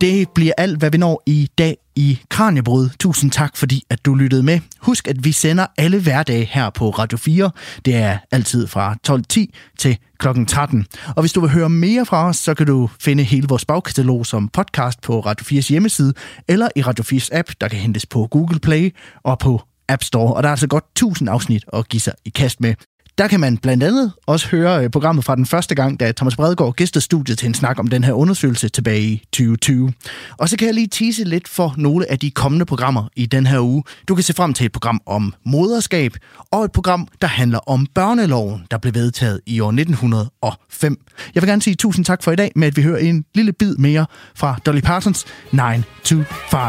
Det 0.00 0.28
bliver 0.34 0.52
alt, 0.58 0.78
hvad 0.78 0.90
vi 0.90 0.98
når 0.98 1.22
i 1.26 1.48
dag 1.58 1.76
i 1.96 2.18
Kranjebrud. 2.28 2.88
Tusind 3.00 3.30
tak, 3.30 3.56
fordi 3.56 3.82
at 3.90 4.04
du 4.04 4.14
lyttede 4.14 4.42
med. 4.42 4.60
Husk, 4.78 5.08
at 5.08 5.24
vi 5.24 5.32
sender 5.32 5.66
alle 5.78 6.02
hverdage 6.02 6.44
her 6.44 6.70
på 6.70 6.90
Radio 6.90 7.18
4. 7.18 7.50
Det 7.84 7.94
er 7.96 8.18
altid 8.30 8.66
fra 8.66 8.96
12.10 9.08 9.74
til 9.78 9.98
kl. 10.18 10.28
13. 10.48 10.86
Og 11.16 11.22
hvis 11.22 11.32
du 11.32 11.40
vil 11.40 11.50
høre 11.50 11.68
mere 11.68 12.06
fra 12.06 12.28
os, 12.28 12.36
så 12.36 12.54
kan 12.54 12.66
du 12.66 12.90
finde 13.00 13.22
hele 13.22 13.48
vores 13.48 13.64
bagkatalog 13.64 14.26
som 14.26 14.48
podcast 14.48 15.00
på 15.00 15.20
Radio 15.20 15.60
4's 15.60 15.68
hjemmeside, 15.68 16.14
eller 16.48 16.68
i 16.76 16.82
Radio 16.82 17.04
4's 17.04 17.28
app, 17.32 17.50
der 17.60 17.68
kan 17.68 17.78
hentes 17.78 18.06
på 18.06 18.28
Google 18.30 18.60
Play 18.60 18.94
og 19.22 19.38
på 19.38 19.62
App 19.88 20.02
Store. 20.02 20.34
Og 20.34 20.42
der 20.42 20.48
er 20.48 20.52
altså 20.52 20.66
godt 20.66 20.84
1000 20.84 21.28
afsnit 21.28 21.64
at 21.72 21.88
give 21.88 22.00
sig 22.00 22.12
i 22.24 22.28
kast 22.28 22.60
med. 22.60 22.74
Der 23.20 23.28
kan 23.28 23.40
man 23.40 23.56
blandt 23.56 23.82
andet 23.82 24.12
også 24.26 24.48
høre 24.48 24.84
øh, 24.84 24.90
programmet 24.90 25.24
fra 25.24 25.36
den 25.36 25.46
første 25.46 25.74
gang, 25.74 26.00
da 26.00 26.12
Thomas 26.12 26.36
Bredegaard 26.36 26.74
gæstede 26.74 27.04
studiet 27.04 27.38
til 27.38 27.46
en 27.46 27.54
snak 27.54 27.78
om 27.78 27.86
den 27.86 28.04
her 28.04 28.12
undersøgelse 28.12 28.68
tilbage 28.68 29.02
i 29.02 29.22
2020. 29.32 29.92
Og 30.38 30.48
så 30.48 30.56
kan 30.56 30.66
jeg 30.66 30.74
lige 30.74 30.86
tease 30.86 31.24
lidt 31.24 31.48
for 31.48 31.74
nogle 31.76 32.10
af 32.10 32.18
de 32.18 32.30
kommende 32.30 32.64
programmer 32.64 33.08
i 33.16 33.26
den 33.26 33.46
her 33.46 33.60
uge. 33.60 33.84
Du 34.08 34.14
kan 34.14 34.24
se 34.24 34.32
frem 34.32 34.54
til 34.54 34.66
et 34.66 34.72
program 34.72 35.00
om 35.06 35.34
moderskab 35.46 36.12
og 36.50 36.64
et 36.64 36.72
program, 36.72 37.08
der 37.22 37.28
handler 37.28 37.58
om 37.58 37.86
børneloven, 37.94 38.62
der 38.70 38.78
blev 38.78 38.94
vedtaget 38.94 39.40
i 39.46 39.60
år 39.60 39.68
1905. 39.68 41.00
Jeg 41.34 41.42
vil 41.42 41.48
gerne 41.48 41.62
sige 41.62 41.74
tusind 41.74 42.04
tak 42.04 42.22
for 42.22 42.32
i 42.32 42.36
dag 42.36 42.52
med, 42.56 42.68
at 42.68 42.76
vi 42.76 42.82
hører 42.82 42.98
en 42.98 43.24
lille 43.34 43.52
bid 43.52 43.76
mere 43.76 44.06
fra 44.34 44.58
Dolly 44.66 44.80
Partons 44.80 45.26
9 45.52 45.60
to 46.04 46.16
5. 46.50 46.60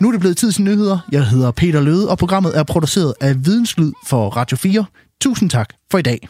Nu 0.00 0.08
er 0.08 0.12
det 0.12 0.20
blevet 0.20 0.36
tid 0.36 0.52
til 0.52 0.62
nyheder. 0.62 0.98
Jeg 1.12 1.26
hedder 1.26 1.50
Peter 1.50 1.80
Løde, 1.80 2.10
og 2.10 2.18
programmet 2.18 2.58
er 2.58 2.62
produceret 2.62 3.14
af 3.20 3.46
Videnslyd 3.46 3.92
for 4.06 4.28
Radio 4.28 4.56
4. 4.56 4.84
Tusind 5.20 5.50
tak 5.50 5.68
for 5.90 5.98
i 5.98 6.02
dag. 6.02 6.28